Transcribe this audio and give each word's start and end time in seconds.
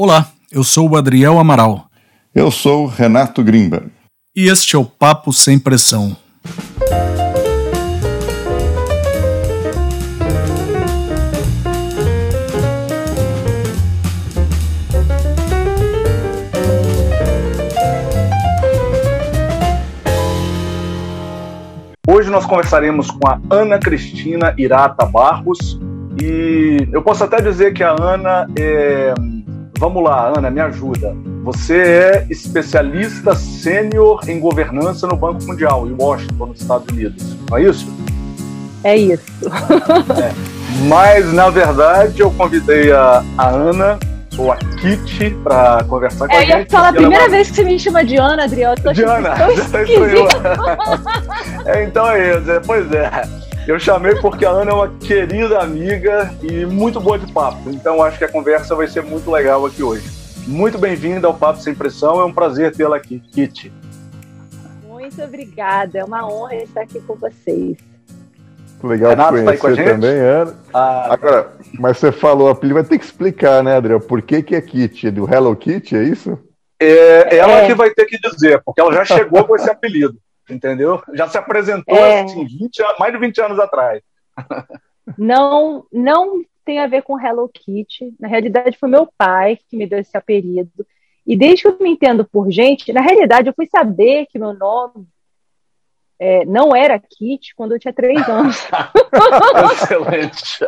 Olá, 0.00 0.28
eu 0.52 0.62
sou 0.62 0.88
o 0.88 0.96
Adriel 0.96 1.40
Amaral. 1.40 1.86
Eu 2.32 2.52
sou 2.52 2.86
Renato 2.86 3.42
Grimberg. 3.42 3.90
E 4.32 4.46
este 4.48 4.76
é 4.76 4.78
o 4.78 4.84
Papo 4.84 5.32
Sem 5.32 5.58
Pressão. 5.58 6.16
Hoje 22.06 22.30
nós 22.30 22.46
conversaremos 22.46 23.10
com 23.10 23.26
a 23.26 23.40
Ana 23.50 23.80
Cristina 23.80 24.54
Irata 24.56 25.04
Barros 25.04 25.76
e 26.22 26.88
eu 26.92 27.02
posso 27.02 27.24
até 27.24 27.40
dizer 27.40 27.72
que 27.72 27.82
a 27.82 27.96
Ana 28.00 28.48
é. 28.56 29.12
Vamos 29.78 30.02
lá, 30.02 30.32
Ana, 30.36 30.50
me 30.50 30.60
ajuda. 30.60 31.14
Você 31.44 31.76
é 31.78 32.26
especialista 32.28 33.34
sênior 33.36 34.28
em 34.28 34.40
governança 34.40 35.06
no 35.06 35.16
Banco 35.16 35.44
Mundial, 35.44 35.86
em 35.86 35.94
Washington, 35.96 36.46
nos 36.46 36.60
Estados 36.60 36.88
Unidos, 36.88 37.36
não 37.48 37.56
é 37.56 37.62
isso? 37.62 37.86
É 38.82 38.96
isso. 38.96 39.24
É. 40.20 40.58
Mas, 40.88 41.32
na 41.32 41.48
verdade, 41.48 42.20
eu 42.20 42.30
convidei 42.32 42.92
a, 42.92 43.24
a 43.36 43.48
Ana 43.48 43.98
ou 44.36 44.52
a 44.52 44.56
Kitty 44.56 45.30
para 45.42 45.82
conversar 45.84 46.26
com 46.26 46.34
é, 46.34 46.38
a 46.38 46.40
gente. 46.40 46.52
Eu 46.52 46.58
ia 46.58 46.66
falar 46.68 46.88
a 46.88 46.92
primeira 46.92 47.24
uma... 47.24 47.30
vez 47.30 47.50
que 47.50 47.56
você 47.56 47.64
me 47.64 47.78
chama 47.78 48.04
de 48.04 48.16
Ana, 48.16 48.44
Adriel. 48.44 48.70
Eu 48.70 48.82
tô 48.82 48.92
de 48.92 49.04
Ana, 49.04 49.34
já 49.36 49.52
estranhou. 49.54 50.28
é, 51.66 51.84
então 51.84 52.08
é 52.10 52.36
isso, 52.36 52.50
é, 52.50 52.60
pois 52.60 52.92
é. 52.92 53.10
Eu 53.68 53.78
chamei 53.78 54.14
porque 54.14 54.46
a 54.46 54.50
Ana 54.50 54.70
é 54.70 54.74
uma 54.74 54.88
querida 54.88 55.58
amiga 55.58 56.34
e 56.42 56.64
muito 56.64 56.98
boa 56.98 57.18
de 57.18 57.30
papo. 57.30 57.68
Então 57.68 58.02
acho 58.02 58.16
que 58.16 58.24
a 58.24 58.32
conversa 58.32 58.74
vai 58.74 58.88
ser 58.88 59.02
muito 59.02 59.30
legal 59.30 59.66
aqui 59.66 59.82
hoje. 59.82 60.08
Muito 60.46 60.78
bem-vinda 60.78 61.26
ao 61.26 61.34
Papo 61.34 61.60
Sem 61.60 61.74
Pressão, 61.74 62.18
é 62.18 62.24
um 62.24 62.32
prazer 62.32 62.74
tê-la 62.74 62.96
aqui, 62.96 63.20
Kitty. 63.20 63.70
Muito 64.86 65.22
obrigada, 65.22 65.98
é 65.98 66.02
uma 66.02 66.26
honra 66.26 66.54
estar 66.54 66.80
aqui 66.80 66.98
com 67.02 67.14
vocês. 67.14 67.76
Legal 68.82 69.10
Renato, 69.10 69.36
te 69.36 69.58
conhecer 69.58 69.84
tá 69.84 69.90
também, 69.90 70.18
Ana. 70.18 70.54
Ah, 70.72 71.12
Agora, 71.12 71.52
mas 71.78 71.98
você 71.98 72.10
falou, 72.10 72.48
a 72.48 72.52
apelido 72.52 72.80
vai 72.80 72.84
ter 72.84 72.98
que 72.98 73.04
explicar, 73.04 73.62
né, 73.62 73.76
Adriel? 73.76 74.00
Por 74.00 74.22
que, 74.22 74.42
que 74.42 74.54
é 74.54 74.62
Kitty? 74.62 75.10
Do 75.10 75.30
Hello 75.30 75.54
Kitty, 75.54 75.94
é 75.94 76.04
isso? 76.04 76.38
É, 76.80 77.36
ela 77.36 77.58
é. 77.58 77.66
que 77.66 77.74
vai 77.74 77.90
ter 77.90 78.06
que 78.06 78.18
dizer, 78.18 78.62
porque 78.64 78.80
ela 78.80 78.94
já 78.94 79.04
chegou 79.04 79.44
com 79.44 79.54
esse 79.54 79.68
apelido 79.68 80.18
entendeu? 80.48 81.02
Já 81.14 81.28
se 81.28 81.38
apresentou 81.38 81.96
é... 81.96 82.22
assim, 82.22 82.44
20, 82.44 82.82
mais 82.98 83.12
de 83.12 83.18
20 83.18 83.40
anos 83.40 83.58
atrás. 83.58 84.02
Não, 85.16 85.86
não 85.92 86.42
tem 86.64 86.80
a 86.80 86.86
ver 86.86 87.02
com 87.02 87.18
Hello 87.18 87.48
Kitty. 87.48 88.14
Na 88.20 88.28
realidade, 88.28 88.76
foi 88.78 88.88
meu 88.88 89.08
pai 89.16 89.58
que 89.68 89.76
me 89.76 89.86
deu 89.86 89.98
esse 89.98 90.16
apelido. 90.16 90.86
E 91.26 91.36
desde 91.36 91.62
que 91.62 91.68
eu 91.68 91.78
me 91.80 91.90
entendo 91.90 92.24
por 92.24 92.50
gente, 92.50 92.92
na 92.92 93.00
realidade, 93.00 93.48
eu 93.48 93.54
fui 93.54 93.66
saber 93.66 94.26
que 94.26 94.38
meu 94.38 94.52
nome 94.54 95.06
é, 96.18 96.44
não 96.44 96.74
era 96.74 96.98
Kitty 96.98 97.54
quando 97.54 97.72
eu 97.72 97.78
tinha 97.78 97.92
três 97.92 98.28
anos. 98.28 98.66
Excelente. 99.72 100.64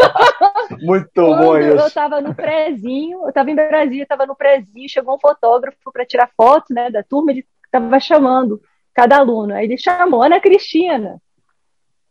Muito 0.80 1.10
quando 1.14 1.44
bom 1.44 1.58
isso. 1.58 1.76
Eu 1.76 1.86
estava 1.86 2.20
no 2.20 2.34
prézinho, 2.34 3.22
eu 3.22 3.28
estava 3.28 3.50
em 3.50 3.54
Brasília, 3.54 4.02
estava 4.04 4.26
no 4.26 4.36
prézinho, 4.36 4.88
chegou 4.88 5.16
um 5.16 5.20
fotógrafo 5.20 5.92
para 5.92 6.06
tirar 6.06 6.30
foto 6.36 6.72
né, 6.72 6.90
da 6.90 7.02
turma, 7.02 7.32
ele 7.32 7.44
estava 7.64 7.98
chamando 7.98 8.60
cada 9.00 9.16
aluno. 9.16 9.54
Aí 9.54 9.64
ele 9.64 9.78
chamou 9.78 10.22
Ana 10.22 10.38
Cristina. 10.40 11.20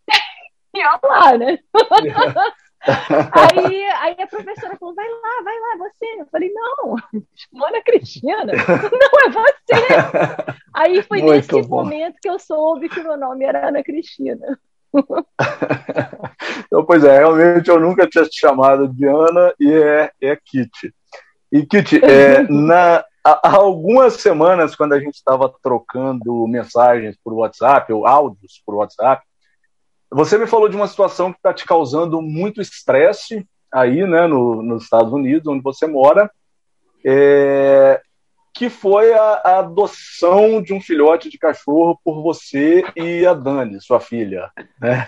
e 0.75 0.79
eu 0.79 0.89
lá, 1.03 1.37
né? 1.37 1.59
aí, 3.31 3.83
aí 4.01 4.15
a 4.19 4.27
professora 4.27 4.75
falou: 4.77 4.95
vai 4.95 5.07
lá, 5.07 5.43
vai 5.43 5.59
lá, 5.59 5.77
você. 5.77 6.21
Eu 6.21 6.25
falei: 6.31 6.51
não, 6.51 6.95
chamou 7.35 7.67
Ana 7.67 7.81
Cristina. 7.83 8.45
Não, 8.47 8.53
é 9.23 9.29
você. 9.29 9.85
Aí 10.73 11.03
foi 11.03 11.21
Muito 11.21 11.35
nesse 11.35 11.61
bom. 11.67 11.83
momento 11.83 12.17
que 12.21 12.29
eu 12.29 12.39
soube 12.39 12.89
que 12.89 12.99
o 12.99 13.03
meu 13.03 13.17
nome 13.17 13.45
era 13.45 13.67
Ana 13.67 13.83
Cristina. 13.83 14.57
então, 16.65 16.83
pois 16.85 17.03
é, 17.03 17.19
realmente 17.19 17.69
eu 17.69 17.79
nunca 17.79 18.07
tinha 18.07 18.23
te 18.23 18.39
chamado 18.39 18.87
de 18.87 19.05
Ana 19.05 19.53
e 19.59 19.71
é, 19.71 20.11
é 20.21 20.35
Kitty. 20.35 20.91
E 21.51 21.65
Kitty, 21.65 22.03
é, 22.03 22.43
na, 22.49 23.03
há 23.23 23.55
algumas 23.55 24.13
semanas, 24.13 24.75
quando 24.75 24.93
a 24.93 24.99
gente 24.99 25.15
estava 25.15 25.53
trocando 25.61 26.47
mensagens 26.47 27.17
por 27.23 27.33
WhatsApp, 27.33 27.91
ou 27.91 28.05
áudios 28.05 28.61
por 28.65 28.75
WhatsApp, 28.75 29.23
você 30.11 30.37
me 30.37 30.47
falou 30.47 30.67
de 30.67 30.75
uma 30.75 30.87
situação 30.87 31.31
que 31.31 31.37
está 31.37 31.53
te 31.53 31.65
causando 31.65 32.21
muito 32.21 32.61
estresse 32.61 33.47
aí, 33.71 34.05
né, 34.07 34.25
no, 34.25 34.63
nos 34.63 34.83
Estados 34.83 35.13
Unidos, 35.13 35.47
onde 35.47 35.61
você 35.61 35.85
mora, 35.85 36.31
é, 37.05 38.01
que 38.53 38.69
foi 38.69 39.13
a, 39.13 39.33
a, 39.45 39.59
adoção 39.59 40.61
de 40.61 40.73
um 40.73 40.81
filhote 40.81 41.29
de 41.29 41.37
cachorro 41.37 41.99
por 42.03 42.21
você 42.23 42.83
e 42.95 43.25
a 43.25 43.33
Dani, 43.33 43.79
sua 43.79 43.99
filha, 43.99 44.51
né? 44.81 45.07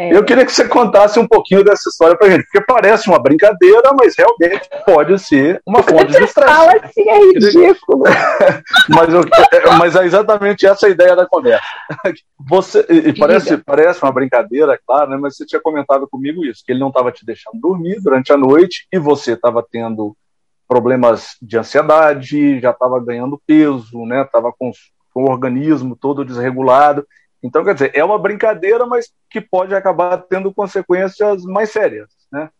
É. 0.00 0.16
Eu 0.16 0.24
queria 0.24 0.46
que 0.46 0.52
você 0.52 0.66
contasse 0.66 1.20
um 1.20 1.28
pouquinho 1.28 1.62
dessa 1.62 1.90
história 1.90 2.16
pra 2.16 2.30
gente, 2.30 2.44
porque 2.44 2.62
parece 2.62 3.06
uma 3.06 3.22
brincadeira, 3.22 3.92
mas 3.92 4.16
realmente 4.16 4.66
pode 4.86 5.18
ser 5.18 5.60
uma 5.66 5.82
fonte 5.82 6.06
de 6.06 6.24
estresse. 6.24 6.54
fala 6.54 6.72
assim, 6.82 7.06
é 7.06 7.18
ridículo. 7.18 8.04
mas, 8.88 9.12
eu, 9.12 9.20
é, 9.20 9.76
mas 9.76 9.94
é 9.96 10.06
exatamente 10.06 10.66
essa 10.66 10.86
a 10.86 10.88
ideia 10.88 11.14
da 11.14 11.26
conversa. 11.26 11.62
Você, 12.48 12.86
e 12.88 13.12
parece, 13.12 13.58
parece 13.58 14.02
uma 14.02 14.10
brincadeira, 14.10 14.80
claro, 14.86 15.10
né, 15.10 15.18
mas 15.18 15.36
você 15.36 15.44
tinha 15.44 15.60
comentado 15.60 16.08
comigo 16.08 16.42
isso, 16.46 16.64
que 16.64 16.72
ele 16.72 16.80
não 16.80 16.88
estava 16.88 17.12
te 17.12 17.24
deixando 17.24 17.60
dormir 17.60 18.00
durante 18.00 18.32
a 18.32 18.36
noite 18.38 18.86
e 18.90 18.98
você 18.98 19.34
estava 19.34 19.62
tendo 19.70 20.16
problemas 20.66 21.36
de 21.42 21.58
ansiedade, 21.58 22.58
já 22.58 22.70
estava 22.70 22.98
ganhando 22.98 23.40
peso, 23.46 24.06
né, 24.06 24.22
estava 24.22 24.50
com, 24.58 24.70
com 25.12 25.24
o 25.24 25.30
organismo 25.30 25.94
todo 25.94 26.24
desregulado. 26.24 27.06
Então, 27.42 27.64
quer 27.64 27.74
dizer, 27.74 27.92
é 27.94 28.04
uma 28.04 28.18
brincadeira, 28.18 28.84
mas 28.86 29.12
que 29.28 29.40
pode 29.40 29.74
acabar 29.74 30.18
tendo 30.18 30.52
consequências 30.52 31.42
mais 31.44 31.70
sérias, 31.70 32.10
né? 32.30 32.50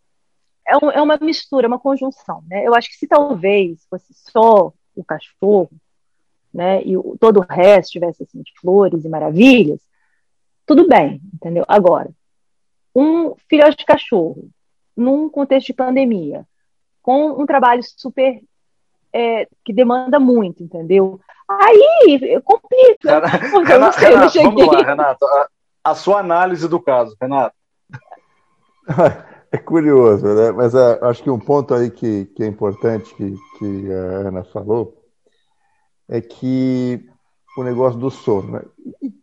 É, 0.66 0.76
um, 0.76 0.90
é 0.90 1.02
uma 1.02 1.18
mistura, 1.18 1.68
uma 1.68 1.78
conjunção, 1.78 2.42
né? 2.48 2.66
Eu 2.66 2.74
acho 2.74 2.88
que 2.88 2.96
se 2.96 3.06
talvez 3.06 3.84
fosse 3.90 4.12
só 4.14 4.72
o 4.94 5.04
cachorro, 5.04 5.70
né, 6.52 6.82
e 6.84 6.96
o, 6.96 7.16
todo 7.18 7.38
o 7.38 7.46
resto 7.48 7.92
tivesse 7.92 8.24
assim 8.24 8.42
de 8.42 8.52
flores 8.60 9.04
e 9.04 9.08
maravilhas, 9.08 9.80
tudo 10.66 10.86
bem, 10.86 11.20
entendeu? 11.32 11.64
Agora, 11.68 12.10
um 12.94 13.34
filhote 13.48 13.78
de 13.78 13.84
cachorro 13.84 14.50
num 14.96 15.28
contexto 15.28 15.68
de 15.68 15.74
pandemia, 15.74 16.46
com 17.02 17.40
um 17.40 17.46
trabalho 17.46 17.82
super 17.82 18.42
é, 19.12 19.48
que 19.64 19.72
demanda 19.72 20.18
muito, 20.18 20.62
entendeu? 20.62 21.20
Aí 21.48 22.42
complica. 22.44 23.20
Renato, 23.20 23.72
eu 23.72 23.80
não 23.80 23.92
sei, 23.92 24.08
Renato, 24.10 24.38
eu 24.38 24.42
vamos 24.44 24.66
lá, 24.66 24.82
Renato. 24.82 25.24
A, 25.24 25.48
a, 25.84 25.94
sua 25.94 26.20
análise 26.20 26.68
do 26.68 26.80
caso, 26.80 27.16
Renato. 27.20 27.54
É 29.52 29.58
curioso, 29.58 30.24
né? 30.32 30.52
Mas 30.52 30.74
uh, 30.74 31.04
acho 31.06 31.24
que 31.24 31.28
um 31.30 31.38
ponto 31.38 31.74
aí 31.74 31.90
que, 31.90 32.26
que 32.26 32.44
é 32.44 32.46
importante 32.46 33.12
que, 33.16 33.34
que 33.58 33.92
a 33.92 34.28
Ana 34.28 34.44
falou 34.44 35.02
é 36.08 36.20
que 36.20 37.04
o 37.58 37.64
negócio 37.64 37.98
do 37.98 38.12
sono, 38.12 38.52
né? 38.52 38.62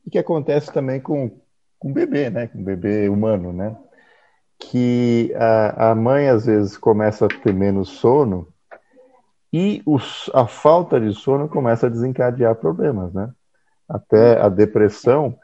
E 0.06 0.10
que 0.10 0.18
acontece 0.18 0.70
também 0.74 1.00
com, 1.00 1.40
com 1.80 1.92
o 1.92 1.94
bebê, 1.94 2.30
né? 2.30 2.48
Com 2.48 2.60
o 2.60 2.64
bebê 2.64 3.08
humano, 3.08 3.54
né? 3.54 3.74
Que 4.60 5.34
a, 5.36 5.92
a 5.92 5.96
mãe 5.96 6.28
às 6.28 6.46
vezes 6.46 6.78
começa 6.78 7.26
a 7.26 7.30
ter 7.30 7.54
menos 7.54 7.88
sono 7.88 8.54
e 9.52 9.82
os, 9.86 10.30
a 10.34 10.46
falta 10.46 11.00
de 11.00 11.14
sono 11.14 11.48
começa 11.48 11.88
a 11.88 11.90
desencadear 11.90 12.56
problemas, 12.56 13.14
né? 13.14 13.30
Até 13.88 14.40
a 14.42 14.50
depressão, 14.50 15.38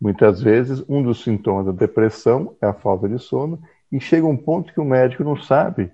muitas 0.00 0.42
vezes, 0.42 0.82
um 0.88 1.02
dos 1.02 1.22
sintomas 1.22 1.66
da 1.66 1.72
depressão 1.72 2.56
é 2.60 2.66
a 2.66 2.74
falta 2.74 3.08
de 3.08 3.18
sono, 3.18 3.60
e 3.92 4.00
chega 4.00 4.26
um 4.26 4.36
ponto 4.36 4.72
que 4.72 4.80
o 4.80 4.84
médico 4.84 5.22
não 5.22 5.36
sabe 5.36 5.92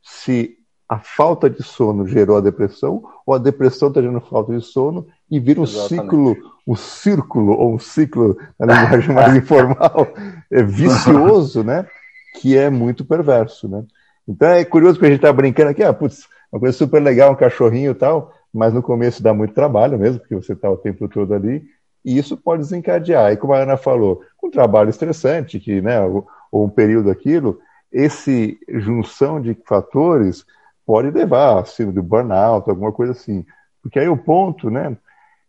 se 0.00 0.56
a 0.88 0.98
falta 0.98 1.48
de 1.48 1.62
sono 1.62 2.06
gerou 2.06 2.36
a 2.36 2.40
depressão 2.40 3.02
ou 3.24 3.34
a 3.34 3.38
depressão 3.38 3.88
está 3.88 4.00
gerando 4.00 4.20
falta 4.20 4.52
de 4.52 4.62
sono 4.62 5.06
e 5.30 5.40
vira 5.40 5.60
um 5.60 5.64
Exatamente. 5.64 6.02
ciclo, 6.02 6.36
um 6.66 6.76
círculo 6.76 7.52
ou 7.52 7.74
um 7.74 7.78
ciclo 7.78 8.36
na 8.58 8.66
linguagem 8.66 9.14
mais 9.14 9.34
informal, 9.42 10.08
é 10.50 10.62
vicioso, 10.62 11.64
né? 11.64 11.86
Que 12.34 12.58
é 12.58 12.68
muito 12.68 13.04
perverso, 13.04 13.66
né? 13.68 13.84
Então 14.28 14.48
é 14.48 14.64
curioso 14.64 14.98
que 14.98 15.06
a 15.06 15.08
gente 15.08 15.16
está 15.16 15.32
brincando 15.32 15.70
aqui, 15.70 15.82
ah, 15.82 15.92
putz, 15.92 16.28
uma 16.52 16.60
coisa 16.60 16.76
super 16.76 17.02
legal, 17.02 17.32
um 17.32 17.36
cachorrinho 17.36 17.92
e 17.92 17.94
tal, 17.94 18.32
mas 18.52 18.74
no 18.74 18.82
começo 18.82 19.22
dá 19.22 19.32
muito 19.32 19.54
trabalho 19.54 19.98
mesmo, 19.98 20.20
porque 20.20 20.34
você 20.34 20.52
está 20.52 20.70
o 20.70 20.76
tempo 20.76 21.08
todo 21.08 21.32
ali, 21.32 21.64
e 22.04 22.18
isso 22.18 22.36
pode 22.36 22.62
desencadear. 22.62 23.32
E 23.32 23.36
como 23.36 23.54
a 23.54 23.58
Ana 23.58 23.76
falou, 23.76 24.22
um 24.42 24.50
trabalho 24.50 24.90
estressante, 24.90 25.58
que, 25.58 25.80
né, 25.80 26.00
ou, 26.00 26.26
um 26.52 26.68
período 26.68 27.10
aquilo, 27.10 27.58
esse 27.90 28.58
junção 28.68 29.40
de 29.40 29.56
fatores 29.66 30.44
pode 30.84 31.10
levar 31.10 31.60
a 31.60 31.64
síndrome 31.64 31.94
do 31.94 32.02
burnout, 32.02 32.68
alguma 32.68 32.92
coisa 32.92 33.12
assim. 33.12 33.46
Porque 33.82 33.98
aí 33.98 34.08
o 34.08 34.16
ponto, 34.16 34.68
né, 34.68 34.96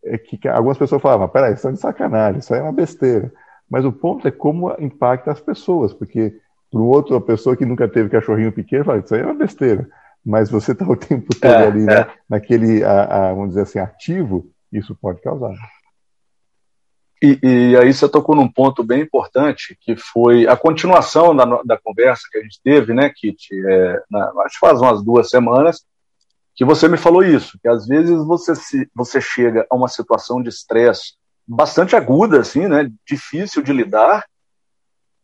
é 0.05 0.17
que 0.17 0.47
algumas 0.47 0.77
pessoas 0.77 1.01
falam, 1.01 1.19
mas 1.19 1.31
peraí, 1.31 1.53
isso 1.53 1.67
é 1.67 1.71
de 1.71 1.79
sacanagem, 1.79 2.39
isso 2.39 2.53
aí 2.53 2.59
é 2.59 2.63
uma 2.63 2.71
besteira. 2.71 3.31
Mas 3.69 3.83
o 3.83 3.91
ponto 3.91 4.27
é 4.27 4.31
como 4.31 4.71
impacta 4.79 5.31
as 5.31 5.41
pessoas, 5.41 5.93
porque 5.93 6.37
para 6.71 6.81
outra 6.81 7.19
pessoa 7.19 7.57
que 7.57 7.65
nunca 7.65 7.87
teve 7.87 8.09
cachorrinho 8.09 8.51
pequeno, 8.51 8.85
fala, 8.85 8.99
isso 8.99 9.13
aí 9.13 9.21
é 9.21 9.25
uma 9.25 9.33
besteira. 9.33 9.89
Mas 10.25 10.49
você 10.49 10.71
está 10.71 10.85
o 10.85 10.95
tempo 10.95 11.33
todo 11.39 11.51
é, 11.51 11.67
ali, 11.67 11.83
né, 11.83 12.01
é. 12.01 12.13
naquele, 12.29 12.83
a, 12.83 13.29
a, 13.29 13.33
vamos 13.33 13.49
dizer 13.49 13.61
assim, 13.61 13.79
ativo, 13.79 14.49
isso 14.71 14.95
pode 14.95 15.21
causar. 15.21 15.53
E, 17.21 17.39
e, 17.41 17.77
aí 17.77 17.93
você 17.93 18.09
tocou 18.09 18.35
num 18.35 18.51
ponto 18.51 18.83
bem 18.83 19.01
importante, 19.01 19.77
que 19.79 19.95
foi 19.95 20.45
a 20.45 20.57
continuação 20.57 21.33
da, 21.33 21.45
da 21.63 21.77
conversa 21.77 22.23
que 22.29 22.37
a 22.37 22.41
gente 22.41 22.59
teve, 22.61 22.93
né, 22.93 23.09
Kit? 23.09 23.47
É, 23.65 24.03
na, 24.11 24.29
acho 24.41 24.59
que 24.59 24.67
faz 24.67 24.81
umas 24.81 25.01
duas 25.01 25.29
semanas, 25.29 25.85
que 26.53 26.65
você 26.65 26.87
me 26.89 26.97
falou 26.97 27.23
isso, 27.23 27.57
que 27.61 27.67
às 27.69 27.87
vezes 27.87 28.17
você, 28.25 28.53
se, 28.55 28.89
você 28.93 29.21
chega 29.21 29.65
a 29.69 29.75
uma 29.75 29.87
situação 29.87 30.43
de 30.43 30.49
estresse 30.49 31.13
bastante 31.47 31.95
aguda, 31.95 32.41
assim, 32.41 32.67
né, 32.67 32.91
difícil 33.07 33.61
de 33.61 33.71
lidar, 33.71 34.25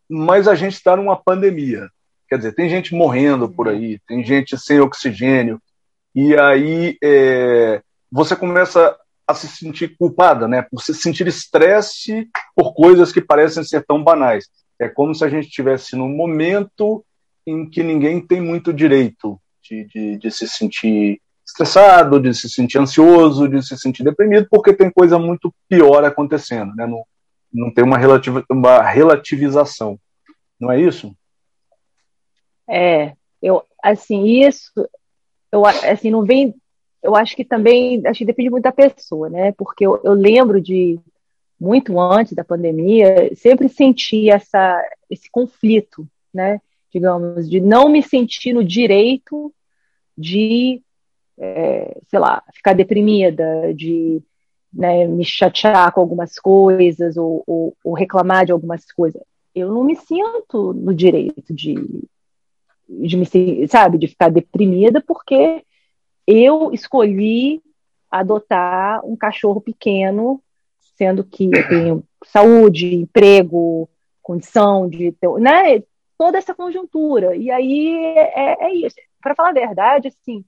mas 0.10 0.48
a 0.48 0.56
gente 0.56 0.76
está 0.76 0.96
numa 0.96 1.22
pandemia. 1.22 1.90
Quer 2.30 2.38
dizer, 2.38 2.54
tem 2.54 2.70
gente 2.70 2.94
morrendo 2.94 3.50
por 3.50 3.68
aí, 3.68 4.00
tem 4.08 4.24
gente 4.24 4.58
sem 4.58 4.80
oxigênio, 4.80 5.60
e 6.14 6.38
aí 6.38 6.98
é, 7.04 7.82
você 8.12 8.36
começa 8.36 8.96
a 9.28 9.34
se 9.34 9.48
sentir 9.48 9.96
culpada, 9.98 10.48
né? 10.48 10.64
Por 10.64 10.82
se 10.82 10.94
sentir 10.94 11.28
estresse 11.28 12.28
por 12.56 12.74
coisas 12.74 13.12
que 13.12 13.22
parecem 13.22 13.64
ser 13.64 13.86
tão 13.86 14.04
banais. 14.04 14.48
É 14.80 14.90
como 14.90 15.14
se 15.14 15.24
a 15.24 15.30
gente 15.30 15.48
estivesse 15.48 15.96
num 15.96 16.10
momento 16.10 17.06
em 17.46 17.70
que 17.70 17.84
ninguém 17.84 18.26
tem 18.26 18.42
muito 18.42 18.74
direito 18.74 19.40
de, 19.62 19.86
de, 19.86 20.18
de, 20.18 20.32
se 20.32 20.48
sentir 20.48 21.22
estressado, 21.46 22.20
de 22.20 22.34
se 22.34 22.50
sentir 22.50 22.80
ansioso, 22.80 23.48
de 23.48 23.62
se 23.62 23.78
sentir 23.78 24.04
deprimido, 24.04 24.48
porque 24.50 24.74
tem 24.74 24.90
coisa 24.90 25.20
muito 25.20 25.54
pior 25.68 26.04
acontecendo, 26.04 26.74
né? 26.76 26.88
Não, 26.88 27.04
não 27.54 27.72
tem 27.72 27.84
uma, 27.84 27.98
relativa, 27.98 28.44
uma 28.50 28.82
relativização. 28.82 30.00
Não 30.60 30.72
é 30.72 30.82
isso? 30.82 31.16
É, 32.70 33.14
eu, 33.42 33.64
assim, 33.82 34.26
isso, 34.42 34.72
eu, 35.52 35.66
assim, 35.66 36.12
não 36.12 36.24
vem 36.24 36.54
eu 37.02 37.16
acho 37.16 37.36
que 37.36 37.46
também, 37.46 38.06
acho 38.06 38.20
que 38.20 38.26
depende 38.26 38.50
muito 38.50 38.64
da 38.64 38.72
pessoa, 38.72 39.30
né? 39.30 39.52
Porque 39.54 39.86
eu, 39.86 40.00
eu 40.04 40.14
lembro 40.14 40.62
de 40.62 41.00
muito 41.60 42.00
antes 42.00 42.34
da 42.34 42.44
pandemia, 42.44 43.34
sempre 43.36 43.68
senti 43.68 44.30
essa, 44.30 44.82
esse 45.10 45.30
conflito, 45.32 46.08
né? 46.34 46.62
Digamos, 46.92 47.50
de 47.50 47.60
não 47.60 47.90
me 47.90 48.02
sentir 48.02 48.54
no 48.54 48.64
direito 48.64 49.54
de, 50.18 50.82
é, 51.38 51.98
sei 52.08 52.20
lá, 52.20 52.44
ficar 52.54 52.74
deprimida, 52.74 53.74
de 53.74 54.22
né, 54.72 55.08
me 55.08 55.24
chatear 55.24 55.92
com 55.94 56.02
algumas 56.02 56.38
coisas 56.38 57.18
ou, 57.18 57.44
ou, 57.48 57.76
ou, 57.84 57.94
reclamar 57.94 58.46
de 58.46 58.52
algumas 58.52 58.92
coisas. 58.92 59.22
Eu 59.54 59.74
não 59.74 59.84
me 59.84 59.96
sinto 59.96 60.74
no 60.74 60.94
direito 60.94 61.54
de, 61.54 61.76
de 62.90 63.16
me, 63.16 63.68
sabe, 63.68 63.98
de 63.98 64.08
ficar 64.08 64.30
deprimida 64.30 65.02
porque 65.02 65.64
eu 66.26 66.72
escolhi 66.74 67.62
adotar 68.10 69.06
um 69.06 69.16
cachorro 69.16 69.62
pequeno, 69.62 70.42
sendo 70.98 71.24
que 71.24 71.46
eu 71.46 71.68
tenho 71.70 72.04
saúde, 72.26 72.96
emprego, 72.96 73.88
condição 74.22 74.90
de 74.90 75.12
ter, 75.14 75.30
né, 75.40 75.84
toda 76.18 76.38
essa 76.38 76.54
conjuntura. 76.54 77.36
E 77.36 77.52
aí 77.52 77.96
é, 78.16 78.66
é 78.66 78.74
isso. 78.74 78.96
Para 79.22 79.36
falar 79.36 79.50
a 79.50 79.54
verdade, 79.54 80.08
assim, 80.08 80.44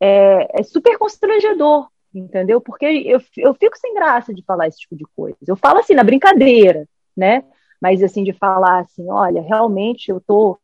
é, 0.00 0.60
é, 0.60 0.62
super 0.62 0.98
constrangedor, 0.98 1.88
entendeu? 2.14 2.60
Porque 2.60 2.84
eu, 2.84 3.20
eu 3.36 3.54
fico 3.54 3.78
sem 3.78 3.94
graça 3.94 4.34
de 4.34 4.42
falar 4.44 4.68
esse 4.68 4.80
tipo 4.80 4.96
de 4.96 5.04
coisa. 5.14 5.36
Eu 5.46 5.56
falo 5.56 5.78
assim, 5.78 5.94
na 5.94 6.02
brincadeira, 6.02 6.88
né? 7.16 7.44
Mas 7.80 8.02
assim, 8.02 8.24
de 8.24 8.32
falar 8.32 8.80
assim, 8.80 9.08
olha, 9.10 9.42
realmente 9.42 10.10
eu 10.10 10.20
tô 10.20 10.58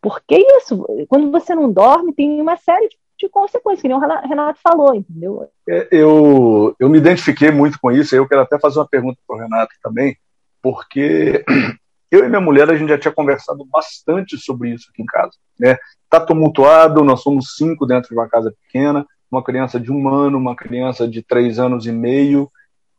porque 0.00 0.36
isso, 0.56 0.84
quando 1.08 1.30
você 1.30 1.54
não 1.54 1.70
dorme, 1.70 2.12
tem 2.12 2.40
uma 2.40 2.56
série 2.56 2.88
de, 2.88 2.96
de 3.18 3.28
consequências, 3.28 3.82
que 3.82 3.88
nem 3.88 3.96
o 3.96 4.00
Renato 4.00 4.58
falou, 4.62 4.94
entendeu? 4.94 5.48
É, 5.68 5.88
eu, 5.90 6.74
eu 6.78 6.88
me 6.88 6.98
identifiquei 6.98 7.50
muito 7.50 7.78
com 7.80 7.90
isso, 7.92 8.16
eu 8.16 8.26
quero 8.26 8.40
até 8.40 8.58
fazer 8.58 8.78
uma 8.78 8.88
pergunta 8.88 9.18
para 9.26 9.36
o 9.36 9.38
Renato 9.38 9.74
também, 9.82 10.16
porque 10.62 11.44
eu 12.10 12.24
e 12.24 12.28
minha 12.28 12.40
mulher, 12.40 12.70
a 12.70 12.76
gente 12.76 12.88
já 12.88 12.98
tinha 12.98 13.12
conversado 13.12 13.64
bastante 13.66 14.38
sobre 14.38 14.70
isso 14.70 14.88
aqui 14.90 15.02
em 15.02 15.06
casa. 15.06 15.32
Né? 15.58 15.76
Tá 16.08 16.18
tumultuado, 16.18 17.04
nós 17.04 17.22
somos 17.22 17.56
cinco 17.56 17.86
dentro 17.86 18.08
de 18.08 18.14
uma 18.14 18.28
casa 18.28 18.54
pequena, 18.62 19.06
uma 19.30 19.44
criança 19.44 19.78
de 19.78 19.92
um 19.92 20.08
ano, 20.08 20.38
uma 20.38 20.56
criança 20.56 21.06
de 21.06 21.22
três 21.22 21.58
anos 21.58 21.86
e 21.86 21.92
meio, 21.92 22.50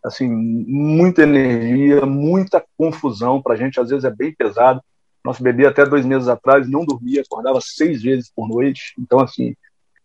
assim, 0.04 0.30
muita 0.30 1.24
energia, 1.24 2.06
muita 2.06 2.64
confusão, 2.78 3.42
para 3.42 3.54
a 3.54 3.58
gente 3.58 3.80
às 3.80 3.90
vezes 3.90 4.06
é 4.06 4.10
bem 4.10 4.34
pesado. 4.34 4.82
Nosso 5.24 5.44
bebê 5.44 5.68
até 5.68 5.86
dois 5.86 6.06
meses 6.06 6.28
atrás 6.28 6.70
não 6.70 6.86
dormia, 6.86 7.22
acordava 7.22 7.60
seis 7.62 8.02
vezes 8.02 8.32
por 8.36 8.48
noite. 8.48 8.94
Então, 8.98 9.20
assim, 9.20 9.56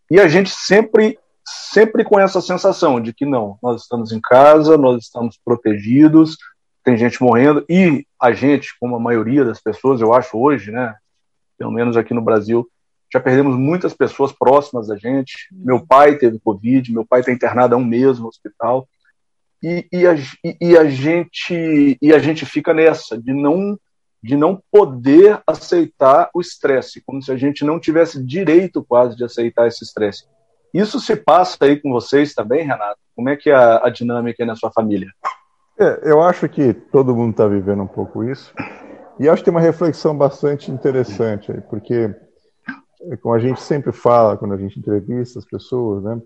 e 0.09 0.19
a 0.19 0.27
gente 0.27 0.49
sempre, 0.49 1.17
sempre 1.45 2.03
com 2.03 2.19
essa 2.19 2.39
sensação 2.39 3.01
de 3.01 3.13
que 3.13 3.25
não, 3.25 3.57
nós 3.61 3.81
estamos 3.81 4.11
em 4.11 4.21
casa, 4.21 4.77
nós 4.77 5.03
estamos 5.03 5.39
protegidos, 5.43 6.37
tem 6.83 6.97
gente 6.97 7.21
morrendo 7.21 7.65
e 7.69 8.05
a 8.21 8.31
gente, 8.31 8.69
como 8.79 8.95
a 8.95 8.99
maioria 8.99 9.43
das 9.43 9.59
pessoas, 9.59 9.99
eu 9.99 10.13
acho 10.13 10.37
hoje, 10.37 10.71
né, 10.71 10.95
pelo 11.57 11.71
menos 11.71 11.97
aqui 11.97 12.13
no 12.13 12.21
Brasil, 12.21 12.65
já 13.11 13.19
perdemos 13.19 13.57
muitas 13.57 13.93
pessoas 13.93 14.31
próximas 14.31 14.87
da 14.87 14.97
gente. 14.97 15.47
Meu 15.51 15.85
pai 15.85 16.17
teve 16.17 16.39
Covid, 16.39 16.91
meu 16.91 17.05
pai 17.05 17.21
está 17.21 17.31
internado 17.31 17.75
há 17.75 17.77
um 17.77 17.85
mês 17.85 18.19
no 18.19 18.27
hospital. 18.27 18.87
E, 19.63 19.87
e, 19.91 20.05
a, 20.05 20.15
e, 20.61 20.77
a, 20.77 20.89
gente 20.89 21.97
e 22.01 22.13
a 22.13 22.19
gente 22.19 22.45
fica 22.45 22.73
nessa 22.73 23.17
de 23.17 23.33
não 23.33 23.77
de 24.21 24.35
não 24.35 24.61
poder 24.71 25.41
aceitar 25.45 26.29
o 26.33 26.41
estresse, 26.41 27.01
como 27.05 27.21
se 27.21 27.31
a 27.31 27.37
gente 27.37 27.63
não 27.63 27.79
tivesse 27.79 28.23
direito 28.23 28.83
quase 28.83 29.15
de 29.15 29.23
aceitar 29.23 29.67
esse 29.67 29.83
estresse. 29.83 30.25
Isso 30.73 30.99
se 30.99 31.15
passa 31.15 31.57
aí 31.61 31.79
com 31.79 31.91
vocês 31.91 32.33
também, 32.33 32.65
Renato? 32.65 32.99
Como 33.15 33.29
é 33.29 33.35
que 33.35 33.49
é 33.49 33.55
a, 33.55 33.89
dinâmica 33.89 34.43
aí 34.43 34.47
na 34.47 34.55
sua 34.55 34.71
família? 34.71 35.07
É, 35.79 36.11
eu 36.11 36.21
acho 36.21 36.47
que 36.49 36.73
todo 36.73 37.15
mundo 37.15 37.31
está 37.31 37.47
vivendo 37.47 37.83
um 37.83 37.87
pouco 37.87 38.23
isso. 38.23 38.53
E 39.19 39.27
acho 39.27 39.41
que 39.41 39.45
tem 39.45 39.53
uma 39.53 39.61
reflexão 39.61 40.15
bastante 40.15 40.71
interessante 40.71 41.51
aí, 41.51 41.61
porque, 41.61 42.13
como 43.21 43.33
a 43.33 43.39
gente 43.39 43.61
sempre 43.61 43.91
fala 43.91 44.37
quando 44.37 44.53
a 44.53 44.57
gente 44.57 44.79
entrevista 44.79 45.39
as 45.39 45.45
pessoas, 45.45 46.03
né, 46.03 46.21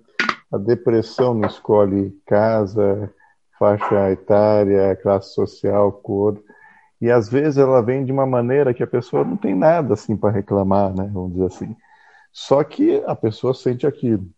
a 0.51 0.57
depressão 0.57 1.33
não 1.33 1.47
escolhe 1.47 2.13
casa, 2.25 3.09
faixa 3.57 4.11
etária, 4.11 4.95
classe 4.95 5.33
social, 5.33 5.91
cor. 5.91 6.41
E 7.01 7.09
às 7.09 7.27
vezes 7.27 7.57
ela 7.57 7.81
vem 7.81 8.06
de 8.06 8.12
uma 8.12 8.27
maneira 8.27 8.74
que 8.74 8.83
a 8.83 8.88
pessoa 8.88 9.25
não 9.25 9.36
tem 9.36 9.56
nada 9.56 9.95
assim 9.95 10.15
para 10.15 10.30
reclamar, 10.30 10.94
né? 10.95 11.09
Vamos 11.12 11.33
dizer 11.33 11.45
assim. 11.45 11.75
Só 12.31 12.63
que 12.63 13.03
a 13.07 13.15
pessoa 13.15 13.53
sente 13.53 13.88
aquilo. 13.88 14.30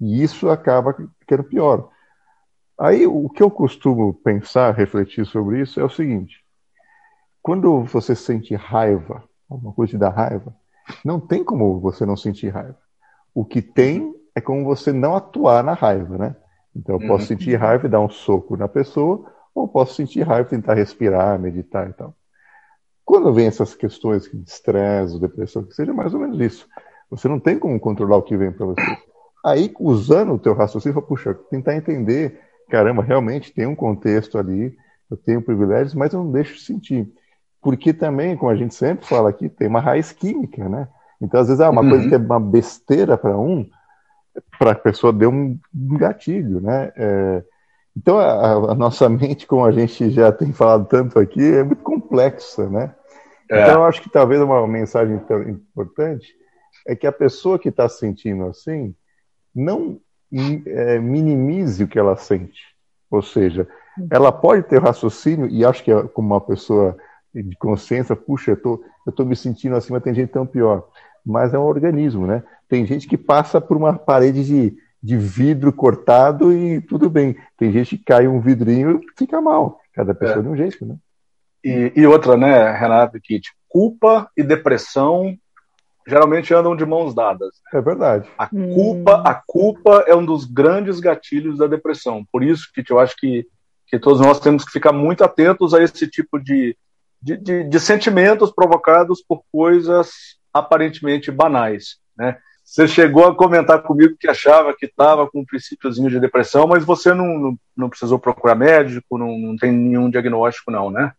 E 0.00 0.22
isso 0.22 0.48
acaba 0.48 0.96
ficando 1.20 1.44
pior. 1.44 1.90
Aí 2.78 3.06
o 3.06 3.28
que 3.28 3.42
eu 3.42 3.50
costumo 3.50 4.12
pensar, 4.12 4.74
refletir 4.74 5.26
sobre 5.26 5.60
isso 5.60 5.78
é 5.78 5.84
o 5.84 5.90
seguinte: 5.90 6.42
quando 7.42 7.84
você 7.84 8.14
sente 8.14 8.54
raiva, 8.54 9.22
alguma 9.48 9.72
coisa 9.72 9.92
te 9.92 9.98
dá 9.98 10.08
raiva, 10.08 10.54
não 11.04 11.20
tem 11.20 11.44
como 11.44 11.78
você 11.80 12.04
não 12.04 12.16
sentir 12.16 12.48
raiva. 12.48 12.78
O 13.34 13.44
que 13.44 13.60
tem 13.60 14.14
é 14.34 14.40
como 14.40 14.64
você 14.64 14.92
não 14.92 15.14
atuar 15.14 15.62
na 15.62 15.74
raiva, 15.74 16.18
né? 16.18 16.36
Então 16.74 16.96
eu 16.96 17.06
posso 17.06 17.22
uhum. 17.22 17.38
sentir 17.38 17.56
raiva 17.56 17.86
e 17.86 17.90
dar 17.90 18.00
um 18.00 18.10
soco 18.10 18.56
na 18.56 18.68
pessoa, 18.68 19.32
ou 19.56 19.66
posso 19.66 19.94
sentir 19.94 20.22
raiva, 20.22 20.48
tentar 20.48 20.74
respirar, 20.74 21.38
meditar 21.38 21.88
e 21.88 21.92
tal. 21.94 22.14
Quando 23.04 23.32
vem 23.32 23.46
essas 23.46 23.74
questões 23.74 24.24
de 24.24 24.42
estresse, 24.46 25.18
depressão, 25.18 25.62
que 25.62 25.74
seja 25.74 25.94
mais 25.94 26.12
ou 26.12 26.20
menos 26.20 26.38
isso. 26.40 26.68
Você 27.10 27.26
não 27.28 27.40
tem 27.40 27.58
como 27.58 27.78
controlar 27.80 28.16
o 28.16 28.22
que 28.22 28.36
vem 28.36 28.52
para 28.52 28.66
você. 28.66 28.82
Aí, 29.44 29.72
usando 29.80 30.34
o 30.34 30.38
teu 30.38 30.54
raciocínio, 30.54 31.00
puxa, 31.00 31.32
tentar 31.48 31.76
entender, 31.76 32.40
caramba, 32.68 33.02
realmente 33.02 33.52
tem 33.52 33.64
um 33.66 33.76
contexto 33.76 34.36
ali, 34.36 34.76
eu 35.10 35.16
tenho 35.16 35.40
privilégios, 35.40 35.94
mas 35.94 36.12
eu 36.12 36.22
não 36.22 36.32
deixo 36.32 36.54
de 36.54 36.62
sentir. 36.62 37.08
Porque 37.62 37.94
também, 37.94 38.36
como 38.36 38.50
a 38.50 38.56
gente 38.56 38.74
sempre 38.74 39.06
fala 39.06 39.30
aqui, 39.30 39.48
tem 39.48 39.68
uma 39.68 39.80
raiz 39.80 40.12
química, 40.12 40.68
né? 40.68 40.88
Então, 41.22 41.40
às 41.40 41.46
vezes, 41.46 41.60
é 41.60 41.68
uma 41.68 41.80
uhum. 41.80 41.90
coisa 41.90 42.08
que 42.08 42.14
é 42.14 42.18
uma 42.18 42.40
besteira 42.40 43.16
para 43.16 43.38
um, 43.38 43.66
para 44.58 44.72
a 44.72 44.74
pessoa 44.74 45.12
deu 45.12 45.30
um 45.30 45.58
gatilho, 45.96 46.60
né? 46.60 46.92
É, 46.96 47.44
então, 47.96 48.18
a, 48.18 48.72
a, 48.72 48.74
nossa 48.74 49.08
mente, 49.08 49.46
como 49.46 49.64
a 49.64 49.72
gente 49.72 50.10
já 50.10 50.30
tem 50.30 50.52
falado 50.52 50.86
tanto 50.86 51.18
aqui, 51.18 51.42
é 51.42 51.62
muito 51.62 51.82
complexa, 51.82 52.68
né? 52.68 52.94
É. 53.50 53.62
Então, 53.62 53.76
eu 53.76 53.84
acho 53.84 54.02
que 54.02 54.10
talvez 54.10 54.40
uma 54.40 54.66
mensagem 54.66 55.18
importante 55.48 56.34
é 56.86 56.94
que 56.94 57.06
a 57.06 57.12
pessoa 57.12 57.58
que 57.58 57.70
está 57.70 57.88
sentindo 57.88 58.44
assim 58.44 58.94
não 59.54 59.98
é, 60.66 60.98
minimize 60.98 61.82
o 61.82 61.88
que 61.88 61.98
ela 61.98 62.16
sente. 62.16 62.60
Ou 63.10 63.22
seja, 63.22 63.66
ela 64.10 64.30
pode 64.30 64.64
ter 64.64 64.82
raciocínio, 64.82 65.48
e 65.48 65.64
acho 65.64 65.82
que 65.82 65.90
é 65.90 66.02
como 66.08 66.34
uma 66.34 66.40
pessoa 66.40 66.96
de 67.32 67.56
consciência, 67.56 68.14
puxa, 68.14 68.52
eu 68.52 68.56
tô, 68.60 68.84
eu 69.06 69.12
tô 69.12 69.24
me 69.24 69.34
sentindo 69.34 69.74
assim, 69.74 69.92
mas 69.92 70.02
tem 70.02 70.12
gente 70.12 70.32
tão 70.32 70.46
pior. 70.46 70.86
Mas 71.24 71.54
é 71.54 71.58
um 71.58 71.64
organismo, 71.64 72.26
né? 72.26 72.42
Tem 72.68 72.84
gente 72.84 73.08
que 73.08 73.16
passa 73.16 73.60
por 73.60 73.76
uma 73.76 73.94
parede 73.94 74.44
de 74.44 74.76
de 75.06 75.16
vidro 75.16 75.72
cortado 75.72 76.52
e 76.52 76.80
tudo 76.80 77.08
bem. 77.08 77.36
Tem 77.56 77.70
gente 77.70 77.96
que 77.96 78.04
cai 78.04 78.26
um 78.26 78.40
vidrinho 78.40 79.00
e 79.00 79.06
fica 79.16 79.40
mal. 79.40 79.80
Cada 79.94 80.12
pessoa 80.12 80.40
é. 80.40 80.42
de 80.42 80.48
um 80.48 80.56
jeito, 80.56 80.84
né? 80.84 80.96
E, 81.64 81.92
e 81.94 82.06
outra, 82.06 82.36
né, 82.36 82.72
Renato, 82.72 83.20
que 83.22 83.40
culpa 83.68 84.28
e 84.36 84.42
depressão 84.42 85.38
geralmente 86.08 86.52
andam 86.52 86.74
de 86.74 86.84
mãos 86.84 87.14
dadas. 87.14 87.54
É 87.72 87.80
verdade. 87.80 88.28
A 88.36 88.48
culpa, 88.48 89.22
a 89.24 89.34
culpa 89.46 90.04
é 90.08 90.14
um 90.14 90.26
dos 90.26 90.44
grandes 90.44 90.98
gatilhos 90.98 91.58
da 91.58 91.68
depressão. 91.68 92.24
Por 92.32 92.42
isso 92.42 92.68
que 92.74 92.84
eu 92.92 92.98
acho 92.98 93.16
que, 93.16 93.46
que 93.86 94.00
todos 94.00 94.20
nós 94.20 94.40
temos 94.40 94.64
que 94.64 94.72
ficar 94.72 94.92
muito 94.92 95.22
atentos 95.22 95.72
a 95.72 95.80
esse 95.80 96.08
tipo 96.08 96.36
de, 96.40 96.76
de, 97.22 97.36
de, 97.36 97.64
de 97.64 97.80
sentimentos 97.80 98.50
provocados 98.50 99.22
por 99.22 99.44
coisas 99.52 100.10
aparentemente 100.52 101.30
banais, 101.30 101.98
né? 102.18 102.38
Você 102.66 102.88
chegou 102.88 103.24
a 103.24 103.34
comentar 103.34 103.80
comigo 103.80 104.16
que 104.18 104.28
achava 104.28 104.74
que 104.76 104.86
estava 104.86 105.30
com 105.30 105.38
um 105.40 105.44
princípiozinho 105.44 106.10
de 106.10 106.18
depressão, 106.18 106.66
mas 106.66 106.84
você 106.84 107.14
não, 107.14 107.38
não, 107.38 107.58
não 107.76 107.88
precisou 107.88 108.18
procurar 108.18 108.56
médico, 108.56 109.16
não, 109.16 109.38
não, 109.38 109.56
tem 109.56 109.70
nenhum 109.70 110.10
diagnóstico, 110.10 110.72
não, 110.72 110.90
né? 110.90 111.14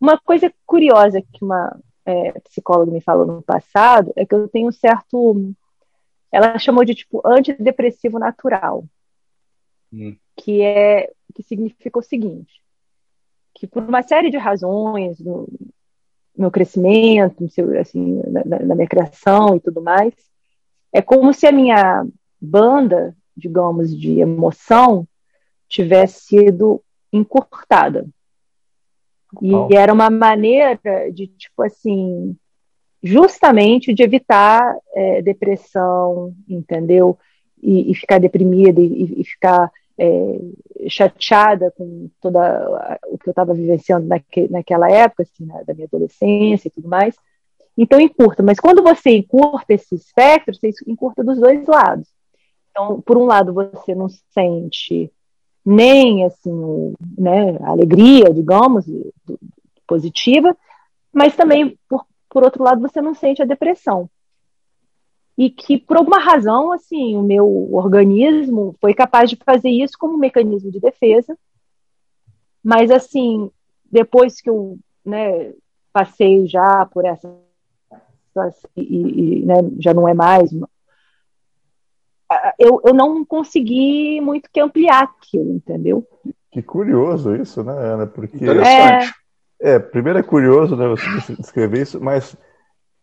Uma 0.00 0.18
coisa 0.18 0.52
curiosa 0.66 1.22
que 1.22 1.44
uma 1.44 1.80
é, 2.04 2.32
psicóloga 2.40 2.90
me 2.90 3.00
falou 3.00 3.24
no 3.24 3.40
passado 3.40 4.12
é 4.16 4.26
que 4.26 4.34
eu 4.34 4.48
tenho 4.48 4.66
um 4.66 4.72
certo. 4.72 5.54
Ela 6.32 6.58
chamou 6.58 6.84
de 6.84 6.96
tipo 6.96 7.22
antidepressivo 7.24 8.18
natural, 8.18 8.84
hum. 9.92 10.16
que 10.36 10.60
é 10.60 11.08
que 11.32 11.42
significa 11.44 12.00
o 12.00 12.02
seguinte: 12.02 12.60
que 13.54 13.68
por 13.68 13.84
uma 13.84 14.02
série 14.02 14.28
de 14.28 14.38
razões, 14.38 15.22
meu 16.36 16.50
crescimento, 16.50 17.44
assim, 17.80 18.22
na, 18.26 18.58
na 18.60 18.74
minha 18.74 18.88
criação 18.88 19.56
e 19.56 19.60
tudo 19.60 19.82
mais, 19.82 20.14
é 20.92 21.00
como 21.00 21.32
se 21.32 21.46
a 21.46 21.52
minha 21.52 22.04
banda, 22.40 23.14
digamos, 23.36 23.96
de 23.96 24.20
emoção 24.20 25.06
tivesse 25.68 26.26
sido 26.26 26.82
encurtada. 27.12 28.06
E 29.40 29.54
oh. 29.54 29.68
era 29.72 29.92
uma 29.92 30.10
maneira 30.10 30.78
de, 31.12 31.26
tipo 31.26 31.62
assim, 31.62 32.36
justamente 33.02 33.94
de 33.94 34.02
evitar 34.02 34.60
é, 34.94 35.22
depressão, 35.22 36.34
entendeu? 36.48 37.18
E, 37.62 37.90
e 37.90 37.94
ficar 37.94 38.18
deprimida 38.18 38.80
e, 38.80 39.20
e 39.20 39.24
ficar 39.24 39.70
é, 40.02 40.88
chateada 40.88 41.70
com 41.76 42.10
toda 42.20 42.98
o 43.06 43.16
que 43.16 43.28
eu 43.28 43.30
estava 43.30 43.54
vivenciando 43.54 44.08
naque, 44.08 44.50
naquela 44.50 44.90
época, 44.90 45.22
assim, 45.22 45.46
na, 45.46 45.62
da 45.62 45.72
minha 45.72 45.86
adolescência 45.86 46.66
e 46.66 46.70
tudo 46.70 46.88
mais. 46.88 47.14
Então, 47.78 48.00
encurta. 48.00 48.42
Mas 48.42 48.58
quando 48.58 48.82
você 48.82 49.10
encurta 49.10 49.72
esse 49.72 49.94
espectro, 49.94 50.54
você 50.54 50.70
encurta 50.88 51.22
dos 51.22 51.38
dois 51.38 51.64
lados. 51.66 52.08
Então, 52.70 53.00
por 53.00 53.16
um 53.16 53.26
lado, 53.26 53.52
você 53.52 53.94
não 53.94 54.08
sente 54.08 55.10
nem 55.64 56.24
assim, 56.24 56.94
né, 57.16 57.56
a 57.60 57.70
alegria, 57.70 58.34
digamos, 58.34 58.84
positiva, 59.86 60.56
mas 61.12 61.36
também, 61.36 61.78
por, 61.88 62.04
por 62.28 62.42
outro 62.42 62.64
lado, 62.64 62.80
você 62.80 63.00
não 63.00 63.14
sente 63.14 63.40
a 63.40 63.46
depressão. 63.46 64.10
E 65.36 65.50
que, 65.50 65.78
por 65.78 65.96
alguma 65.96 66.18
razão, 66.18 66.72
assim, 66.72 67.16
o 67.16 67.22
meu 67.22 67.72
organismo 67.72 68.76
foi 68.80 68.92
capaz 68.92 69.30
de 69.30 69.36
fazer 69.36 69.70
isso 69.70 69.96
como 69.98 70.14
um 70.14 70.18
mecanismo 70.18 70.70
de 70.70 70.78
defesa, 70.78 71.36
mas, 72.62 72.90
assim, 72.90 73.50
depois 73.90 74.40
que 74.40 74.50
eu 74.50 74.78
né, 75.04 75.52
passei 75.92 76.46
já 76.46 76.86
por 76.86 77.04
essa 77.04 77.34
e, 78.74 79.40
e 79.40 79.44
né, 79.44 79.56
já 79.78 79.92
não 79.92 80.08
é 80.08 80.14
mais 80.14 80.50
eu, 82.58 82.80
eu 82.84 82.94
não 82.94 83.24
consegui 83.24 84.20
muito 84.20 84.48
que 84.50 84.60
ampliar 84.60 85.02
aquilo, 85.02 85.52
entendeu? 85.52 86.06
Que 86.50 86.62
curioso 86.62 87.34
isso, 87.34 87.62
né, 87.62 87.72
Ana? 87.72 88.06
Porque. 88.06 88.36
Interessante. 88.36 89.14
É, 89.60 89.74
é 89.74 89.78
primeiro 89.78 90.18
é 90.18 90.22
curioso 90.22 90.76
né, 90.76 90.86
você 90.88 91.34
descrever 91.36 91.82
isso, 91.82 92.00
mas 92.00 92.36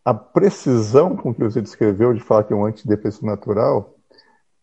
a 0.04 0.14
precisão 0.14 1.16
com 1.16 1.34
que 1.34 1.42
você 1.42 1.60
descreveu 1.60 2.14
de 2.14 2.20
falar 2.20 2.44
que 2.44 2.52
é 2.52 2.56
um 2.56 2.64
antidepressivo 2.64 3.26
natural, 3.26 3.94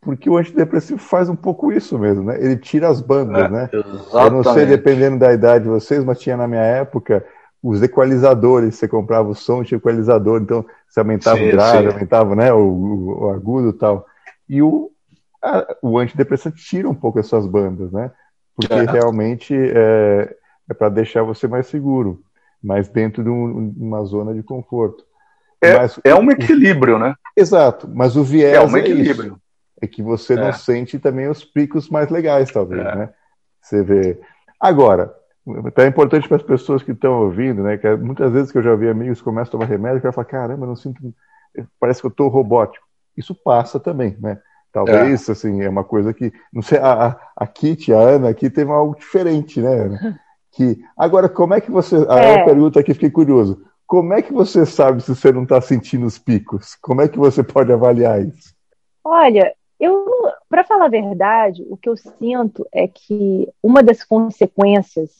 porque 0.01 0.29
o 0.29 0.37
antidepressivo 0.37 0.99
faz 0.99 1.29
um 1.29 1.35
pouco 1.35 1.71
isso 1.71 1.97
mesmo, 1.97 2.23
né? 2.23 2.37
Ele 2.39 2.57
tira 2.57 2.87
as 2.87 3.01
bandas, 3.01 3.43
é, 3.43 3.49
né? 3.49 3.69
Exatamente. 3.71 4.13
Eu 4.13 4.31
não 4.31 4.43
sei, 4.43 4.65
dependendo 4.65 5.19
da 5.19 5.33
idade 5.33 5.65
de 5.65 5.69
vocês, 5.69 6.03
mas 6.03 6.19
tinha 6.19 6.37
na 6.37 6.47
minha 6.47 6.61
época 6.61 7.25
os 7.61 7.81
equalizadores, 7.81 8.75
você 8.75 8.87
comprava 8.87 9.29
o 9.29 9.35
som 9.35 9.63
de 9.63 9.75
equalizador, 9.75 10.41
então 10.41 10.65
você 10.87 10.99
aumentava 10.99 11.37
sim, 11.37 11.49
o 11.49 11.51
grave, 11.51 11.87
aumentava 11.87 12.35
né, 12.35 12.53
o, 12.53 13.23
o 13.23 13.29
agudo 13.31 13.69
e 13.69 13.73
tal. 13.73 14.05
E 14.47 14.61
o, 14.61 14.91
a, 15.43 15.75
o 15.81 15.97
antidepressante 15.97 16.63
tira 16.63 16.87
um 16.87 16.95
pouco 16.95 17.19
essas 17.19 17.45
bandas, 17.45 17.91
né? 17.91 18.11
Porque 18.55 18.73
é. 18.73 18.83
realmente 18.83 19.53
é, 19.53 20.35
é 20.69 20.73
para 20.73 20.89
deixar 20.89 21.23
você 21.23 21.47
mais 21.47 21.67
seguro, 21.67 22.21
mas 22.63 22.87
dentro 22.87 23.23
de 23.23 23.29
um, 23.29 23.73
uma 23.77 24.03
zona 24.05 24.33
de 24.33 24.43
conforto. 24.43 25.03
É, 25.61 25.75
mas, 25.75 25.99
é 26.03 26.15
um 26.15 26.29
equilíbrio, 26.29 26.95
o, 26.95 26.99
né? 26.99 27.15
Exato, 27.35 27.89
mas 27.91 28.15
o 28.15 28.23
viés 28.23 28.53
é, 28.53 28.61
um 28.61 28.77
equilíbrio. 28.77 29.39
É, 29.81 29.85
é 29.85 29.87
que 29.87 30.01
você 30.01 30.35
não 30.35 30.49
é. 30.49 30.53
sente 30.53 30.99
também 30.99 31.27
os 31.27 31.43
picos 31.43 31.89
mais 31.89 32.09
legais, 32.09 32.51
talvez, 32.51 32.85
é. 32.85 32.95
né? 32.95 33.09
Você 33.61 33.83
vê. 33.83 34.19
Agora, 34.59 35.13
então 35.47 35.83
é 35.83 35.87
importante 35.87 36.27
para 36.27 36.37
as 36.37 36.43
pessoas 36.43 36.83
que 36.83 36.91
estão 36.91 37.21
ouvindo, 37.23 37.63
né? 37.63 37.77
Que 37.77 37.95
muitas 37.95 38.31
vezes 38.31 38.51
que 38.51 38.57
eu 38.57 38.63
já 38.63 38.75
vi 38.75 38.87
amigos 38.87 39.19
que 39.19 39.23
começam 39.23 39.49
a 39.49 39.51
tomar 39.51 39.65
remédio, 39.65 40.01
que 40.01 40.11
falam, 40.11 40.29
caramba, 40.29 40.63
eu 40.63 40.69
não 40.69 40.75
sinto. 40.75 41.01
Parece 41.79 42.01
que 42.01 42.07
eu 42.07 42.11
estou 42.11 42.27
robótico 42.27 42.87
isso 43.17 43.33
passa 43.33 43.79
também, 43.79 44.15
né? 44.21 44.39
Talvez, 44.71 45.27
é. 45.27 45.31
assim, 45.31 45.63
é 45.63 45.69
uma 45.69 45.83
coisa 45.83 46.13
que, 46.13 46.31
não 46.53 46.61
sei, 46.61 46.77
a, 46.77 47.17
a 47.35 47.47
Kitty, 47.47 47.91
a 47.91 47.97
Ana 47.97 48.29
aqui 48.29 48.49
teve 48.49 48.71
algo 48.71 48.95
diferente, 48.95 49.59
né? 49.59 50.15
Que, 50.49 50.79
agora, 50.97 51.29
como 51.29 51.53
é 51.53 51.61
que 51.61 51.69
você, 51.69 51.97
a 52.09 52.19
é. 52.19 52.43
pergunta 52.43 52.79
aqui, 52.79 52.91
fiquei 52.91 53.11
curioso, 53.11 53.63
como 53.87 54.13
é 54.13 54.21
que 54.21 54.33
você 54.33 54.65
sabe 54.65 55.01
se 55.01 55.15
você 55.15 55.31
não 55.31 55.43
está 55.43 55.61
sentindo 55.61 56.05
os 56.05 56.19
picos? 56.19 56.75
Como 56.81 57.01
é 57.01 57.07
que 57.07 57.17
você 57.17 57.41
pode 57.41 57.71
avaliar 57.71 58.21
isso? 58.21 58.53
Olha, 59.01 59.55
eu, 59.79 60.05
para 60.49 60.65
falar 60.65 60.85
a 60.85 60.89
verdade, 60.89 61.65
o 61.69 61.77
que 61.77 61.87
eu 61.87 61.95
sinto 61.95 62.67
é 62.73 62.85
que 62.85 63.47
uma 63.63 63.81
das 63.81 64.03
consequências 64.03 65.11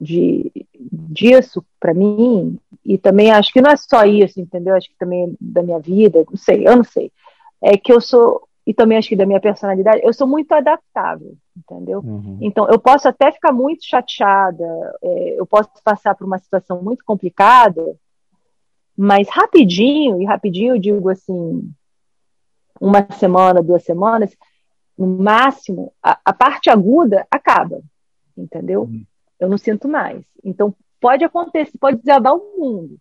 de, 0.00 0.50
disso 0.90 1.64
para 1.78 1.94
mim, 1.94 2.58
e 2.84 2.98
também 2.98 3.30
acho 3.30 3.52
que 3.52 3.60
não 3.60 3.70
é 3.70 3.76
só 3.76 4.04
isso, 4.04 4.40
entendeu? 4.40 4.74
Acho 4.74 4.88
que 4.88 4.98
também 4.98 5.36
da 5.40 5.62
minha 5.62 5.78
vida, 5.78 6.24
não 6.28 6.36
sei, 6.36 6.66
eu 6.66 6.76
não 6.76 6.84
sei. 6.84 7.12
É 7.62 7.76
que 7.76 7.92
eu 7.92 8.00
sou, 8.00 8.48
e 8.66 8.72
também 8.72 8.96
acho 8.96 9.08
que 9.10 9.16
da 9.16 9.26
minha 9.26 9.40
personalidade, 9.40 10.00
eu 10.02 10.12
sou 10.12 10.26
muito 10.26 10.52
adaptável, 10.52 11.36
entendeu? 11.56 12.00
Uhum. 12.00 12.38
Então, 12.40 12.66
eu 12.68 12.78
posso 12.78 13.06
até 13.06 13.30
ficar 13.30 13.52
muito 13.52 13.84
chateada, 13.84 14.64
é, 15.02 15.38
eu 15.38 15.46
posso 15.46 15.70
passar 15.84 16.14
por 16.14 16.26
uma 16.26 16.38
situação 16.38 16.82
muito 16.82 17.04
complicada, 17.04 17.84
mas 18.96 19.28
rapidinho, 19.28 20.20
e 20.20 20.24
rapidinho 20.24 20.76
eu 20.76 20.80
digo 20.80 21.10
assim, 21.10 21.70
uma 22.80 23.06
semana, 23.12 23.62
duas 23.62 23.84
semanas, 23.84 24.34
no 24.96 25.06
máximo, 25.06 25.92
a, 26.02 26.18
a 26.24 26.32
parte 26.32 26.70
aguda 26.70 27.26
acaba, 27.30 27.82
entendeu? 28.36 28.82
Uhum. 28.82 29.04
Eu 29.38 29.48
não 29.48 29.58
sinto 29.58 29.88
mais. 29.88 30.24
Então, 30.42 30.74
pode 31.00 31.22
acontecer, 31.22 31.76
pode 31.78 31.98
desabar 31.98 32.34
o 32.34 32.58
mundo. 32.58 32.96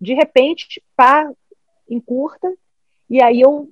De 0.00 0.14
repente, 0.14 0.80
pá, 0.94 1.28
encurta, 1.88 2.52
e 3.08 3.20
aí 3.20 3.40
eu 3.40 3.68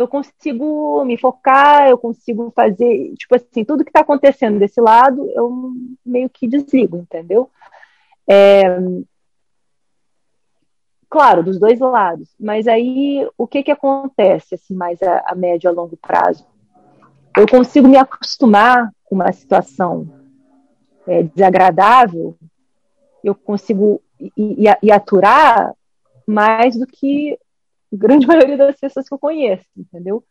eu 0.00 0.08
consigo 0.08 1.04
me 1.04 1.18
focar, 1.18 1.88
eu 1.88 1.98
consigo 1.98 2.50
fazer, 2.54 3.14
tipo 3.16 3.34
assim, 3.36 3.64
tudo 3.64 3.84
que 3.84 3.90
está 3.90 4.00
acontecendo 4.00 4.58
desse 4.58 4.80
lado, 4.80 5.30
eu 5.34 5.72
meio 6.04 6.30
que 6.30 6.48
desligo, 6.48 6.96
entendeu? 6.96 7.50
É, 8.26 8.64
claro, 11.08 11.42
dos 11.42 11.58
dois 11.58 11.78
lados. 11.80 12.34
Mas 12.40 12.66
aí, 12.66 13.28
o 13.36 13.46
que 13.46 13.62
que 13.62 13.70
acontece, 13.70 14.54
assim, 14.54 14.74
mais 14.74 15.02
a, 15.02 15.22
a 15.26 15.34
médio 15.34 15.68
a 15.68 15.72
longo 15.72 15.96
prazo? 15.96 16.46
Eu 17.36 17.46
consigo 17.46 17.86
me 17.86 17.98
acostumar 17.98 18.90
com 19.04 19.16
uma 19.16 19.30
situação 19.32 20.08
é, 21.06 21.22
desagradável, 21.22 22.36
eu 23.22 23.34
consigo 23.34 24.02
e, 24.18 24.64
e, 24.82 24.90
aturar 24.90 25.74
mais 26.26 26.76
do 26.76 26.86
que 26.86 27.38
grande 27.96 28.26
maioria 28.28 28.56
das 28.56 28.78
pessoas 28.78 29.08
que 29.08 29.14
eu 29.14 29.18
conheço, 29.18 29.66
entendeu? 29.76 30.24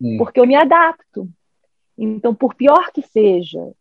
Hum. 0.00 0.16
Porque 0.18 0.40
eu 0.40 0.46
me 0.46 0.54
adapto. 0.54 1.28
Então, 1.98 2.34
por 2.34 2.54
pior 2.54 2.90
que 2.92 3.02
seja 3.02 3.72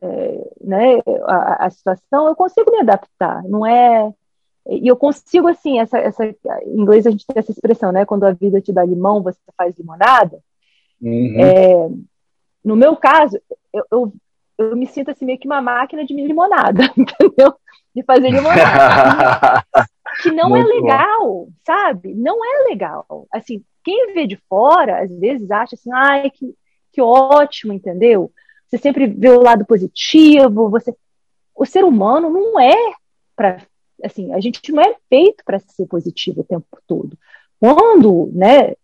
é, 0.00 0.50
né, 0.60 0.98
a, 1.26 1.66
a, 1.66 1.70
situação, 1.70 2.28
eu 2.28 2.36
consigo 2.36 2.70
me 2.70 2.80
adaptar. 2.80 3.42
Não 3.44 3.66
é. 3.66 4.12
E 4.68 4.88
eu 4.88 4.96
consigo, 4.96 5.48
assim, 5.48 5.78
essa, 5.78 5.98
essa, 5.98 6.24
em 6.24 6.34
inglês 6.80 7.06
a 7.06 7.10
gente 7.10 7.26
tem 7.26 7.38
essa 7.38 7.50
expressão, 7.50 7.92
né? 7.92 8.04
Quando 8.04 8.24
a 8.24 8.32
vida 8.32 8.60
te 8.60 8.72
dá 8.72 8.84
limão, 8.84 9.22
você 9.22 9.38
faz 9.56 9.76
limonada. 9.76 10.38
Uhum. 11.02 11.40
É, 11.40 11.88
no 12.64 12.74
meu 12.74 12.96
caso, 12.96 13.38
eu, 13.72 13.84
eu, 13.90 14.12
eu 14.56 14.76
me 14.76 14.86
sinto 14.86 15.10
assim 15.10 15.26
meio 15.26 15.38
que 15.38 15.46
uma 15.46 15.60
máquina 15.60 16.04
de 16.04 16.14
limonada, 16.14 16.84
entendeu? 16.96 17.54
De 17.94 18.02
fazer 18.04 18.30
limonada. 18.30 19.64
que 20.22 20.30
não 20.30 20.56
é 20.56 20.60
Muito 20.62 20.72
é 20.72 20.80
legal, 20.80 21.20
bom. 21.20 21.48
sabe? 21.66 22.14
Não 22.14 22.44
é 22.44 22.68
legal. 22.68 23.26
Assim, 23.32 23.64
quem 23.82 24.14
vê 24.14 24.26
de 24.26 24.36
fora, 24.48 25.02
às 25.02 25.10
vezes 25.18 25.50
acha 25.50 25.74
assim, 25.74 25.90
ai, 25.92 26.30
que, 26.30 26.54
que 26.92 27.00
ótimo, 27.00 27.72
entendeu? 27.72 28.32
Você 28.66 28.78
sempre 28.78 29.06
vê 29.06 29.30
o 29.30 29.42
lado 29.42 29.64
positivo, 29.64 30.70
você... 30.70 30.94
O 31.54 31.64
ser 31.64 31.84
humano 31.84 32.30
não 32.30 32.58
é 32.58 32.74
para 33.36 33.58
assim, 34.02 34.32
a 34.32 34.40
gente 34.40 34.72
não 34.72 34.82
é 34.82 34.96
feito 35.08 35.44
para 35.44 35.58
ser 35.58 35.86
positivo 35.86 36.40
o 36.40 36.44
tempo 36.44 36.66
todo. 36.86 37.16
Quando, 37.60 38.30
né, 38.32 38.74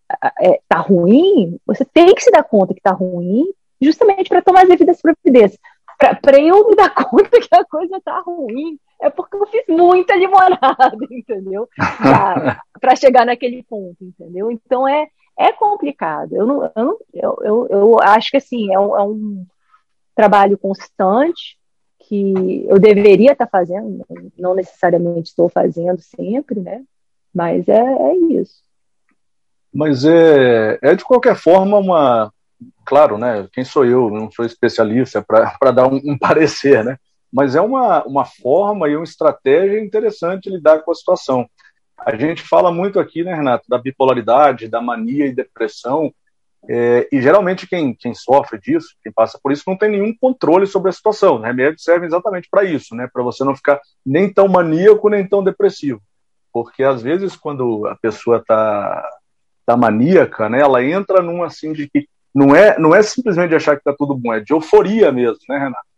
é, 0.40 0.60
tá 0.68 0.78
ruim, 0.78 1.58
você 1.66 1.84
tem 1.84 2.14
que 2.14 2.22
se 2.22 2.30
dar 2.30 2.44
conta 2.44 2.74
que 2.74 2.80
tá 2.80 2.92
ruim, 2.92 3.52
justamente 3.80 4.28
para 4.28 4.42
tomar 4.42 4.62
as 4.62 4.68
devidas 4.68 5.00
providências. 5.00 5.58
Para 5.98 6.40
eu 6.40 6.68
me 6.68 6.76
dar 6.76 6.90
conta 6.94 7.40
que 7.40 7.54
a 7.54 7.64
coisa 7.64 8.00
tá 8.02 8.20
ruim, 8.20 8.78
é 9.00 9.10
porque 9.10 9.36
eu 9.36 9.46
fiz 9.46 9.64
muita 9.68 10.14
limonada, 10.14 10.96
entendeu? 11.10 11.68
Para 12.80 12.96
chegar 12.96 13.24
naquele 13.24 13.62
ponto, 13.62 13.96
entendeu? 14.00 14.50
Então 14.50 14.86
é, 14.86 15.08
é 15.38 15.52
complicado. 15.52 16.34
Eu, 16.34 16.46
não, 16.46 16.64
eu, 16.64 16.72
não, 16.76 16.98
eu, 17.14 17.38
eu, 17.42 17.68
eu 17.70 18.00
acho 18.02 18.30
que 18.30 18.36
assim, 18.36 18.72
é 18.72 18.78
um, 18.78 18.96
é 18.96 19.02
um 19.02 19.46
trabalho 20.14 20.58
constante 20.58 21.58
que 22.00 22.66
eu 22.68 22.78
deveria 22.78 23.32
estar 23.32 23.46
fazendo, 23.46 24.04
não 24.36 24.54
necessariamente 24.54 25.28
estou 25.28 25.48
fazendo 25.48 26.00
sempre, 26.00 26.58
né? 26.60 26.82
Mas 27.32 27.68
é, 27.68 27.80
é 27.80 28.16
isso. 28.32 28.60
Mas 29.72 30.04
é, 30.04 30.78
é 30.82 30.94
de 30.94 31.04
qualquer 31.04 31.36
forma 31.36 31.78
uma. 31.78 32.32
Claro, 32.84 33.16
né? 33.16 33.48
Quem 33.52 33.64
sou 33.64 33.84
eu? 33.84 34.10
Não 34.10 34.30
sou 34.30 34.44
especialista 34.44 35.22
para 35.22 35.70
dar 35.70 35.86
um, 35.86 36.00
um, 36.04 36.18
parecer, 36.18 36.84
né? 36.84 36.98
Mas 37.32 37.54
é 37.54 37.60
uma, 37.60 38.04
uma 38.04 38.24
forma 38.24 38.88
e 38.88 38.96
uma 38.96 39.04
estratégia 39.04 39.80
interessante 39.80 40.50
lidar 40.50 40.80
com 40.80 40.90
a 40.90 40.94
situação. 40.94 41.48
A 41.98 42.16
gente 42.16 42.42
fala 42.42 42.72
muito 42.72 42.98
aqui, 42.98 43.22
né, 43.22 43.34
Renato, 43.34 43.64
da 43.68 43.78
bipolaridade, 43.78 44.68
da 44.68 44.80
mania 44.80 45.26
e 45.26 45.34
depressão, 45.34 46.12
é, 46.68 47.08
e 47.10 47.20
geralmente 47.20 47.66
quem, 47.66 47.94
quem 47.94 48.14
sofre 48.14 48.58
disso, 48.60 48.94
quem 49.02 49.12
passa 49.12 49.38
por 49.42 49.50
isso, 49.50 49.64
não 49.66 49.76
tem 49.76 49.90
nenhum 49.90 50.14
controle 50.18 50.66
sobre 50.66 50.90
a 50.90 50.92
situação. 50.92 51.36
Os 51.36 51.42
remédios 51.42 51.82
servem 51.82 52.06
exatamente 52.06 52.48
para 52.50 52.64
isso, 52.64 52.94
né? 52.94 53.08
para 53.12 53.22
você 53.22 53.44
não 53.44 53.56
ficar 53.56 53.80
nem 54.04 54.32
tão 54.32 54.46
maníaco, 54.46 55.08
nem 55.08 55.26
tão 55.26 55.42
depressivo. 55.42 56.02
Porque 56.52 56.82
às 56.82 57.02
vezes, 57.02 57.36
quando 57.36 57.86
a 57.86 57.96
pessoa 57.96 58.38
está 58.38 59.08
tá 59.64 59.76
maníaca, 59.76 60.48
né, 60.48 60.60
ela 60.60 60.84
entra 60.84 61.22
num 61.22 61.42
assim 61.44 61.72
de 61.72 61.88
que 61.88 62.08
não 62.34 62.54
é, 62.54 62.78
não 62.78 62.94
é 62.94 63.02
simplesmente 63.02 63.54
achar 63.54 63.76
que 63.76 63.80
está 63.80 63.94
tudo 63.96 64.16
bom, 64.16 64.34
é 64.34 64.40
de 64.40 64.52
euforia 64.52 65.12
mesmo, 65.12 65.40
né, 65.48 65.58
Renato? 65.58 65.89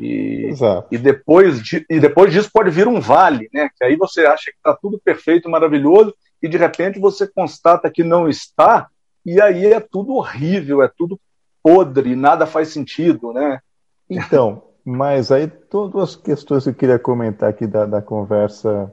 E, 0.00 0.50
e, 0.90 0.98
depois 0.98 1.62
de, 1.62 1.84
e 1.90 2.00
depois 2.00 2.32
disso 2.32 2.50
pode 2.52 2.70
vir 2.70 2.88
um 2.88 3.00
vale, 3.00 3.50
né? 3.52 3.68
Que 3.76 3.84
aí 3.84 3.96
você 3.96 4.24
acha 4.24 4.50
que 4.50 4.56
está 4.56 4.74
tudo 4.74 4.98
perfeito, 4.98 5.50
maravilhoso, 5.50 6.14
e 6.42 6.48
de 6.48 6.56
repente 6.56 6.98
você 6.98 7.26
constata 7.26 7.90
que 7.90 8.02
não 8.02 8.26
está, 8.26 8.88
e 9.26 9.40
aí 9.40 9.66
é 9.66 9.78
tudo 9.78 10.14
horrível, 10.14 10.82
é 10.82 10.90
tudo 10.96 11.20
podre, 11.62 12.16
nada 12.16 12.46
faz 12.46 12.68
sentido, 12.68 13.32
né? 13.32 13.60
Então, 14.08 14.62
mas 14.84 15.30
aí 15.30 15.46
todas 15.46 16.02
as 16.02 16.16
questões 16.16 16.64
que 16.64 16.70
eu 16.70 16.74
queria 16.74 16.98
comentar 16.98 17.50
aqui 17.50 17.66
da, 17.66 17.84
da 17.84 18.00
conversa 18.00 18.92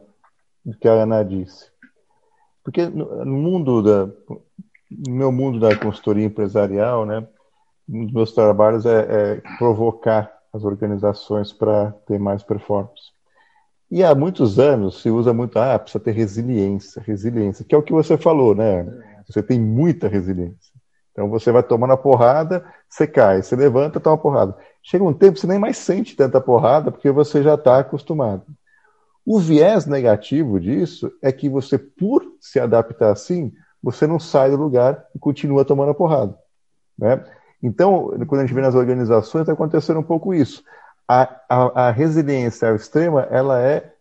que 0.81 0.87
a 0.89 0.91
Ana 0.91 1.23
disse. 1.23 1.71
Porque 2.63 2.85
no, 2.85 3.23
no 3.23 3.37
mundo 3.37 3.81
da, 3.81 4.05
no 4.89 5.15
meu 5.15 5.31
mundo 5.31 5.59
da 5.59 5.73
consultoria 5.77 6.25
empresarial, 6.25 7.05
né, 7.05 7.25
um 7.87 8.03
dos 8.05 8.13
meus 8.13 8.33
trabalhos 8.33 8.85
é, 8.85 8.99
é 8.99 9.57
provocar 9.57 10.36
as 10.57 10.65
organizações 10.65 11.53
para 11.53 11.91
ter 12.05 12.19
mais 12.19 12.43
performance. 12.43 13.15
E 13.89 14.03
há 14.03 14.13
muitos 14.13 14.59
anos 14.59 15.01
se 15.01 15.09
usa 15.09 15.33
muito, 15.33 15.57
ah, 15.57 15.79
precisa 15.79 16.03
ter 16.03 16.11
resiliência, 16.11 17.01
resiliência, 17.01 17.63
que 17.63 17.73
é 17.73 17.77
o 17.77 17.83
que 17.83 17.93
você 17.93 18.17
falou, 18.17 18.53
né? 18.53 18.85
Você 19.27 19.41
tem 19.41 19.59
muita 19.59 20.09
resiliência. 20.09 20.73
Então 21.11 21.29
você 21.29 21.51
vai 21.51 21.63
tomando 21.63 21.93
a 21.93 21.97
porrada, 21.97 22.65
você 22.89 23.07
cai, 23.07 23.41
você 23.41 23.55
levanta, 23.55 23.99
toma 23.99 24.17
porrada. 24.17 24.57
Chega 24.83 25.03
um 25.03 25.13
tempo 25.13 25.33
que 25.33 25.39
você 25.39 25.47
nem 25.47 25.57
mais 25.57 25.77
sente 25.77 26.15
tanta 26.15 26.39
porrada 26.41 26.91
porque 26.91 27.09
você 27.11 27.41
já 27.41 27.55
está 27.55 27.79
acostumado. 27.79 28.45
O 29.25 29.39
viés 29.39 29.85
negativo 29.85 30.59
disso 30.59 31.11
é 31.21 31.31
que 31.31 31.49
você, 31.49 31.77
por 31.77 32.23
se 32.39 32.59
adaptar 32.59 33.11
assim, 33.11 33.51
você 33.81 34.05
não 34.05 34.19
sai 34.19 34.51
do 34.51 34.57
lugar 34.57 35.05
e 35.15 35.19
continua 35.19 35.65
tomando 35.65 35.91
a 35.91 35.95
porrada. 35.95 36.37
Né? 36.97 37.23
Então, 37.61 38.09
quando 38.27 38.41
a 38.41 38.45
gente 38.45 38.53
vê 38.53 38.61
nas 38.61 38.75
organizações, 38.75 39.41
está 39.41 39.53
acontecendo 39.53 39.99
um 39.99 40.03
pouco 40.03 40.33
isso. 40.33 40.63
A, 41.07 41.23
a, 41.49 41.87
a 41.87 41.91
resiliência 41.91 42.69
ao 42.69 42.75
extrema, 42.75 43.21
ela 43.31 43.61
é 43.61 43.93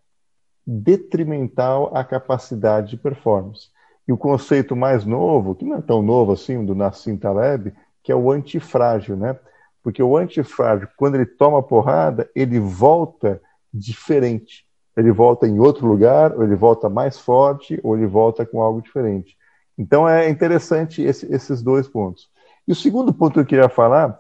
detrimental 0.67 1.97
à 1.97 2.05
capacidade 2.05 2.91
de 2.91 2.97
performance. 2.97 3.69
E 4.07 4.13
o 4.13 4.17
conceito 4.17 4.77
mais 4.77 5.05
novo, 5.05 5.55
que 5.55 5.65
não 5.65 5.77
é 5.77 5.81
tão 5.81 6.03
novo 6.03 6.33
assim, 6.33 6.65
do 6.65 6.75
Nassim 6.75 7.17
Taleb, 7.17 7.73
que 8.03 8.13
é 8.13 8.15
o 8.15 8.31
antifrágil, 8.31 9.17
né? 9.17 9.39
Porque 9.83 10.03
o 10.03 10.17
antifrágil, 10.17 10.89
quando 10.97 11.15
ele 11.15 11.27
toma 11.27 11.63
porrada, 11.63 12.29
ele 12.35 12.59
volta 12.59 13.41
diferente. 13.73 14.67
Ele 14.97 15.13
volta 15.13 15.47
em 15.47 15.59
outro 15.61 15.87
lugar, 15.87 16.33
ou 16.35 16.43
ele 16.43 16.57
volta 16.57 16.89
mais 16.89 17.19
forte, 17.19 17.79
ou 17.83 17.97
ele 17.97 18.07
volta 18.07 18.45
com 18.47 18.61
algo 18.61 18.81
diferente. 18.81 19.37
Então 19.77 20.09
é 20.09 20.29
interessante 20.29 21.03
esse, 21.03 21.31
esses 21.33 21.63
dois 21.63 21.87
pontos. 21.87 22.29
E 22.67 22.73
o 22.73 22.77
segundo 22.77 23.13
ponto 23.13 23.35
que 23.35 23.41
eu 23.41 23.47
queria 23.47 23.69
falar, 23.69 24.19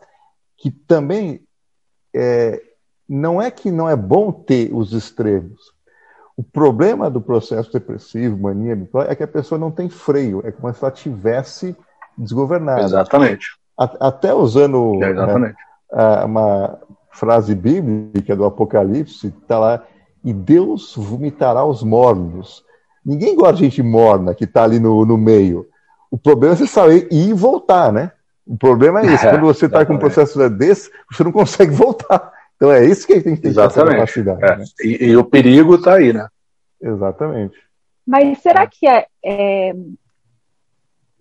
que 0.57 0.71
também 0.71 1.43
é, 2.15 2.63
não 3.09 3.41
é 3.41 3.51
que 3.51 3.71
não 3.71 3.89
é 3.89 3.97
bom 3.97 4.31
ter 4.33 4.71
os 4.73 4.93
extremos, 4.93 5.77
o 6.37 6.43
problema 6.43 7.09
do 7.09 7.21
processo 7.21 7.73
depressivo, 7.73 8.37
mania 8.37 8.77
bipolar, 8.77 9.11
é 9.11 9.15
que 9.15 9.23
a 9.23 9.29
pessoa 9.29 9.59
não 9.59 9.71
tem 9.71 9.89
freio, 9.89 10.43
é 10.45 10.53
como 10.53 10.73
se 10.73 10.85
ela 10.85 10.93
tivesse 10.93 11.75
desgovernada. 12.17 12.83
Exatamente. 12.83 13.47
até 13.77 14.35
usando 14.35 15.03
é, 15.03 15.13
né, 15.13 15.55
uma 16.25 16.79
frase 17.11 17.55
bíblica 17.55 18.37
do 18.37 18.45
Apocalipse, 18.45 19.29
está 19.29 19.59
lá, 19.59 19.83
e 20.23 20.33
Deus 20.33 20.95
vomitará 20.95 21.65
os 21.65 21.83
mornos. 21.83 22.63
Ninguém 23.05 23.35
gosta 23.35 23.57
de 23.57 23.65
gente 23.65 23.83
morna 23.83 24.35
que 24.35 24.45
está 24.45 24.65
ali 24.65 24.79
no, 24.79 25.07
no 25.07 25.17
meio. 25.17 25.67
O 26.11 26.19
problema 26.19 26.55
é 26.55 26.57
você 26.57 26.67
saber 26.67 27.09
ir 27.11 27.31
e 27.31 27.33
voltar, 27.33 27.93
né? 27.93 28.13
O 28.47 28.57
problema 28.57 29.01
é 29.01 29.07
isso. 29.07 29.27
É, 29.27 29.31
Quando 29.31 29.47
você 29.47 29.67
está 29.67 29.85
com 29.85 29.95
um 29.95 29.99
processo 29.99 30.49
desse, 30.51 30.91
você 31.11 31.25
não 31.25 31.33
consegue 31.33 31.73
voltar. 31.75 32.33
Então 32.55 32.71
é 32.71 32.85
isso 32.85 33.07
que 33.07 33.13
a 33.13 33.17
gente 33.17 33.25
tem 33.25 33.37
que 33.37 33.43
ter 33.43 33.49
essa 33.51 33.85
capacidade. 33.85 34.45
É. 34.45 34.57
Né? 34.57 34.65
E, 34.83 35.07
e, 35.07 35.17
o 35.17 35.25
perigo 35.25 35.75
está 35.75 35.95
aí, 35.95 36.13
né? 36.13 36.29
Exatamente. 36.81 37.57
Mas 38.07 38.39
será 38.39 38.67
que 38.67 38.87
é, 38.87 39.07
é, 39.25 39.75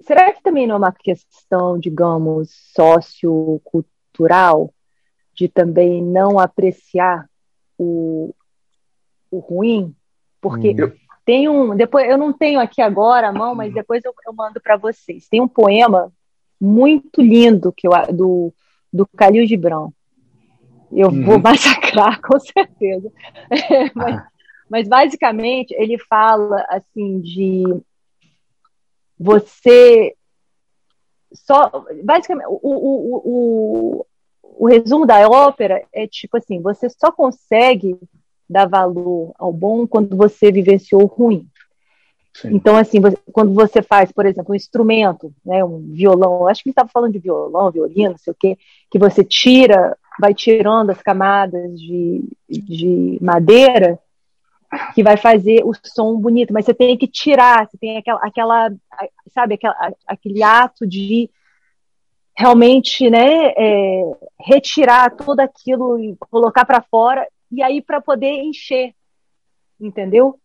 Será 0.05 0.31
que 0.31 0.41
também 0.43 0.67
não 0.67 0.75
é 0.75 0.77
uma 0.77 0.91
questão, 0.91 1.79
digamos, 1.79 2.51
sociocultural, 2.75 4.71
de 5.33 5.49
também 5.49 5.99
não 6.03 6.37
apreciar 6.39 7.27
o, 7.75 8.31
o 9.31 9.39
ruim? 9.39 9.95
Porque 10.39 10.75
hum. 10.83 10.91
tem 11.25 11.49
um. 11.49 11.75
Depois, 11.75 12.07
eu 12.07 12.19
não 12.19 12.31
tenho 12.31 12.59
aqui 12.59 12.83
agora 12.83 13.29
a 13.29 13.33
mão, 13.33 13.55
mas 13.55 13.73
depois 13.73 14.05
eu, 14.05 14.13
eu 14.27 14.33
mando 14.33 14.61
para 14.61 14.77
vocês. 14.77 15.27
Tem 15.27 15.41
um 15.41 15.47
poema 15.47 16.13
muito 16.59 17.21
lindo 17.21 17.71
que 17.71 17.87
eu, 17.87 17.91
do, 18.13 18.53
do 18.91 19.07
Khalil 19.15 19.45
Gibran, 19.45 19.89
eu 20.91 21.09
uhum. 21.09 21.23
vou 21.23 21.39
massacrar, 21.41 22.21
com 22.21 22.39
certeza. 22.39 23.11
mas, 23.93 24.23
mas, 24.69 24.87
basicamente, 24.87 25.73
ele 25.73 25.97
fala 25.97 26.65
assim 26.69 27.19
de 27.19 27.63
você 29.17 30.15
só. 31.33 31.85
Basicamente, 32.03 32.47
o, 32.47 32.59
o, 32.63 33.21
o, 33.25 34.05
o 34.57 34.67
resumo 34.67 35.05
da 35.05 35.27
ópera 35.27 35.85
é 35.93 36.07
tipo 36.07 36.37
assim: 36.37 36.61
você 36.61 36.89
só 36.89 37.11
consegue 37.11 37.97
dar 38.49 38.67
valor 38.67 39.33
ao 39.37 39.51
bom 39.51 39.87
quando 39.87 40.15
você 40.15 40.51
vivenciou 40.51 41.03
o 41.03 41.07
ruim. 41.07 41.47
Então, 42.43 42.75
assim, 42.75 42.99
você, 42.99 43.17
quando 43.31 43.53
você 43.53 43.81
faz, 43.81 44.11
por 44.11 44.25
exemplo, 44.25 44.51
um 44.51 44.55
instrumento, 44.55 45.33
né, 45.45 45.63
um 45.63 45.79
violão, 45.93 46.47
acho 46.47 46.61
que 46.61 46.69
ele 46.69 46.73
estava 46.73 46.89
falando 46.89 47.13
de 47.13 47.19
violão, 47.19 47.71
violino, 47.71 48.11
não 48.11 48.17
sei 48.17 48.31
o 48.31 48.35
quê, 48.37 48.57
que 48.91 48.99
você 48.99 49.23
tira 49.23 49.97
vai 50.19 50.33
tirando 50.33 50.89
as 50.89 51.01
camadas 51.01 51.79
de, 51.79 52.23
de 52.49 53.17
madeira 53.21 53.99
que 54.93 55.03
vai 55.03 55.15
fazer 55.15 55.63
o 55.63 55.73
som 55.83 56.17
bonito, 56.19 56.53
mas 56.53 56.65
você 56.65 56.73
tem 56.73 56.97
que 56.97 57.07
tirar, 57.07 57.67
você 57.67 57.77
tem 57.77 57.97
aquela, 57.97 58.19
aquela 58.21 58.71
sabe, 59.33 59.55
aquela, 59.55 59.93
aquele 60.07 60.43
ato 60.43 60.85
de 60.85 61.29
realmente, 62.37 63.09
né, 63.09 63.53
é, 63.55 64.01
retirar 64.39 65.15
tudo 65.15 65.39
aquilo 65.39 65.97
e 65.97 66.17
colocar 66.17 66.65
para 66.65 66.81
fora 66.81 67.25
e 67.49 67.63
aí 67.63 67.81
para 67.81 68.01
poder 68.01 68.41
encher, 68.43 68.93
entendeu? 69.79 70.37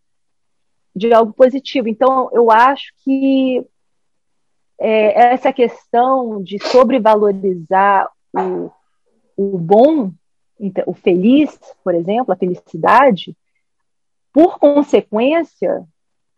De 1.00 1.14
algo 1.14 1.32
positivo. 1.32 1.88
Então, 1.88 2.28
eu 2.30 2.50
acho 2.50 2.92
que 3.02 3.66
é, 4.78 5.32
essa 5.32 5.50
questão 5.50 6.42
de 6.42 6.58
sobrevalorizar 6.58 8.06
o, 8.36 8.70
o 9.34 9.56
bom, 9.56 10.12
então, 10.58 10.84
o 10.86 10.92
feliz, 10.92 11.58
por 11.82 11.94
exemplo, 11.94 12.34
a 12.34 12.36
felicidade, 12.36 13.34
por 14.30 14.58
consequência, 14.58 15.82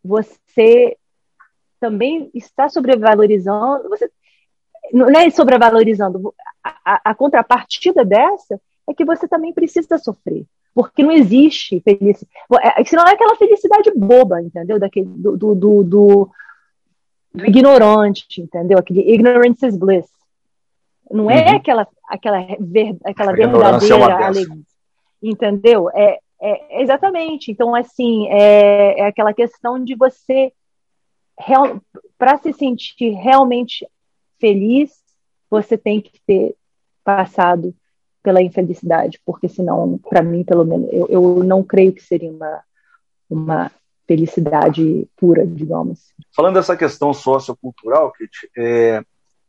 você 0.03 0.97
também 1.81 2.31
está 2.33 2.69
sobrevalorizando, 2.69 3.89
você 3.89 4.09
não 4.93 5.09
é 5.09 5.29
sobrevalorizando, 5.29 6.33
a, 6.63 6.79
a, 6.85 7.01
a 7.11 7.15
contrapartida 7.17 8.05
dessa 8.05 8.61
é 8.89 8.95
que 8.95 9.05
você 9.05 9.27
também 9.27 9.53
precisa 9.53 9.99
sofrer. 9.99 10.47
Porque 10.75 11.03
não 11.03 11.13
existe 11.13 11.81
felicidade. 11.81 12.29
É, 12.63 12.85
senão 12.85 13.05
é 13.07 13.13
aquela 13.13 13.37
felicidade 13.37 13.91
boba, 13.95 14.41
entendeu? 14.41 14.79
Daquele, 14.79 15.07
do, 15.07 15.37
do, 15.37 15.55
do, 15.55 15.83
do, 15.85 16.31
ignorante, 17.45 18.41
entendeu? 18.41 18.79
Aquele 18.79 19.01
ignorance 19.13 19.67
is 19.67 19.77
bliss. 19.77 20.09
Não 21.11 21.31
é 21.31 21.51
uhum. 21.51 21.57
aquela, 21.57 21.89
aquela, 22.09 22.47
ver, 22.59 22.97
aquela 23.05 23.33
verdadeira 23.33 23.97
é 23.97 24.25
alegria. 24.25 24.63
Entendeu? 25.23 25.91
É, 25.91 26.19
é, 26.41 26.83
exatamente. 26.83 27.51
Então, 27.51 27.75
assim, 27.75 28.29
é, 28.29 29.01
é 29.01 29.07
aquela 29.07 29.35
questão 29.35 29.83
de 29.83 29.95
você, 29.95 30.53
para 32.17 32.39
se 32.39 32.53
sentir 32.53 33.11
realmente 33.11 33.87
feliz, 34.41 34.91
você 35.51 35.77
tem 35.77 36.01
que 36.01 36.19
ter 36.27 36.57
passado 37.05 37.75
pela 38.23 38.43
infelicidade, 38.43 39.21
porque 39.25 39.49
senão, 39.49 39.99
para 39.99 40.23
mim, 40.23 40.45
pelo 40.45 40.65
menos, 40.65 40.89
eu, 40.93 41.07
eu 41.09 41.45
não 41.45 41.63
creio 41.63 41.93
que 41.93 42.03
seria 42.03 42.31
uma, 42.31 42.63
uma 43.29 43.71
felicidade 44.07 45.09
pura, 45.17 45.47
digamos. 45.47 46.13
Falando 46.35 46.55
dessa 46.55 46.77
questão 46.77 47.13
sociocultural, 47.13 48.13
Kit, 48.13 48.51
é, 48.57 49.03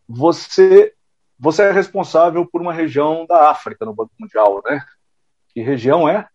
você, 0.07 0.93
você 1.37 1.63
é 1.63 1.71
responsável 1.71 2.45
por 2.45 2.61
uma 2.61 2.73
região 2.73 3.25
da 3.27 3.49
África 3.49 3.85
no 3.85 3.93
Banco 3.93 4.11
Mundial, 4.19 4.61
né? 4.65 4.83
Que 5.49 5.61
região 5.61 6.09
é? 6.09 6.27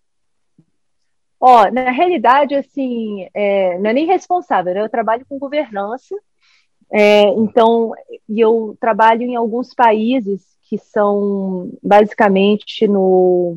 Ó, 1.41 1.71
na 1.71 1.91
realidade, 1.91 2.55
assim, 2.55 3.29
é, 3.35 3.79
não 3.79 3.91
é 3.91 3.93
nem 3.93 4.07
responsável, 4.07 4.75
né? 4.75 4.83
eu 4.83 4.89
trabalho 4.89 5.25
com 5.29 5.39
governança, 5.39 6.15
é, 6.91 7.29
então, 7.29 7.93
eu 8.29 8.77
trabalho 8.81 9.23
em 9.23 9.37
alguns 9.37 9.75
países 9.75 10.58
que 10.69 10.79
são 10.79 11.71
basicamente 11.83 12.87
no 12.87 13.57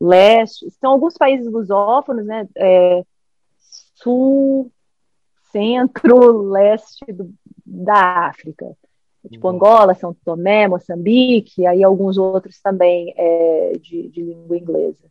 leste, 0.00 0.70
são 0.80 0.92
alguns 0.92 1.14
países 1.14 1.50
lusófonos, 1.50 2.24
né? 2.24 2.46
É, 2.56 3.02
sul, 3.94 4.70
centro, 5.50 6.42
leste 6.50 7.04
do, 7.12 7.32
da 7.64 8.28
África. 8.28 8.76
Tipo 9.28 9.48
uhum. 9.48 9.56
Angola, 9.56 9.94
São 9.94 10.14
Tomé, 10.24 10.68
Moçambique, 10.68 11.66
aí 11.66 11.82
alguns 11.82 12.16
outros 12.16 12.60
também 12.60 13.12
é, 13.16 13.72
de, 13.80 14.08
de 14.08 14.22
língua 14.22 14.56
inglesa 14.56 15.06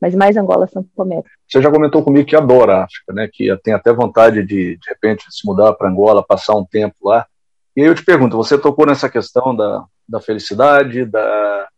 mas 0.00 0.14
mais 0.14 0.36
Angola, 0.36 0.66
São 0.66 0.82
Tomé. 0.94 1.22
Você 1.48 1.60
já 1.60 1.70
comentou 1.70 2.02
comigo 2.02 2.28
que 2.28 2.36
adora 2.36 2.76
a 2.76 2.84
África, 2.84 3.12
né? 3.12 3.28
Que 3.32 3.56
tem 3.62 3.74
até 3.74 3.92
vontade 3.92 4.44
de, 4.44 4.76
de 4.76 4.88
repente, 4.88 5.24
se 5.30 5.46
mudar 5.46 5.72
para 5.74 5.88
Angola, 5.88 6.24
passar 6.24 6.54
um 6.54 6.64
tempo 6.64 6.94
lá. 7.04 7.26
E 7.74 7.82
aí 7.82 7.86
eu 7.86 7.94
te 7.94 8.04
pergunto, 8.04 8.36
você 8.36 8.58
tocou 8.58 8.86
nessa 8.86 9.08
questão 9.08 9.54
da, 9.54 9.84
da 10.08 10.20
felicidade, 10.20 11.04
da, 11.04 11.68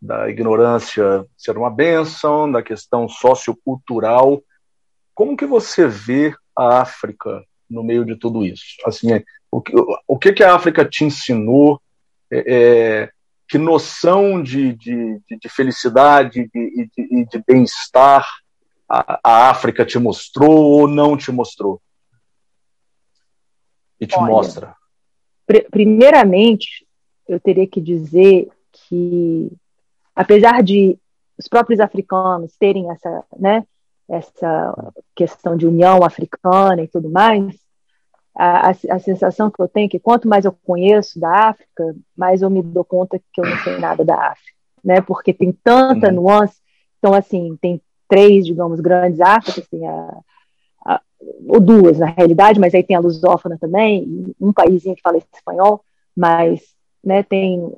da 0.00 0.28
ignorância 0.28 1.26
ser 1.36 1.56
uma 1.56 1.70
bênção, 1.70 2.50
da 2.50 2.62
questão 2.62 3.08
sociocultural. 3.08 4.42
Como 5.14 5.36
que 5.36 5.46
você 5.46 5.86
vê 5.86 6.34
a 6.56 6.80
África 6.80 7.42
no 7.68 7.82
meio 7.82 8.04
de 8.04 8.16
tudo 8.16 8.44
isso? 8.44 8.64
Assim, 8.84 9.08
o 9.50 9.60
que, 9.60 9.72
o 10.06 10.18
que, 10.18 10.32
que 10.32 10.44
a 10.44 10.54
África 10.54 10.84
te 10.84 11.04
ensinou? 11.04 11.80
É, 12.30 12.44
é 12.46 13.10
que 13.48 13.56
noção 13.56 14.42
de, 14.42 14.74
de, 14.74 15.20
de 15.26 15.48
felicidade 15.48 16.50
e 16.54 16.86
de, 16.94 17.24
de 17.24 17.44
bem-estar 17.46 18.28
a, 18.86 19.20
a, 19.24 19.50
África 19.50 19.86
te 19.86 19.98
mostrou 19.98 20.50
ou 20.50 20.86
não 20.86 21.16
te 21.16 21.32
mostrou? 21.32 21.80
E 23.98 24.06
te 24.06 24.16
Olha, 24.16 24.26
mostra? 24.26 24.76
Pr 25.46 25.66
primeiramente, 25.70 26.86
eu 27.28 27.38
teria 27.38 27.66
que 27.66 27.80
dizer 27.80 28.48
que, 28.72 29.52
apesar 30.16 30.62
de 30.62 30.98
os 31.38 31.46
próprios 31.46 31.78
africanos 31.78 32.56
terem 32.56 32.90
essa, 32.90 33.24
né, 33.38 33.64
essa 34.08 34.94
questão 35.14 35.56
de 35.56 35.66
união 35.66 36.02
africana 36.02 36.82
e 36.82 36.88
tudo 36.88 37.10
mais, 37.10 37.54
a, 38.34 38.70
a, 38.70 38.98
sensação 39.00 39.50
que 39.50 39.60
eu 39.60 39.68
tenho 39.68 39.86
é 39.86 39.88
que 39.88 39.98
quanto 39.98 40.28
mais 40.28 40.44
eu 40.44 40.52
conheço 40.64 41.18
da 41.18 41.48
África, 41.48 41.94
mais 42.16 42.40
eu 42.40 42.48
me 42.48 42.62
dou 42.62 42.84
conta 42.84 43.20
que 43.32 43.40
eu 43.40 43.44
não 43.44 43.56
sei 43.58 43.78
nada 43.78 44.04
da 44.04 44.14
África, 44.14 44.56
né? 44.84 45.00
Porque 45.00 45.32
tem 45.32 45.50
tanta 45.52 46.06
uhum. 46.08 46.14
nuance. 46.14 46.56
Então, 46.98 47.14
assim, 47.14 47.56
tem 47.60 47.82
três, 48.08 48.46
digamos, 48.46 48.78
grandes 48.78 49.20
Áfricas, 49.20 49.66
tem 49.68 49.84
a, 49.86 50.18
a, 50.86 51.00
ou 51.48 51.58
duas 51.58 51.98
na 51.98 52.06
realidade, 52.06 52.60
mas 52.60 52.72
aí 52.74 52.82
tem 52.84 52.96
a 52.96 53.00
lusófona 53.00 53.58
também, 53.58 54.32
um 54.40 54.52
paísinho 54.52 54.94
que 54.94 55.02
fala 55.02 55.18
espanhol, 55.18 55.84
mas, 56.16 56.62
né, 57.08 57.22
tem 57.22 57.72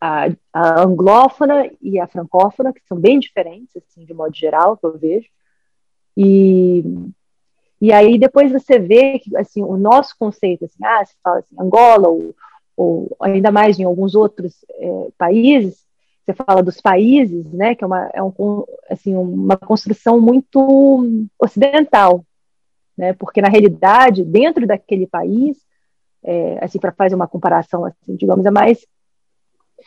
a, 0.00 0.28
a 0.52 0.82
anglófona 0.82 1.70
e 1.80 2.00
a 2.00 2.08
francófona, 2.08 2.72
que 2.72 2.80
são 2.88 2.98
bem 2.98 3.20
diferentes, 3.20 3.76
assim, 3.76 4.04
de 4.04 4.14
modo 4.14 4.34
geral, 4.34 4.76
que 4.76 4.86
eu 4.86 4.98
vejo. 4.98 5.28
E 6.16 6.82
e 7.80 7.92
aí 7.92 8.16
depois 8.16 8.52
você 8.52 8.78
vê 8.78 9.18
que 9.18 9.36
assim 9.36 9.60
o 9.60 9.76
nosso 9.76 10.14
conceito, 10.16 10.64
assim, 10.64 10.84
ah, 10.84 11.04
se 11.04 11.16
fala 11.20 11.40
assim, 11.40 11.56
Angola 11.58 12.08
ou, 12.08 12.32
ou 12.76 13.16
ainda 13.20 13.50
mais 13.50 13.76
em 13.76 13.82
alguns 13.82 14.14
outros 14.14 14.64
é, 14.70 15.08
países, 15.18 15.84
você 16.24 16.32
fala 16.32 16.62
dos 16.62 16.80
países, 16.80 17.44
né, 17.52 17.74
que 17.74 17.82
é 17.82 17.86
uma, 17.86 18.08
é 18.14 18.22
um, 18.22 18.64
assim, 18.88 19.16
uma 19.16 19.56
construção 19.56 20.20
muito 20.20 21.28
ocidental, 21.36 22.24
né, 22.96 23.14
porque 23.14 23.42
na 23.42 23.48
realidade 23.48 24.24
dentro 24.24 24.64
daquele 24.64 25.08
país, 25.08 25.56
é, 26.24 26.64
assim 26.64 26.78
para 26.78 26.92
fazer 26.92 27.14
uma 27.14 27.28
comparação, 27.28 27.84
assim, 27.84 28.16
digamos, 28.16 28.44
é 28.46 28.50
mais 28.50 28.86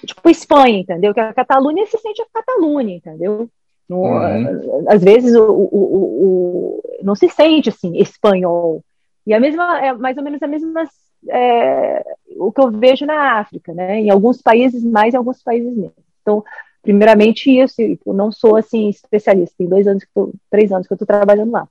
tipo 0.06 0.30
Espanha, 0.30 0.80
entendeu? 0.80 1.14
Que 1.14 1.20
a 1.20 1.34
Catalunha 1.34 1.86
se 1.86 1.98
sente 1.98 2.22
a 2.22 2.26
Catalunha, 2.34 2.96
entendeu? 2.96 3.50
No, 3.88 4.02
uhum. 4.02 4.86
Às 4.88 5.04
vezes 5.04 5.36
o, 5.36 5.44
o, 5.44 5.70
o, 5.72 6.84
não 7.04 7.16
se 7.16 7.30
sente 7.30 7.70
assim 7.70 7.98
espanhol. 7.98 8.84
E 9.26 9.34
a 9.34 9.40
mesma 9.40 9.80
é 9.84 9.94
mais 9.94 10.18
ou 10.18 10.24
menos 10.24 10.42
a 10.42 10.48
mesma 10.48 10.84
é, 11.30 12.04
o 12.38 12.52
que 12.52 12.62
eu 12.62 12.72
vejo 12.72 13.06
na 13.06 13.40
África, 13.40 13.74
né? 13.74 14.00
Em 14.00 14.10
alguns 14.10 14.42
países 14.42 14.84
mais, 14.84 15.14
em 15.14 15.18
alguns 15.18 15.42
países 15.42 15.76
menos. 15.76 15.94
Então, 16.22 16.44
primeiramente 16.82 17.50
isso. 17.50 17.82
Eu 17.82 18.14
não 18.14 18.32
sou 18.32 18.56
assim 18.56 18.90
especialista. 18.90 19.56
Tem 19.58 19.68
dois 19.68 19.88
anos 19.88 20.04
que 20.04 20.10
tô, 20.14 20.34
três 20.50 20.72
anos 20.72 20.88
que 20.88 20.94
eu 20.94 20.96
estou 20.96 21.08
trabalhando 21.08 21.52
lá. 21.52 21.68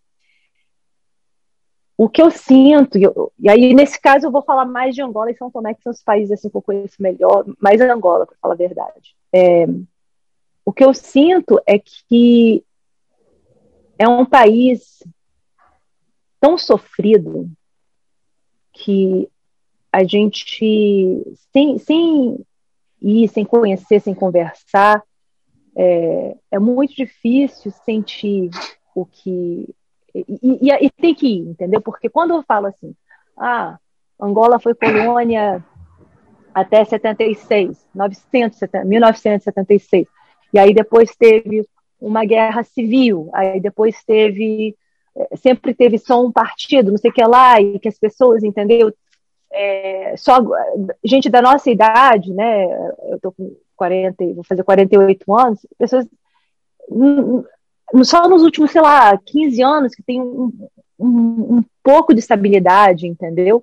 O 1.97 2.09
que 2.09 2.21
eu 2.21 2.31
sinto, 2.31 2.99
e, 2.99 3.05
eu, 3.05 3.33
e, 3.39 3.49
aí 3.49 3.73
nesse 3.73 4.01
caso 4.01 4.27
eu 4.27 4.31
vou 4.31 4.43
falar 4.43 4.65
mais 4.65 4.95
de 4.95 5.03
Angola 5.03 5.31
e 5.31 5.37
São 5.37 5.51
Tomé, 5.51 5.75
que 5.75 5.83
são 5.83 5.93
os 5.93 6.03
países 6.03 6.33
assim, 6.33 6.49
que 6.49 6.57
eu 6.57 6.63
conheço 6.63 6.97
melhor, 7.01 7.45
mais 7.61 7.81
Angola, 7.81 8.27
para 8.27 8.37
falar 8.41 8.55
a 8.55 8.59
verdade. 8.59 9.15
É, 9.33 9.67
o 10.65 10.73
que 10.73 10.85
eu 10.85 10.93
sinto 10.93 11.61
é 11.67 11.79
que 11.79 12.65
é 13.99 14.09
um 14.09 14.27
país 14.27 15.03
tão 16.41 16.59
sofrido 16.59 17.49
que 18.73 19.31
a 19.93 20.03
gente, 20.03 21.23
sem, 21.53 21.79
sem 21.79 22.45
ir, 23.01 23.29
sem 23.29 23.45
conhecer, 23.45 24.01
sem 24.01 24.13
conversar, 24.13 25.03
é, 25.77 26.37
é 26.51 26.59
muito 26.59 26.95
difícil 26.95 27.71
sentir 27.85 28.51
o 28.95 29.05
que. 29.05 29.75
E, 30.15 30.25
e, 30.43 30.71
e, 30.71 30.91
tem 30.91 31.15
que 31.15 31.27
ir, 31.27 31.41
entendeu? 31.41 31.81
Porque 31.81 32.09
quando 32.09 32.35
eu 32.35 32.43
falo 32.43 32.67
assim, 32.67 32.95
ah, 33.37 33.79
Angola 34.21 34.61
foi 34.61 34.75
colônia 34.75 35.65
até 36.55 36.85
76, 36.85 37.85
970, 37.95 38.85
1976. 38.85 40.07
E 40.53 40.59
aí 40.59 40.73
depois 40.73 41.17
teve 41.17 41.67
uma 42.01 42.25
guerra 42.25 42.63
civil, 42.63 43.29
aí 43.33 43.61
depois 43.61 44.05
teve 44.05 44.77
eh, 45.17 45.37
sempre 45.37 45.75
teve 45.75 45.99
só 45.99 46.25
um 46.25 46.31
partido, 46.31 46.91
não 46.91 46.99
sei 46.99 47.11
o 47.11 47.15
que 47.15 47.25
lá, 47.25 47.61
e 47.61 47.79
que 47.79 47.89
as 47.89 47.99
pessoas, 47.99 48.45
entendeu? 48.45 48.93
É, 49.53 50.15
só 50.17 50.39
gente 51.05 51.29
da 51.29 51.41
nossa 51.41 51.71
idade, 51.71 52.33
né? 52.33 52.67
Eu 53.11 53.19
tô 53.21 53.33
com 53.33 53.57
40, 53.77 54.25
vou 54.35 54.45
fazer 54.45 54.63
48 54.65 55.35
anos, 55.35 55.67
pessoas 55.79 56.07
só 58.03 58.29
nos 58.29 58.43
últimos, 58.43 58.71
sei 58.71 58.81
lá, 58.81 59.17
15 59.19 59.63
anos 59.63 59.95
que 59.95 60.03
tem 60.03 60.21
um, 60.21 60.51
um, 60.99 61.59
um 61.59 61.65
pouco 61.83 62.15
de 62.15 62.21
estabilidade, 62.21 63.07
entendeu? 63.07 63.63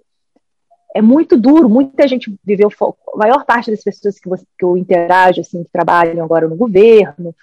é 0.94 1.02
muito 1.02 1.38
duro, 1.38 1.70
muita 1.70 2.08
gente 2.08 2.34
viveu, 2.44 2.70
a 3.14 3.18
maior 3.18 3.46
parte 3.46 3.72
das 3.72 3.84
pessoas 3.84 4.20
que, 4.20 4.28
você, 4.28 4.46
que 4.58 4.66
eu 4.66 4.78
interajo, 4.78 5.42
assim, 5.42 5.64
que 5.64 5.72
trabalham 5.72 6.24
agora 6.24 6.48
no 6.48 6.56
governo, 6.56 7.34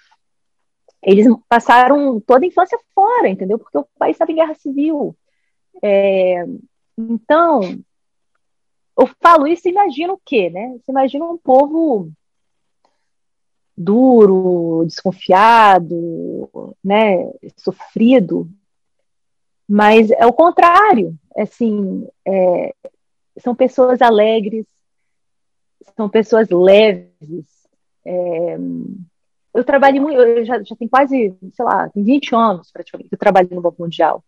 eles 1.01 1.25
passaram 1.47 2.19
toda 2.19 2.45
a 2.45 2.47
infância 2.47 2.77
fora, 2.93 3.27
entendeu? 3.27 3.57
Porque 3.57 3.77
o 3.77 3.87
país 3.97 4.15
estava 4.15 4.31
em 4.31 4.35
guerra 4.35 4.53
civil. 4.53 5.15
É, 5.81 6.45
então, 6.97 7.61
eu 8.99 9.09
falo 9.21 9.47
isso 9.47 9.67
e 9.67 9.71
imagino 9.71 10.13
o 10.13 10.21
quê, 10.23 10.49
né? 10.49 10.77
Você 10.77 10.91
imagina 10.91 11.25
um 11.25 11.37
povo 11.37 12.11
duro, 13.81 14.83
desconfiado, 14.85 16.75
né, 16.83 17.31
sofrido, 17.55 18.49
mas 19.65 20.11
é 20.11 20.25
o 20.25 20.33
contrário, 20.33 21.15
assim, 21.37 22.05
é, 22.27 22.75
são 23.37 23.55
pessoas 23.55 24.01
alegres, 24.01 24.65
são 25.95 26.09
pessoas 26.09 26.49
leves, 26.49 27.45
é, 28.05 28.57
eu 29.53 29.63
trabalhei 29.63 30.01
muito, 30.01 30.19
eu 30.19 30.43
já, 30.43 30.61
já 30.61 30.75
tenho 30.75 30.89
quase, 30.89 31.33
sei 31.53 31.65
lá, 31.65 31.89
20 31.95 32.35
anos 32.35 32.71
praticamente 32.71 33.07
que 33.07 33.15
eu 33.15 33.19
trabalho 33.19 33.47
no 33.51 33.61
Banco 33.61 33.81
Mundial. 33.81 34.23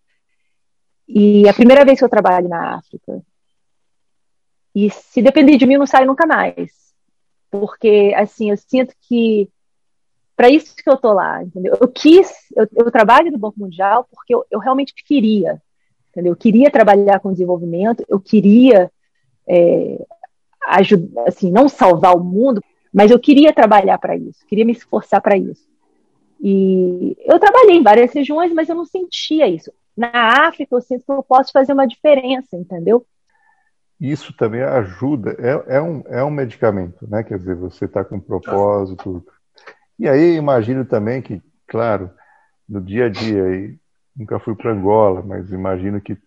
E 1.08 1.48
a 1.48 1.54
primeira 1.54 1.84
vez 1.84 2.00
que 2.00 2.06
eu 2.06 2.10
trabalho 2.10 2.48
na 2.48 2.78
África. 2.78 3.22
E 4.74 4.90
se 4.90 5.22
depender 5.22 5.58
de 5.58 5.66
mim, 5.66 5.74
eu 5.74 5.80
não 5.80 5.86
saio 5.88 6.08
nunca 6.08 6.26
mais. 6.26 6.81
Porque, 7.52 8.14
assim, 8.16 8.50
eu 8.50 8.58
sinto 8.58 8.96
que 9.02 9.50
para 10.36 10.50
isso 10.50 10.76
que 10.76 10.90
eu 10.90 10.98
tô 10.98 11.14
lá, 11.14 11.44
entendeu? 11.44 11.78
Eu 11.80 11.88
quis, 11.88 12.32
eu, 12.56 12.68
eu 12.76 12.90
trabalho 12.90 13.32
no 13.32 13.38
Banco 13.38 13.60
Mundial 13.60 14.08
porque 14.10 14.34
eu, 14.34 14.44
eu, 14.50 14.58
realmente 14.58 14.94
queria, 14.96 15.62
entendeu? 16.10 16.32
Eu 16.32 16.38
queria 16.38 16.72
trabalhar 16.72 17.20
com 17.20 17.32
desenvolvimento, 17.32 18.04
eu 18.10 18.20
queria 18.20 18.90
é, 19.48 20.04
ajudar, 20.70 21.28
assim, 21.28 21.52
não 21.52 21.70
salvar 21.70 22.16
o 22.16 22.24
mundo, 22.24 22.64
mas 22.92 23.12
eu 23.12 23.20
queria 23.20 23.54
trabalhar 23.54 24.00
para 24.00 24.16
isso, 24.16 24.44
queria 24.48 24.66
me 24.66 24.72
esforçar 24.72 25.22
para 25.22 25.38
isso. 25.38 25.70
E 26.42 27.16
eu 27.20 27.38
trabalhei 27.38 27.76
em 27.76 27.84
várias 27.84 28.12
regiões, 28.12 28.52
mas 28.52 28.68
eu 28.68 28.76
não 28.76 28.86
sentia 28.86 29.48
isso. 29.48 29.72
Na 29.96 30.48
África, 30.48 30.76
eu 30.76 30.82
sinto 30.82 31.06
que 31.06 31.12
eu 31.12 31.22
posso 31.22 31.52
fazer 31.52 31.74
uma 31.74 31.86
diferença, 31.86 32.58
entendeu? 32.58 33.06
Isso 34.02 34.36
também 34.36 34.64
ajuda, 34.64 35.36
é, 35.38 35.76
é 35.76 35.82
um, 35.82 36.04
é 36.08 36.24
um 36.24 36.32
medicamento, 36.32 37.08
né? 37.08 37.22
Quer 37.22 37.38
dizer, 37.38 37.56
você 37.56 37.86
está 37.86 38.04
com 38.04 38.16
um 38.16 38.20
propósito. 38.20 39.24
E 40.00 40.10
aí 40.10 40.36
imagino 40.36 40.84
também 40.84 41.22
que, 41.22 41.40
claro, 41.68 42.10
no 42.68 42.82
dia 42.82 43.06
a 43.06 43.10
dia, 43.10 43.78
nunca 44.16 44.40
fui 44.40 44.56
para 44.56 44.72
Angola, 44.72 45.22
mas 45.22 45.52
imagino 45.52 46.02
que 46.02 46.18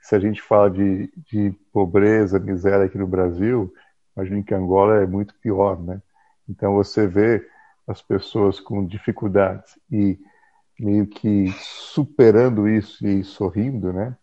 se 0.00 0.14
a 0.14 0.20
gente 0.20 0.40
fala 0.40 0.70
de, 0.70 1.12
de 1.28 1.52
pobreza, 1.72 2.38
miséria 2.38 2.86
aqui 2.86 2.96
no 2.96 3.06
Brasil, 3.06 3.72
imagino 4.16 4.44
que 4.44 4.54
Angola 4.54 5.02
é 5.02 5.06
muito 5.06 5.34
pior, 5.42 5.82
né? 5.82 6.00
Então 6.48 6.74
você 6.74 7.08
vê 7.08 7.44
as 7.84 8.00
pessoas 8.00 8.60
com 8.60 8.86
dificuldades 8.86 9.76
e 9.90 10.16
meio 10.78 11.04
que 11.04 11.52
superando 11.58 12.68
isso 12.68 13.04
e 13.04 13.24
sorrindo, 13.24 13.92
né? 13.92 14.16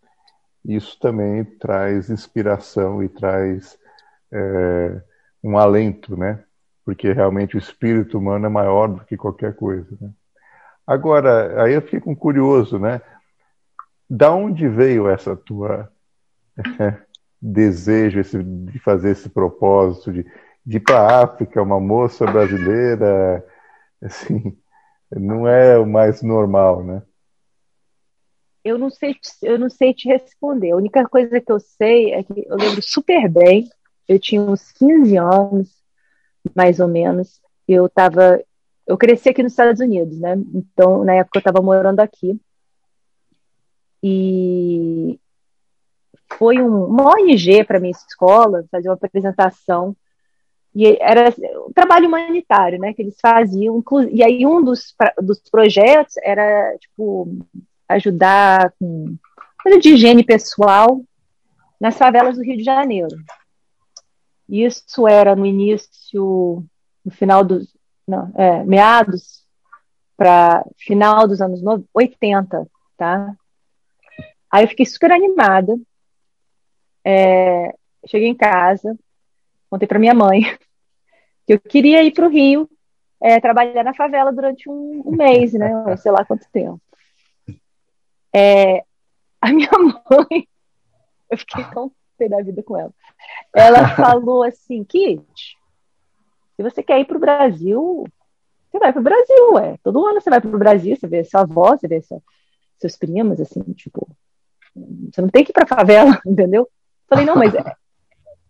Isso 0.67 0.99
também 0.99 1.43
traz 1.45 2.09
inspiração 2.09 3.03
e 3.03 3.09
traz 3.09 3.77
é, 4.31 5.01
um 5.43 5.57
alento, 5.57 6.17
né? 6.17 6.43
Porque 6.83 7.11
realmente 7.13 7.55
o 7.55 7.59
espírito 7.59 8.17
humano 8.17 8.47
é 8.47 8.49
maior 8.49 8.87
do 8.87 9.05
que 9.05 9.15
qualquer 9.15 9.55
coisa, 9.55 9.95
né? 10.01 10.11
Agora, 10.87 11.63
aí 11.63 11.73
eu 11.73 11.81
fico 11.81 12.15
curioso, 12.15 12.79
né? 12.79 13.01
Da 14.09 14.31
onde 14.31 14.67
veio 14.67 15.09
essa 15.09 15.35
tua 15.35 15.91
desejo 17.41 18.19
esse, 18.19 18.41
de 18.41 18.79
fazer 18.79 19.11
esse 19.11 19.29
propósito 19.29 20.11
de, 20.11 20.25
de 20.65 20.77
ir 20.77 20.79
para 20.79 20.99
a 20.99 21.23
África, 21.23 21.61
uma 21.61 21.79
moça 21.79 22.25
brasileira, 22.25 23.43
assim, 24.01 24.57
não 25.11 25.47
é 25.47 25.77
o 25.77 25.85
mais 25.85 26.21
normal, 26.21 26.83
né? 26.83 27.01
Eu 28.65 28.79
não 28.79 28.89
sei, 28.89 29.15
eu 29.43 29.59
não 29.59 29.69
sei 29.69 29.93
te 29.93 30.07
responder. 30.07 30.71
A 30.71 30.75
única 30.75 31.07
coisa 31.07 31.39
que 31.39 31.51
eu 31.51 31.59
sei 31.59 32.13
é 32.13 32.23
que 32.23 32.47
eu 32.47 32.57
lembro 32.57 32.81
super 32.81 33.29
bem. 33.29 33.69
Eu 34.07 34.19
tinha 34.19 34.41
uns 34.41 34.71
15 34.71 35.15
anos, 35.17 35.69
mais 36.55 36.79
ou 36.79 36.87
menos. 36.87 37.39
Eu 37.67 37.85
estava, 37.85 38.43
eu 38.87 38.97
cresci 38.97 39.29
aqui 39.29 39.43
nos 39.43 39.51
Estados 39.51 39.79
Unidos, 39.79 40.19
né? 40.19 40.35
Então, 40.51 41.05
na 41.05 41.13
época 41.13 41.37
eu 41.37 41.41
estava 41.41 41.61
morando 41.61 41.99
aqui. 41.99 42.41
E 44.01 45.19
foi 46.33 46.59
um, 46.59 46.85
uma 46.85 47.13
ONG 47.13 47.63
para 47.65 47.79
minha 47.79 47.91
escola 47.91 48.65
fazer 48.71 48.89
uma 48.89 48.95
apresentação 48.95 49.95
e 50.73 50.97
era 50.99 51.33
um 51.67 51.71
trabalho 51.71 52.07
humanitário, 52.07 52.79
né, 52.79 52.93
que 52.93 53.01
eles 53.01 53.15
faziam. 53.21 53.81
E 54.11 54.23
aí 54.23 54.45
um 54.45 54.61
dos, 54.61 54.93
dos 55.21 55.39
projetos 55.49 56.15
era 56.17 56.75
tipo 56.79 57.29
ajudar 57.87 58.73
com 58.79 59.15
coisa 59.61 59.79
de 59.79 59.93
higiene 59.93 60.23
pessoal 60.23 61.01
nas 61.79 61.97
favelas 61.97 62.35
do 62.35 62.43
Rio 62.43 62.57
de 62.57 62.63
Janeiro. 62.63 63.15
Isso 64.47 65.07
era 65.07 65.35
no 65.35 65.45
início, 65.45 66.63
no 67.03 67.11
final 67.11 67.43
dos, 67.43 67.67
não, 68.07 68.31
é, 68.35 68.63
meados 68.63 69.43
para 70.15 70.63
final 70.77 71.27
dos 71.27 71.41
anos 71.41 71.61
80, 71.93 72.67
tá? 72.97 73.35
Aí 74.51 74.63
eu 74.63 74.67
fiquei 74.69 74.85
super 74.85 75.11
animada 75.11 75.75
é, 77.05 77.71
cheguei 78.07 78.27
em 78.27 78.35
casa, 78.35 78.97
contei 79.69 79.87
para 79.87 79.99
minha 79.99 80.15
mãe 80.15 80.41
que 81.45 81.53
eu 81.53 81.59
queria 81.59 82.03
ir 82.03 82.11
para 82.11 82.25
o 82.25 82.29
Rio 82.29 82.67
é, 83.21 83.39
trabalhar 83.39 83.83
na 83.83 83.93
favela 83.93 84.33
durante 84.33 84.67
um, 84.67 85.03
um 85.05 85.11
mês, 85.11 85.53
né? 85.53 85.95
Sei 85.97 86.11
lá 86.11 86.25
quanto 86.25 86.49
tempo. 86.51 86.81
É, 88.35 88.83
a 89.39 89.53
minha 89.53 89.69
mãe, 90.11 90.47
eu 91.29 91.37
fiquei 91.37 91.63
tão 91.73 91.91
pé 92.17 92.27
da 92.27 92.41
vida 92.41 92.61
com 92.61 92.77
ela. 92.77 92.93
Ela 93.53 93.95
falou 93.95 94.43
assim, 94.43 94.83
Kit, 94.83 95.57
se 96.55 96.63
você 96.63 96.83
quer 96.83 96.99
ir 96.99 97.05
para 97.05 97.17
o 97.17 97.19
Brasil, 97.19 98.05
você 98.69 98.79
vai 98.79 98.91
para 98.91 98.99
o 98.99 99.03
Brasil, 99.03 99.53
ué. 99.53 99.77
Todo 99.81 100.05
ano 100.05 100.19
você 100.19 100.29
vai 100.29 100.41
para 100.41 100.53
o 100.53 100.59
Brasil, 100.59 100.95
você 100.95 101.07
vê 101.07 101.23
sua 101.23 101.41
avó, 101.41 101.77
você 101.77 101.87
vê 101.87 102.01
sua, 102.01 102.21
seus 102.77 102.97
primos, 102.97 103.39
assim, 103.39 103.61
tipo, 103.73 104.07
você 104.75 105.21
não 105.21 105.29
tem 105.29 105.43
que 105.43 105.51
ir 105.51 105.53
para 105.53 105.65
favela, 105.65 106.19
entendeu? 106.27 106.69
Falei, 107.07 107.25
não, 107.25 107.35
mas 107.35 107.53
é, 107.55 107.75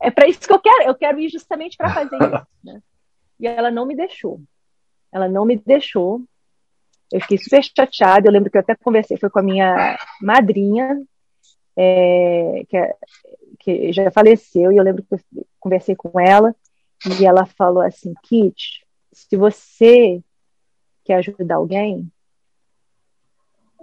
é 0.01 0.11
para 0.11 0.27
isso 0.27 0.39
que 0.39 0.53
eu 0.53 0.59
quero, 0.59 0.83
eu 0.83 0.95
quero 0.95 1.19
ir 1.19 1.29
justamente 1.29 1.77
para 1.77 1.93
fazer 1.93 2.15
isso. 2.15 2.47
Né? 2.63 2.81
E 3.39 3.47
ela 3.47 3.69
não 3.69 3.85
me 3.85 3.95
deixou. 3.95 4.41
Ela 5.11 5.27
não 5.27 5.45
me 5.45 5.57
deixou. 5.57 6.23
Eu 7.15 7.21
fiquei 7.21 7.37
super 7.37 7.63
chateada. 7.63 8.27
Eu 8.27 8.31
lembro 8.33 8.51
que 8.51 8.57
eu 8.57 8.61
até 8.61 8.75
conversei, 8.75 9.15
foi 9.15 9.29
com 9.29 9.39
a 9.39 9.43
minha 9.43 9.97
madrinha, 10.21 11.01
é, 11.73 12.65
que, 12.67 12.75
é, 12.75 12.95
que 13.57 13.93
já 13.93 14.11
faleceu, 14.11 14.69
e 14.69 14.75
eu 14.75 14.83
lembro 14.83 15.01
que 15.01 15.13
eu 15.13 15.19
conversei 15.57 15.95
com 15.95 16.19
ela, 16.19 16.53
e 17.17 17.25
ela 17.25 17.45
falou 17.45 17.81
assim: 17.81 18.13
Kit, 18.21 18.85
se 19.13 19.37
você 19.37 20.21
quer 21.05 21.15
ajudar 21.15 21.55
alguém, 21.55 22.11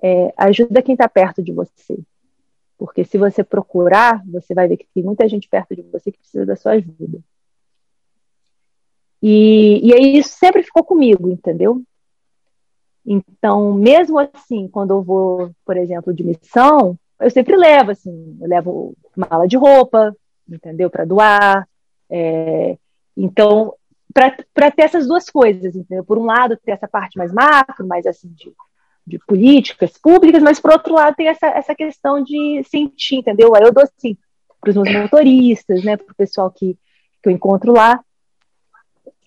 é, 0.03 0.35
ajuda 0.37 0.83
quem 0.83 0.92
está 0.92 1.09
perto 1.09 1.42
de 1.42 1.53
você. 1.53 1.99
Porque 2.77 3.03
se 3.03 3.16
você 3.16 3.42
procurar, 3.42 4.23
você 4.27 4.53
vai 4.53 4.68
ver 4.68 4.77
que 4.77 4.88
tem 4.92 5.03
muita 5.03 5.27
gente 5.27 5.49
perto 5.49 5.75
de 5.75 5.81
você 5.83 6.12
que 6.12 6.18
precisa 6.18 6.45
da 6.45 6.55
sua 6.55 6.73
ajuda. 6.73 7.18
E, 9.23 9.88
e 9.88 9.95
aí 9.95 10.18
isso 10.18 10.37
sempre 10.37 10.62
ficou 10.62 10.85
comigo, 10.85 11.31
entendeu? 11.31 11.83
Então, 13.05 13.75
mesmo 13.75 14.19
assim, 14.19 14.69
quando 14.69 14.93
eu 14.93 15.03
vou, 15.03 15.51
por 15.65 15.77
exemplo, 15.77 16.15
de 16.15 16.25
missão, 16.25 16.97
eu 17.21 17.31
sempre 17.31 17.57
levo, 17.57 17.91
assim, 17.91 18.38
eu 18.41 18.49
levo 18.49 18.95
mala 19.17 19.47
de 19.47 19.57
roupa, 19.57 20.15
entendeu? 20.49 20.88
Para 20.88 21.05
doar. 21.05 21.69
É, 22.11 22.77
então, 23.17 23.75
para 24.12 24.71
ter 24.71 24.83
essas 24.83 25.07
duas 25.07 25.29
coisas, 25.29 25.75
entendeu? 25.75 26.05
Por 26.05 26.19
um 26.19 26.25
lado, 26.25 26.57
ter 26.57 26.73
essa 26.73 26.87
parte 26.87 27.19
mais 27.19 27.33
macro, 27.33 27.87
mais 27.87 28.07
assim, 28.07 28.29
de 28.29 28.53
de 29.07 29.19
políticas 29.27 29.99
públicas, 29.99 30.43
mas 30.43 30.61
por 30.61 30.73
outro 30.73 30.95
lado 30.95 31.15
tem 31.17 31.29
essa, 31.29 31.47
essa 31.49 31.75
questão 31.75 32.23
de 32.23 32.62
sentir, 32.65 33.17
entendeu? 33.17 33.55
Aí 33.55 33.62
eu 33.62 33.73
dou 33.73 33.83
assim 33.83 34.17
para 34.61 34.71
os 34.71 34.77
meus 34.77 34.93
motoristas, 34.93 35.83
né, 35.83 35.97
para 35.97 36.12
o 36.12 36.15
pessoal 36.15 36.51
que, 36.51 36.79
que 37.21 37.29
eu 37.29 37.33
encontro 37.33 37.73
lá. 37.73 38.01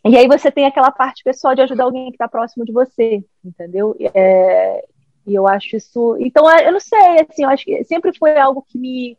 E 0.08 0.16
aí 0.16 0.28
você 0.28 0.52
tem 0.52 0.66
aquela 0.66 0.92
parte 0.92 1.24
pessoal 1.24 1.56
de 1.56 1.62
ajudar 1.62 1.86
alguém 1.86 2.10
que 2.10 2.16
está 2.16 2.28
próximo 2.28 2.64
de 2.64 2.72
você, 2.72 3.24
entendeu? 3.44 3.96
É, 4.14 4.86
e 5.26 5.34
eu 5.34 5.48
acho 5.48 5.76
isso. 5.76 6.16
Então, 6.20 6.50
eu 6.60 6.72
não 6.72 6.80
sei, 6.80 7.26
assim, 7.28 7.44
eu 7.44 7.50
acho 7.50 7.66
que 7.66 7.84
sempre 7.86 8.16
foi 8.16 8.38
algo 8.38 8.64
que 8.68 8.78
me. 8.78 9.18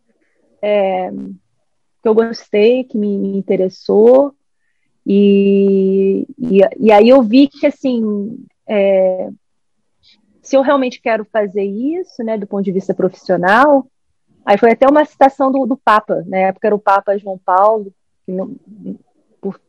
É, 0.62 1.10
que 1.10 2.08
eu 2.08 2.14
gostei, 2.14 2.84
que 2.84 2.96
me 2.96 3.36
interessou. 3.36 4.32
E, 5.04 6.26
e, 6.38 6.60
e 6.78 6.92
aí 6.92 7.08
eu 7.08 7.20
vi 7.20 7.48
que, 7.48 7.66
assim, 7.66 8.38
é, 8.68 9.28
se 10.40 10.56
eu 10.56 10.62
realmente 10.62 11.00
quero 11.00 11.24
fazer 11.24 11.64
isso, 11.64 12.22
né, 12.22 12.38
do 12.38 12.46
ponto 12.46 12.62
de 12.62 12.70
vista 12.70 12.94
profissional, 12.94 13.86
aí 14.44 14.56
foi 14.56 14.70
até 14.70 14.88
uma 14.88 15.04
citação 15.04 15.50
do, 15.50 15.66
do 15.66 15.76
Papa, 15.76 16.22
na 16.26 16.38
época 16.38 16.68
era 16.68 16.74
o 16.74 16.80
Papa 16.80 17.18
João 17.18 17.38
Paulo, 17.38 17.92
que 18.24 18.30
não, 18.30 18.54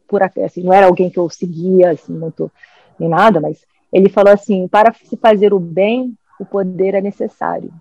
por, 0.07 0.21
assim, 0.23 0.63
não 0.63 0.73
era 0.73 0.87
alguém 0.87 1.09
que 1.09 1.19
eu 1.19 1.29
seguia, 1.29 1.91
assim, 1.91 2.13
muito, 2.13 2.51
nem 2.99 3.09
nada, 3.09 3.39
mas 3.39 3.65
ele 3.91 4.09
falou 4.09 4.33
assim, 4.33 4.67
para 4.67 4.93
se 4.93 5.17
fazer 5.17 5.53
o 5.53 5.59
bem, 5.59 6.15
o 6.39 6.45
poder 6.45 6.93
é 6.95 7.01
necessário. 7.01 7.71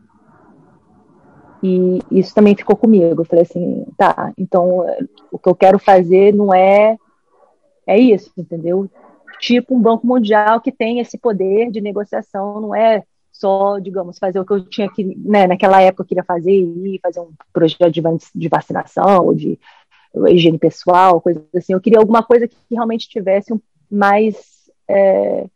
E 1.63 2.01
isso 2.11 2.35
também 2.35 2.55
ficou 2.55 2.77
comigo. 2.77 3.23
Eu 3.23 3.25
falei 3.25 3.43
assim, 3.43 3.87
tá, 3.97 4.33
então 4.39 4.85
o 5.33 5.39
que 5.39 5.49
eu 5.49 5.55
quero 5.55 5.79
fazer 5.79 6.35
não 6.35 6.55
é 6.55 6.97
é 7.87 7.99
isso, 7.99 8.33
entendeu? 8.37 8.91
tipo 9.39 9.75
um 9.75 9.81
Banco 9.81 10.07
Mundial 10.07 10.61
que 10.61 10.73
tem 10.73 11.01
esse 11.01 11.19
poder 11.19 11.71
de 11.71 11.81
negociação, 11.81 12.61
não 12.61 12.75
é 12.75 13.03
só, 13.33 13.79
digamos, 13.79 14.19
fazer 14.19 14.41
o 14.41 14.47
que 14.47 14.53
eu 14.53 14.69
tinha 14.69 14.91
que, 14.91 15.05
né, 15.19 15.47
naquela 15.47 15.83
época 15.83 16.03
eu 16.03 16.07
queria 16.07 16.25
fazer, 16.25 16.53
ir 16.53 16.99
fazer 17.03 17.21
um 17.21 17.33
projeto 17.53 17.91
de, 17.91 18.03
de 18.35 18.49
vacinação 18.49 19.27
ou 19.27 19.35
de 19.35 19.59
higiene 20.29 20.59
pessoal, 20.59 21.21
coisa 21.21 21.43
assim. 21.55 21.73
Eu 21.73 21.81
queria 21.81 21.99
alguma 21.99 22.23
coisa 22.23 22.47
que 22.47 22.57
realmente 22.71 23.09
tivesse 23.09 23.53
um, 23.53 23.61
mais, 23.91 24.37
é, 24.89 25.47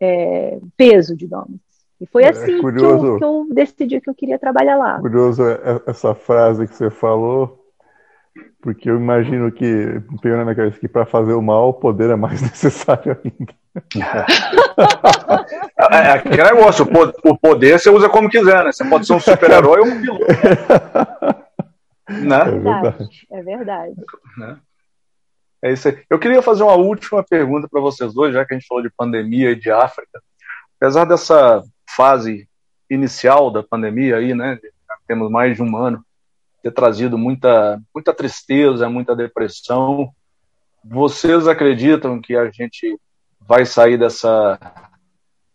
é, 0.00 0.58
peso, 0.76 1.16
digamos. 1.16 1.58
E 2.00 2.06
foi 2.06 2.22
é 2.22 2.28
assim 2.28 2.60
curioso, 2.60 3.00
que, 3.00 3.06
eu, 3.06 3.18
que, 3.18 3.24
eu, 3.24 3.48
decidi 3.52 4.00
que 4.00 4.08
eu 4.08 4.14
queria 4.14 4.38
trabalhar 4.38 4.76
lá. 4.76 5.00
Curioso 5.00 5.42
essa 5.86 6.14
frase 6.14 6.68
que 6.68 6.74
você 6.74 6.90
falou, 6.90 7.58
porque 8.62 8.88
eu 8.88 8.96
imagino 8.96 9.50
que, 9.50 10.00
pegando 10.22 10.38
na 10.38 10.44
minha 10.44 10.54
cabeça, 10.54 10.78
que 10.78 10.88
para 10.88 11.04
fazer 11.04 11.32
o 11.32 11.42
mal, 11.42 11.70
o 11.70 11.74
poder 11.74 12.10
é 12.10 12.16
mais 12.16 12.40
necessário 12.42 13.18
ainda. 13.24 13.52
é, 15.90 15.96
é 15.96 16.10
aquele 16.12 16.42
negócio, 16.42 16.86
o 17.24 17.36
poder 17.36 17.78
você 17.78 17.90
usa 17.90 18.08
como 18.08 18.30
quiser, 18.30 18.64
né? 18.64 18.72
Você 18.72 18.84
pode 18.84 19.06
ser 19.06 19.14
um 19.14 19.20
super-herói 19.20 19.80
ou 19.80 19.86
um 19.86 20.00
vilão. 20.00 20.20
Né? 22.20 22.36
É 22.36 22.50
verdade. 22.50 23.26
É 23.30 23.42
verdade. 23.42 23.94
Né? 24.36 24.60
É 25.62 25.72
isso 25.72 25.88
aí. 25.88 26.02
Eu 26.08 26.18
queria 26.18 26.40
fazer 26.40 26.62
uma 26.62 26.76
última 26.76 27.22
pergunta 27.22 27.68
para 27.68 27.80
vocês 27.80 28.14
dois, 28.14 28.32
já 28.32 28.44
que 28.44 28.54
a 28.54 28.58
gente 28.58 28.66
falou 28.66 28.82
de 28.82 28.90
pandemia 28.90 29.50
e 29.50 29.56
de 29.56 29.70
África. 29.70 30.22
Apesar 30.80 31.04
dessa 31.04 31.62
fase 31.96 32.48
inicial 32.88 33.50
da 33.50 33.62
pandemia 33.62 34.16
aí, 34.16 34.34
né? 34.34 34.58
Temos 35.06 35.30
mais 35.30 35.56
de 35.56 35.62
um 35.62 35.76
ano 35.76 36.04
ter 36.62 36.72
trazido 36.72 37.16
muita, 37.16 37.80
muita 37.94 38.12
tristeza, 38.14 38.88
muita 38.88 39.16
depressão. 39.16 40.10
Vocês 40.84 41.46
acreditam 41.48 42.20
que 42.20 42.36
a 42.36 42.50
gente 42.50 42.98
vai 43.40 43.64
sair 43.64 43.98
dessa, 43.98 44.58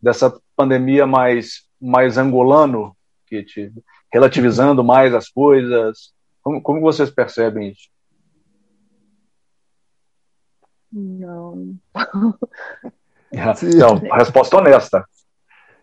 dessa 0.02 0.38
pandemia 0.56 1.06
mais, 1.06 1.64
mais 1.80 2.18
angolano, 2.18 2.96
Kit? 3.28 3.72
Relativizando 4.12 4.84
mais 4.84 5.14
as 5.14 5.30
coisas? 5.30 6.13
Como, 6.44 6.62
como 6.62 6.82
vocês 6.82 7.10
percebem 7.10 7.72
isso? 7.72 7.90
Não. 10.92 11.76
Então, 13.36 13.96
resposta 14.16 14.58
honesta. 14.58 15.04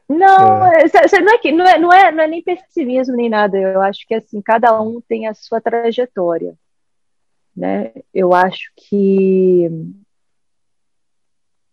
Não, 0.09 0.67
é. 0.67 0.85
não, 1.21 1.35
é 1.35 1.39
que, 1.39 1.51
não, 1.51 1.67
é, 1.67 1.79
não, 1.79 1.93
é, 1.93 2.13
não 2.13 2.23
é 2.23 2.27
nem 2.29 2.43
pessimismo 2.43 3.17
nem 3.17 3.29
nada. 3.29 3.59
Eu 3.59 3.81
acho 3.81 4.07
que 4.07 4.15
assim, 4.15 4.41
cada 4.41 4.81
um 4.81 5.01
tem 5.01 5.27
a 5.27 5.35
sua 5.35 5.61
trajetória. 5.61 6.57
Né? 7.57 7.93
Eu 8.15 8.33
acho 8.33 8.71
que 8.77 9.69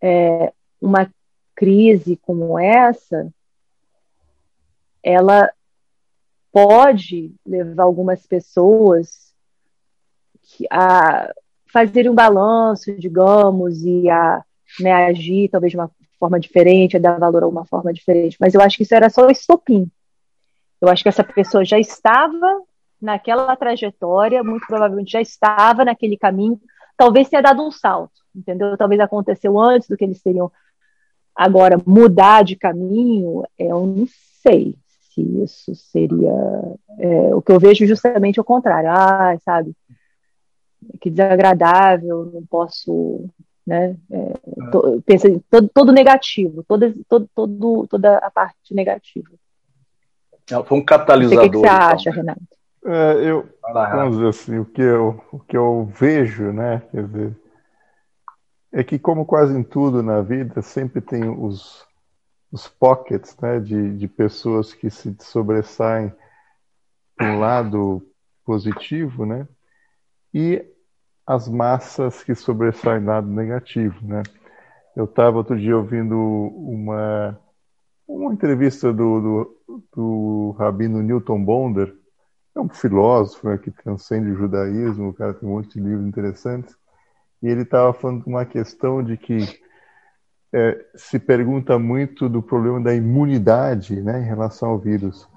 é, 0.02 0.52
uma 0.82 1.08
crise 1.56 2.17
como 2.17 2.60
essa, 2.60 3.32
ela 5.04 5.52
pode 6.57 7.35
levar 7.45 7.83
algumas 7.83 8.25
pessoas 8.25 9.31
a 10.71 11.31
fazer 11.71 12.09
um 12.09 12.15
balanço, 12.15 12.97
digamos, 12.97 13.83
e 13.83 14.09
a 14.09 14.43
né, 14.79 14.91
agir 15.05 15.49
talvez 15.49 15.69
de 15.69 15.77
uma 15.77 15.91
forma 16.19 16.39
diferente, 16.39 16.97
a 16.97 16.99
dar 16.99 17.19
valor 17.19 17.43
a 17.43 17.47
uma 17.47 17.63
forma 17.63 17.93
diferente. 17.93 18.37
Mas 18.39 18.55
eu 18.55 18.61
acho 18.61 18.75
que 18.75 18.81
isso 18.81 18.95
era 18.95 19.07
só 19.07 19.27
o 19.27 19.31
estopim. 19.31 19.87
Eu 20.81 20.89
acho 20.89 21.03
que 21.03 21.09
essa 21.09 21.23
pessoa 21.23 21.63
já 21.63 21.77
estava 21.77 22.63
naquela 22.99 23.55
trajetória, 23.55 24.43
muito 24.43 24.65
provavelmente 24.65 25.11
já 25.11 25.21
estava 25.21 25.85
naquele 25.85 26.17
caminho, 26.17 26.59
talvez 26.97 27.29
tenha 27.29 27.43
dado 27.43 27.61
um 27.61 27.69
salto, 27.69 28.19
entendeu? 28.35 28.75
Talvez 28.75 28.99
aconteceu 28.99 29.59
antes 29.59 29.87
do 29.87 29.95
que 29.95 30.03
eles 30.03 30.23
teriam 30.23 30.51
agora 31.35 31.79
mudar 31.85 32.43
de 32.43 32.55
caminho, 32.55 33.43
eu 33.59 33.85
não 33.85 34.07
sei 34.41 34.75
se 35.17 35.43
isso 35.43 35.75
seria 35.75 36.34
é, 36.99 37.36
o 37.36 37.41
que 37.41 37.51
eu 37.51 37.60
vejo 37.60 37.86
justamente 37.88 38.39
o 38.39 38.43
contrário, 38.43 38.89
ah, 38.91 39.38
sabe? 39.43 39.73
Que 41.01 41.10
desagradável, 41.10 42.30
não 42.34 42.45
posso 42.45 43.27
né? 43.65 43.97
É, 44.10 44.34
to, 44.71 45.03
pensa 45.06 45.27
em 45.27 45.39
todo, 45.39 45.69
todo 45.73 45.91
negativo, 45.91 46.63
toda, 46.63 46.93
todo, 47.10 47.30
todo, 47.36 47.88
toda 47.88 48.17
a 48.19 48.32
parte 48.32 48.73
negativa. 48.73 49.30
Foi 50.65 50.77
um 50.77 50.86
catalisador. 50.86 51.39
O 51.39 51.43
que, 51.43 51.49
que 51.49 51.58
você 51.58 51.67
acha, 51.67 52.10
então. 52.10 52.21
Renato? 52.21 52.41
É, 52.86 53.30
eu, 53.30 53.49
vamos 53.73 54.15
dizer 54.15 54.30
assim, 54.30 54.60
o 54.60 54.65
que 54.65 54.82
eu, 54.82 55.21
o 55.34 55.39
que 55.39 55.58
eu 55.58 55.91
vejo, 55.93 56.53
né, 56.53 56.82
quer 56.89 57.06
dizer, 57.06 57.36
é 58.71 58.84
que 58.84 58.97
como 58.97 59.25
quase 59.25 59.58
em 59.58 59.63
tudo 59.63 60.01
na 60.01 60.21
vida, 60.21 60.62
sempre 60.62 61.01
tem 61.01 61.27
os, 61.27 61.86
os 62.51 62.67
pockets, 62.67 63.36
né, 63.41 63.60
de, 63.60 63.97
de 63.97 64.07
pessoas 64.07 64.73
que 64.73 64.89
se 64.89 65.15
sobressaem 65.19 66.13
um 67.19 67.39
lado 67.39 68.01
positivo, 68.45 69.25
né, 69.25 69.47
e 70.33 70.63
as 71.25 71.47
massas 71.47 72.23
que 72.23 72.33
sobressaem 72.33 73.03
lado 73.03 73.27
negativo, 73.27 74.07
né? 74.07 74.23
Eu 74.95 75.05
estava 75.05 75.38
outro 75.38 75.60
dia 75.60 75.75
ouvindo 75.75 76.15
uma 76.17 77.38
uma 78.07 78.33
entrevista 78.33 78.93
do, 78.93 79.19
do, 79.19 79.86
do 79.93 80.55
rabino 80.57 81.01
Newton 81.01 81.43
Bonder, 81.43 81.93
é 82.55 82.60
um 82.60 82.69
filósofo 82.69 83.47
né, 83.47 83.57
que 83.57 83.69
transcende 83.69 84.31
o 84.31 84.36
judaísmo, 84.36 85.10
o 85.10 85.13
cara 85.13 85.33
tem 85.33 85.47
um 85.47 85.53
monte 85.53 85.73
de 85.73 85.81
livros 85.81 86.07
interessantes, 86.07 86.75
e 87.43 87.47
ele 87.47 87.63
estava 87.63 87.93
falando 87.93 88.23
de 88.23 88.29
uma 88.29 88.45
questão 88.45 89.03
de 89.03 89.17
que 89.17 89.38
é, 90.57 90.85
se 90.95 91.19
pergunta 91.19 91.77
muito 91.77 92.27
do 92.27 92.41
problema 92.41 92.81
da 92.81 92.95
imunidade 92.95 94.01
né, 94.01 94.21
em 94.21 94.25
relação 94.25 94.69
ao 94.69 94.79
vírus, 94.79 95.29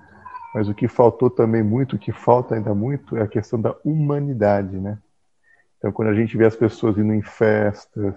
mas 0.55 0.67
o 0.67 0.75
que 0.75 0.89
faltou 0.89 1.29
também 1.29 1.63
muito, 1.63 1.97
o 1.97 1.99
que 1.99 2.11
falta 2.11 2.55
ainda 2.55 2.75
muito, 2.75 3.19
é 3.19 3.23
a 3.23 3.29
questão 3.29 3.61
da 3.61 3.75
humanidade, 3.85 4.79
né? 4.79 4.97
Então, 5.77 5.93
quando 5.93 6.09
a 6.09 6.15
gente 6.15 6.37
vê 6.39 6.47
as 6.47 6.57
pessoas 6.57 6.97
indo 6.97 7.13
em 7.13 7.21
festas. 7.21 8.15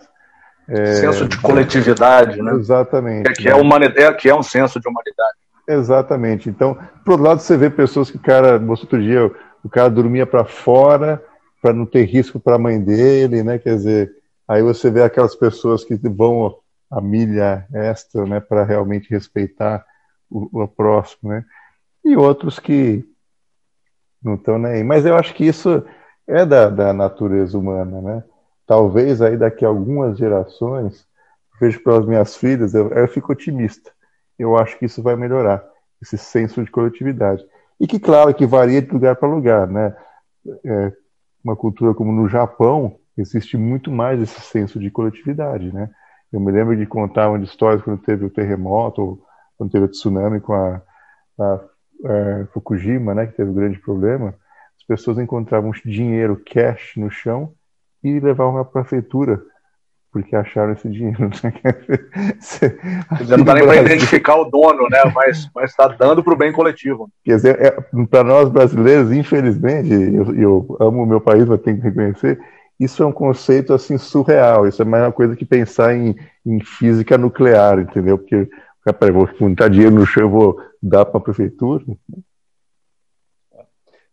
É... 0.67 0.95
Senso 0.95 1.27
de 1.27 1.37
coletividade, 1.39 2.41
né? 2.41 2.53
Exatamente. 2.53 3.29
É 3.29 3.33
que, 3.33 3.49
é, 3.49 3.55
humanidade, 3.55 4.01
é, 4.01 4.13
que 4.13 4.29
é 4.29 4.35
um 4.35 4.43
senso 4.43 4.79
de 4.79 4.87
humanidade. 4.87 5.37
Exatamente. 5.67 6.49
Então, 6.49 6.75
por 7.03 7.11
outro 7.11 7.27
lado, 7.27 7.41
você 7.41 7.57
vê 7.57 7.69
pessoas 7.69 8.09
que 8.09 8.17
o 8.17 8.21
cara, 8.21 8.61
outro 8.65 9.01
dia, 9.01 9.29
o 9.61 9.69
cara 9.69 9.89
dormia 9.89 10.25
para 10.25 10.45
fora 10.45 11.21
para 11.61 11.73
não 11.73 11.85
ter 11.85 12.03
risco 12.05 12.39
para 12.39 12.55
a 12.55 12.59
mãe 12.59 12.79
dele, 12.81 13.43
né? 13.43 13.59
Quer 13.59 13.75
dizer, 13.75 14.11
aí 14.47 14.63
você 14.63 14.89
vê 14.89 15.03
aquelas 15.03 15.35
pessoas 15.35 15.83
que 15.83 15.95
vão 15.95 16.62
a 16.93 17.01
milha 17.01 17.67
extra, 17.73 18.25
né, 18.25 18.39
para 18.39 18.63
realmente 18.63 19.10
respeitar 19.10 19.86
o, 20.29 20.62
o, 20.62 20.67
próximo, 20.67 21.32
né? 21.32 21.43
E 22.06 22.15
outros 22.15 22.60
que 22.60 23.03
não 24.21 24.36
estão 24.36 24.58
nem. 24.58 24.84
Mas 24.84 25.06
eu 25.06 25.15
acho 25.15 25.34
que 25.34 25.45
isso 25.45 25.84
é 26.27 26.45
da, 26.45 26.69
da 26.69 26.93
natureza 26.93 27.58
humana, 27.58 28.01
né? 28.01 28.23
Talvez 28.65 29.21
aí 29.21 29.38
daqui 29.38 29.65
a 29.65 29.67
algumas 29.67 30.17
gerações, 30.17 31.06
vejo 31.60 31.84
pelas 31.84 32.06
minhas 32.06 32.36
filhas, 32.36 32.73
eu, 32.73 32.89
eu 32.89 33.08
fico 33.08 33.32
otimista. 33.32 33.91
Eu 34.38 34.58
acho 34.58 34.77
que 34.77 34.86
isso 34.86 35.01
vai 35.01 35.15
melhorar, 35.15 35.63
esse 36.01 36.17
senso 36.17 36.63
de 36.63 36.71
coletividade. 36.71 37.45
E 37.79 37.88
que, 37.88 37.99
claro, 37.99 38.34
que 38.34 38.45
varia 38.45 38.82
de 38.82 38.91
lugar 38.91 39.15
para 39.15 39.27
lugar, 39.27 39.67
né? 39.67 39.95
É, 40.63 40.91
uma 41.43 41.56
cultura 41.56 41.93
como 41.93 42.12
no 42.12 42.27
Japão, 42.27 42.97
existe 43.17 43.58
muito 43.58 43.91
mais 43.91 44.21
esse 44.21 44.39
senso 44.41 44.79
de 44.79 44.89
coletividade, 44.89 45.73
né? 45.73 45.89
Eu 46.34 46.39
me 46.39 46.52
lembro 46.52 46.76
de 46.76 46.86
contar 46.86 47.30
uma 47.30 47.43
história 47.43 47.82
quando 47.82 48.02
teve 48.02 48.26
o 48.26 48.30
terremoto, 48.30 49.22
quando 49.58 49.72
teve 49.72 49.86
o 49.86 49.89
tsunami 49.89 50.41
com 50.41 50.54
a, 50.54 50.82
a, 51.39 51.43
a 51.46 51.60
é, 52.06 52.46
Fukushima, 52.52 53.13
né, 53.13 53.28
que 53.28 53.38
teve 53.38 53.50
um 53.52 53.54
grande 53.54 53.80
problema 53.80 54.36
as 54.84 54.88
pessoas 54.88 55.17
encontravam 55.17 55.72
dinheiro 55.86 56.41
cash 56.46 56.93
no 56.98 57.10
chão 57.10 57.54
e 58.04 58.19
levavam 58.19 58.58
à 58.58 58.65
prefeitura 58.65 59.41
porque 60.12 60.36
acharam 60.36 60.74
esse 60.74 60.88
dinheiro. 60.89 61.30
Né? 62.62 63.38
não 63.38 63.43
dá 63.43 63.56
nem 63.56 63.65
para 63.65 63.82
identificar 63.82 64.36
o 64.36 64.46
dono, 64.46 64.88
né? 64.89 65.00
mas 65.15 65.50
está 65.63 65.88
dando 65.88 66.24
para 66.24 66.34
o 66.34 66.38
bem 66.38 66.52
coletivo. 66.52 67.10
Quer 67.24 67.38
dizer, 67.38 67.60
é, 67.60 67.72
para 68.06 68.24
nós 68.24 68.50
brasileiros, 68.50 69.12
infelizmente, 69.12 69.91
eu, 69.91 70.36
eu 70.36 70.78
amo 70.80 71.04
o 71.04 71.06
meu 71.06 71.19
país, 71.19 71.46
mas 71.46 71.62
tenho 71.62 71.78
que 71.78 71.84
reconhecer, 71.84 72.39
isso 72.79 73.03
é 73.03 73.05
um 73.05 73.12
conceito 73.12 73.73
assim 73.73 73.97
surreal. 73.97 74.67
Isso 74.67 74.81
é 74.81 74.86
mais 74.86 75.03
uma 75.03 75.12
coisa 75.12 75.36
que 75.36 75.45
pensar 75.45 75.95
em, 75.95 76.15
em 76.45 76.59
física 76.63 77.17
nuclear, 77.17 77.79
entendeu? 77.79 78.17
Porque, 78.17 78.49
rapaz, 78.86 79.13
vou 79.13 79.27
juntar 79.39 79.69
dinheiro 79.69 79.95
no 79.95 80.06
chão, 80.06 80.23
eu 80.23 80.29
vou 80.29 80.62
dar 80.81 81.06
para 81.06 81.17
a 81.19 81.23
prefeitura. 81.23 81.83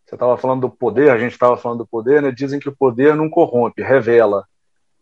Você 0.05 0.15
estava 0.15 0.37
falando 0.37 0.61
do 0.61 0.69
poder, 0.69 1.09
a 1.09 1.17
gente 1.17 1.31
estava 1.31 1.55
falando 1.55 1.79
do 1.79 1.87
poder, 1.87 2.21
né? 2.21 2.31
Dizem 2.31 2.59
que 2.59 2.69
o 2.69 2.75
poder 2.75 3.15
não 3.15 3.29
corrompe, 3.29 3.81
revela. 3.81 4.45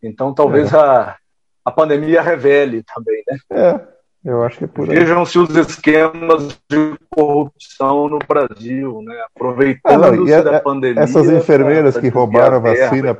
Então 0.02 0.34
talvez 0.34 0.72
é. 0.72 0.78
a, 0.78 1.18
a 1.66 1.72
pandemia 1.72 2.22
revele 2.22 2.84
também, 2.84 3.24
né? 3.28 3.38
É, 3.52 3.88
eu 4.24 4.44
acho 4.44 4.58
que 4.58 4.66
é 4.66 4.68
por 4.68 4.90
aí. 4.90 5.00
Vejam-se 5.00 5.40
os 5.40 5.56
esquemas 5.56 6.60
de 6.70 6.98
corrupção 7.10 8.10
no 8.10 8.20
Brasil, 8.20 9.02
né? 9.02 9.16
Aproveitando-se 9.34 10.34
é, 10.34 10.42
da 10.42 10.54
é, 10.56 10.60
pandemia. 10.60 11.04
Essas 11.04 11.30
enfermeiras 11.30 11.98
que 11.98 12.10
roubaram 12.10 12.58
a 12.58 12.60
vacina 12.60 13.16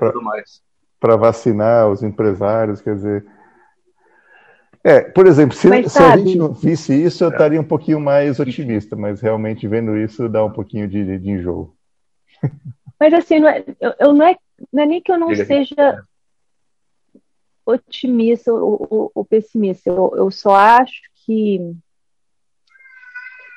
para 1.00 1.16
vacinar 1.16 1.88
os 1.90 2.04
empresários, 2.04 2.82
quer 2.82 2.96
dizer. 2.96 3.26
É, 4.84 5.02
por 5.02 5.28
exemplo, 5.28 5.56
se, 5.56 5.90
se 5.90 6.00
a 6.02 6.18
gente 6.18 6.38
não 6.38 6.54
visse 6.54 6.94
isso, 6.94 7.24
eu 7.24 7.30
estaria 7.30 7.60
um 7.60 7.66
pouquinho 7.66 8.00
mais 8.00 8.40
otimista, 8.40 8.96
mas 8.96 9.22
realmente 9.22 9.68
vendo 9.68 9.98
isso 9.98 10.30
dá 10.30 10.44
um 10.44 10.52
pouquinho 10.52 10.88
de, 10.88 11.18
de 11.18 11.30
enjoo. 11.30 11.74
Mas 13.00 13.14
assim, 13.14 13.40
não 13.40 13.50
é, 13.50 13.64
eu, 13.80 13.94
eu 14.00 14.14
não, 14.14 14.26
é, 14.26 14.36
não 14.72 14.84
é 14.84 14.86
nem 14.86 15.02
que 15.02 15.12
eu 15.12 15.18
não 15.18 15.34
seja 15.34 16.04
otimista 17.70 18.54
ou, 18.54 19.26
pessimista. 19.30 19.90
Eu, 19.90 20.14
eu, 20.16 20.32
só 20.32 20.56
acho 20.56 21.02
que 21.26 21.60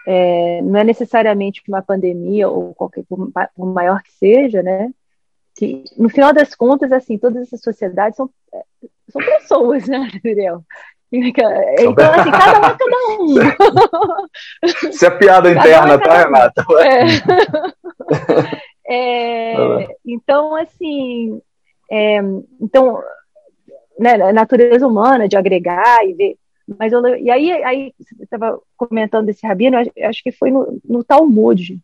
é, 0.07 0.61
não 0.63 0.81
é 0.81 0.85
necessariamente 0.85 1.63
uma 1.69 1.83
pandemia 1.83 2.49
ou 2.49 2.75
qualquer 2.75 3.05
por 3.05 3.67
maior 3.67 4.03
que 4.03 4.13
seja, 4.13 4.63
né? 4.63 4.91
Que 5.57 5.85
no 5.97 6.09
final 6.09 6.33
das 6.33 6.55
contas, 6.55 6.93
assim, 6.93 7.19
todas 7.19 7.43
essas 7.43 7.61
sociedades 7.61 8.17
são, 8.17 8.31
é, 8.53 8.63
são 9.09 9.23
pessoas, 9.23 9.87
né, 9.89 10.09
Gabriel? 10.13 10.65
Então, 11.13 11.47
assim, 12.11 12.31
cada 12.33 12.59
um 12.59 13.39
é 13.41 13.57
cada 13.57 13.77
um. 14.01 14.89
Isso 14.89 15.05
é 15.05 15.11
piada 15.11 15.51
interna, 15.51 15.99
tá, 15.99 16.23
Renata? 16.23 16.65
É. 18.89 18.89
é, 19.85 19.97
então, 20.07 20.57
assim, 20.57 21.41
é, 21.91 22.17
então, 22.59 23.03
né, 23.99 24.33
natureza 24.33 24.87
humana 24.87 25.29
de 25.29 25.37
agregar 25.37 26.07
e 26.07 26.15
ver. 26.15 26.37
Mas 26.79 26.93
eu, 26.93 27.05
e 27.17 27.31
aí, 27.31 27.51
aí 27.65 27.95
você 27.99 28.23
estava 28.23 28.61
comentando 28.77 29.27
desse 29.27 29.47
rabino, 29.47 29.77
acho 29.79 30.23
que 30.23 30.33
foi 30.33 30.51
no, 30.51 30.81
no 30.85 31.05
Talmud, 31.05 31.81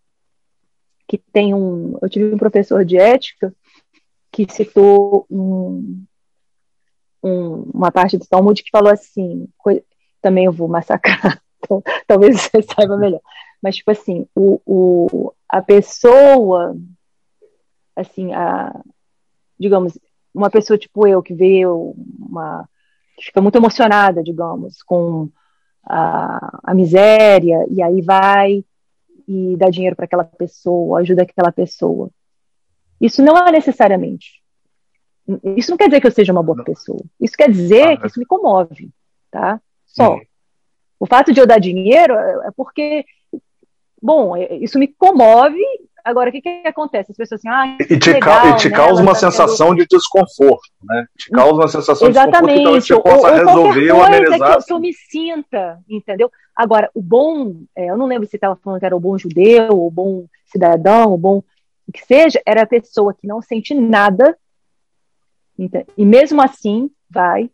que 1.07 1.19
tem 1.19 1.55
um. 1.55 1.99
Eu 2.01 2.09
tive 2.09 2.35
um 2.35 2.39
professor 2.39 2.85
de 2.85 2.97
ética 2.97 3.53
que 4.31 4.47
citou 4.51 5.27
um, 5.31 6.05
um, 7.23 7.71
uma 7.75 7.91
parte 7.91 8.17
do 8.17 8.27
Talmud 8.27 8.63
que 8.63 8.71
falou 8.71 8.93
assim, 8.93 9.49
também 10.21 10.45
eu 10.45 10.53
vou 10.53 10.69
massacrar, 10.69 11.43
então, 11.59 11.83
talvez 12.07 12.41
você 12.41 12.63
saiba 12.63 12.97
melhor, 12.97 13.21
mas 13.63 13.77
tipo 13.77 13.91
assim, 13.91 14.27
o, 14.35 14.61
o, 14.65 15.33
a 15.49 15.63
pessoa, 15.63 16.77
assim, 17.97 18.33
a, 18.33 18.81
digamos, 19.59 19.99
uma 20.39 20.51
pessoa 20.51 20.79
tipo 20.79 21.07
eu, 21.07 21.23
que 21.23 21.35
vê 21.35 21.67
uma, 21.67 22.69
que 23.17 23.27
fica 23.27 23.41
muito 23.41 23.57
emocionada, 23.57 24.23
digamos, 24.23 24.83
com 24.83 25.29
a, 25.85 26.61
a 26.65 26.75
miséria, 26.75 27.67
e 27.71 27.83
aí 27.83 28.01
vai 28.03 28.65
e 29.27 29.57
dá 29.57 29.69
dinheiro 29.69 29.95
para 29.95 30.07
aquela 30.07 30.25
pessoa, 30.25 31.01
ajuda 31.01 31.23
aquela 31.23 31.53
pessoa. 31.53 32.11
Isso 33.01 33.23
não 33.23 33.37
é 33.37 33.53
necessariamente 33.53 34.39
isso 35.57 35.71
não 35.71 35.77
quer 35.77 35.89
dizer 35.89 36.01
que 36.01 36.07
eu 36.07 36.13
seja 36.13 36.33
uma 36.33 36.43
boa 36.43 36.57
não. 36.57 36.65
pessoa. 36.65 37.01
Isso 37.21 37.37
quer 37.37 37.51
dizer 37.51 37.89
ah, 37.89 37.97
que 37.97 38.07
isso 38.07 38.19
me 38.19 38.25
comove, 38.25 38.91
tá? 39.31 39.61
Só. 39.85 40.17
Sim. 40.17 40.25
O 40.99 41.07
fato 41.07 41.33
de 41.33 41.41
eu 41.41 41.47
dar 41.47 41.61
dinheiro 41.61 42.15
é, 42.15 42.49
é 42.49 42.51
porque, 42.57 43.05
bom, 44.01 44.35
é, 44.35 44.57
isso 44.57 44.79
me 44.79 44.89
comove. 44.89 45.63
Agora, 46.09 46.31
o 46.31 46.33
que, 46.33 46.41
que 46.41 46.63
acontece? 46.67 47.11
As 47.13 47.17
pessoas 47.19 47.39
assim, 47.41 47.49
ah, 47.51 47.77
e 47.79 47.99
te, 47.99 48.13
legal, 48.13 48.49
e 48.49 48.57
te 48.57 48.71
né? 48.71 48.77
causa 48.77 49.03
uma 49.03 49.13
tá 49.13 49.19
sensação 49.19 49.75
de 49.75 49.87
desconforto, 49.87 50.71
né? 50.83 51.07
Te 51.19 51.31
causa 51.31 51.53
uma 51.53 51.69
sensação 51.69 52.09
Exatamente. 52.09 52.65
de 52.65 52.79
desconforto, 52.79 52.97
então 52.97 53.13
você 53.13 53.21
possa 53.21 53.29
ou, 53.29 53.35
resolver 53.35 53.93
ou 53.93 54.03
amenizar. 54.03 54.39
Que 54.39 54.57
eu, 54.57 54.65
que 54.65 54.73
eu 54.73 54.79
me 54.79 54.93
sinta, 54.95 55.79
entendeu? 55.87 56.31
Agora, 56.57 56.91
o 56.95 57.03
bom, 57.03 57.61
é, 57.77 57.91
eu 57.91 57.99
não 57.99 58.07
lembro 58.07 58.27
se 58.27 58.37
estava 58.37 58.57
falando 58.57 58.81
que 58.81 58.87
era 58.87 58.97
o 58.97 59.01
bom 59.01 59.19
judeu, 59.19 59.69
o 59.71 59.91
bom 59.91 60.25
cidadão, 60.47 61.13
o 61.13 61.19
bom 61.19 61.43
o 61.87 61.93
que 61.93 62.05
seja, 62.07 62.41
era 62.47 62.63
a 62.63 62.67
pessoa 62.67 63.13
que 63.13 63.27
não 63.27 63.43
sente 63.43 63.75
nada 63.75 64.35
e 65.97 66.05
mesmo 66.07 66.41
assim, 66.41 66.91
vai 67.11 67.51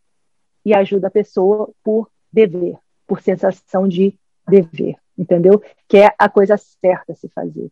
e 0.65 0.73
ajuda 0.75 1.09
a 1.09 1.11
pessoa 1.11 1.71
por 1.83 2.09
dever, 2.33 2.77
por 3.05 3.21
sensação 3.21 3.89
de 3.89 4.17
dever, 4.47 4.95
entendeu? 5.19 5.61
Que 5.89 5.99
é 5.99 6.15
a 6.17 6.29
coisa 6.29 6.57
certa 6.57 7.13
a 7.13 7.17
se 7.17 7.29
fazer. 7.31 7.71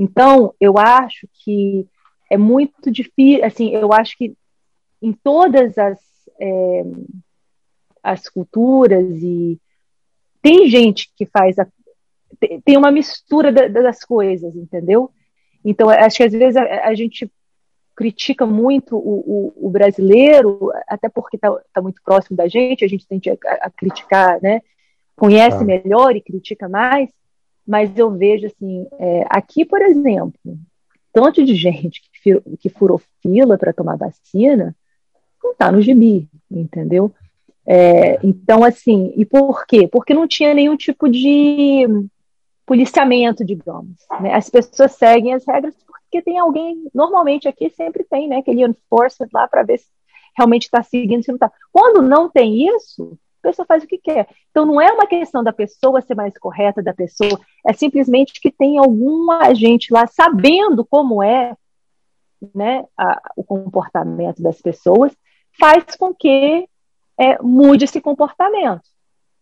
Então, 0.00 0.54
eu 0.58 0.78
acho 0.78 1.28
que 1.44 1.86
é 2.30 2.38
muito 2.38 2.90
difícil, 2.90 3.44
assim, 3.44 3.74
eu 3.74 3.92
acho 3.92 4.16
que 4.16 4.34
em 5.02 5.12
todas 5.12 5.76
as, 5.76 5.98
é, 6.40 6.82
as 8.02 8.26
culturas 8.26 9.22
e 9.22 9.60
tem 10.40 10.70
gente 10.70 11.12
que 11.14 11.26
faz 11.26 11.58
a, 11.58 11.66
tem 12.64 12.78
uma 12.78 12.90
mistura 12.90 13.52
das 13.52 14.02
coisas, 14.02 14.56
entendeu? 14.56 15.10
Então, 15.62 15.90
acho 15.90 16.16
que 16.16 16.22
às 16.22 16.32
vezes 16.32 16.56
a, 16.56 16.88
a 16.88 16.94
gente 16.94 17.30
critica 17.94 18.46
muito 18.46 18.96
o, 18.96 19.52
o, 19.58 19.66
o 19.66 19.70
brasileiro, 19.70 20.72
até 20.88 21.10
porque 21.10 21.36
está 21.36 21.54
tá 21.74 21.82
muito 21.82 22.00
próximo 22.02 22.38
da 22.38 22.48
gente, 22.48 22.86
a 22.86 22.88
gente 22.88 23.06
tende 23.06 23.28
a, 23.28 23.36
a 23.60 23.70
criticar, 23.70 24.40
né? 24.40 24.62
Conhece 25.14 25.58
ah. 25.58 25.64
melhor 25.64 26.16
e 26.16 26.22
critica 26.22 26.70
mais, 26.70 27.10
mas 27.70 27.96
eu 27.96 28.10
vejo 28.10 28.48
assim, 28.48 28.84
é, 28.98 29.24
aqui, 29.30 29.64
por 29.64 29.80
exemplo, 29.80 30.58
tanto 31.12 31.44
de 31.44 31.54
gente 31.54 32.02
que, 32.20 32.40
que 32.58 32.68
furou 32.68 33.00
fila 33.22 33.56
para 33.56 33.72
tomar 33.72 33.96
vacina, 33.96 34.74
não 35.40 35.52
está 35.52 35.70
no 35.70 35.80
gibi, 35.80 36.28
entendeu? 36.50 37.14
É, 37.64 38.18
então, 38.26 38.64
assim, 38.64 39.12
e 39.16 39.24
por 39.24 39.64
quê? 39.66 39.86
Porque 39.86 40.12
não 40.12 40.26
tinha 40.26 40.52
nenhum 40.52 40.76
tipo 40.76 41.08
de 41.08 41.86
policiamento, 42.66 43.44
digamos. 43.44 43.98
Né? 44.20 44.34
As 44.34 44.50
pessoas 44.50 44.90
seguem 44.90 45.34
as 45.34 45.46
regras 45.46 45.76
porque 45.86 46.22
tem 46.22 46.40
alguém, 46.40 46.90
normalmente 46.92 47.46
aqui 47.46 47.70
sempre 47.70 48.02
tem, 48.02 48.26
né, 48.26 48.38
aquele 48.38 48.64
enforcement 48.64 49.28
lá 49.32 49.46
para 49.46 49.62
ver 49.62 49.78
se 49.78 49.86
realmente 50.36 50.64
está 50.64 50.82
seguindo, 50.82 51.22
se 51.22 51.28
não 51.28 51.36
está. 51.36 51.52
Quando 51.70 52.02
não 52.02 52.28
tem 52.28 52.66
isso, 52.66 53.16
a 53.42 53.48
pessoa 53.48 53.66
faz 53.66 53.82
o 53.82 53.86
que 53.86 53.98
quer. 53.98 54.28
Então 54.50 54.66
não 54.66 54.80
é 54.80 54.92
uma 54.92 55.06
questão 55.06 55.42
da 55.42 55.52
pessoa 55.52 56.00
ser 56.00 56.14
mais 56.14 56.36
correta, 56.38 56.82
da 56.82 56.94
pessoa, 56.94 57.40
é 57.66 57.72
simplesmente 57.72 58.40
que 58.40 58.50
tem 58.50 58.78
algum 58.78 59.30
agente 59.30 59.92
lá 59.92 60.06
sabendo 60.06 60.84
como 60.84 61.22
é 61.22 61.54
né, 62.54 62.84
a, 62.96 63.20
o 63.36 63.44
comportamento 63.44 64.42
das 64.42 64.60
pessoas, 64.60 65.12
faz 65.58 65.96
com 65.96 66.14
que 66.14 66.68
é, 67.18 67.40
mude 67.42 67.84
esse 67.84 68.00
comportamento. 68.00 68.82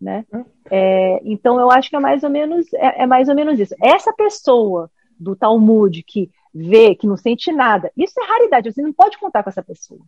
Né? 0.00 0.24
Hum. 0.32 0.44
É, 0.70 1.20
então 1.24 1.58
eu 1.58 1.70
acho 1.70 1.90
que 1.90 1.96
é 1.96 2.00
mais 2.00 2.22
ou 2.22 2.30
menos 2.30 2.72
é, 2.74 3.02
é 3.02 3.06
mais 3.06 3.28
ou 3.28 3.34
menos 3.34 3.58
isso. 3.58 3.74
Essa 3.82 4.12
pessoa 4.12 4.90
do 5.18 5.34
Talmud 5.34 6.02
que 6.04 6.30
vê, 6.54 6.94
que 6.94 7.06
não 7.06 7.16
sente 7.16 7.50
nada. 7.52 7.90
Isso 7.96 8.14
é 8.20 8.24
raridade, 8.24 8.72
você 8.72 8.82
não 8.82 8.92
pode 8.92 9.18
contar 9.18 9.42
com 9.42 9.50
essa 9.50 9.62
pessoa. 9.62 10.00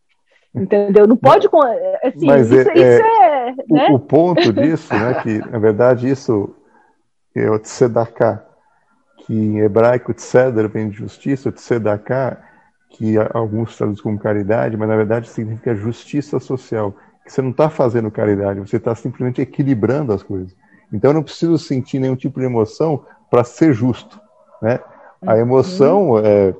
Entendeu? 0.55 1.07
Não 1.07 1.16
pode. 1.16 1.48
Assim, 2.03 2.26
Mas 2.26 2.51
isso, 2.51 2.70
é, 2.70 2.72
isso 2.74 3.03
é 3.03 3.55
né? 3.68 3.88
o, 3.90 3.94
o, 3.94 3.98
ponto 4.01 4.53
disso, 4.53 4.92
né, 4.92 5.14
que 5.22 5.38
na 5.51 5.59
verdade 5.59 6.09
isso 6.09 6.55
é 7.34 7.48
o 7.48 7.59
tzedakah, 7.59 8.44
que 9.18 9.32
em 9.32 9.59
hebraico 9.61 10.12
tzeder 10.12 10.68
vem 10.68 10.88
de 10.88 10.96
justiça, 10.96 11.53
tzedakah, 11.53 12.42
que 12.90 13.14
alguns 13.32 13.76
traduzem 13.76 14.03
como 14.03 14.18
caridade, 14.18 14.76
mas 14.76 14.88
na 14.88 14.96
verdade 14.96 15.28
significa 15.28 15.74
justiça 15.74 16.40
social. 16.40 16.94
Que 17.24 17.32
você 17.32 17.40
não 17.40 17.51
está 17.51 17.70
fazendo 17.70 18.11
caridade, 18.11 18.59
você 18.59 18.76
está 18.76 18.94
simplesmente 18.94 19.40
equilibrando 19.40 20.12
as 20.12 20.22
coisas. 20.22 20.57
Então 20.92 21.11
eu 21.11 21.14
não 21.14 21.22
preciso 21.22 21.57
sentir 21.59 22.01
nenhum 22.01 22.16
tipo 22.16 22.40
de 22.40 22.46
emoção 22.46 23.05
para 23.30 23.44
ser 23.44 23.72
justo. 23.72 24.20
Né? 24.61 24.80
A 25.24 25.38
emoção 25.38 26.11
uhum. 26.11 26.18
é, 26.18 26.55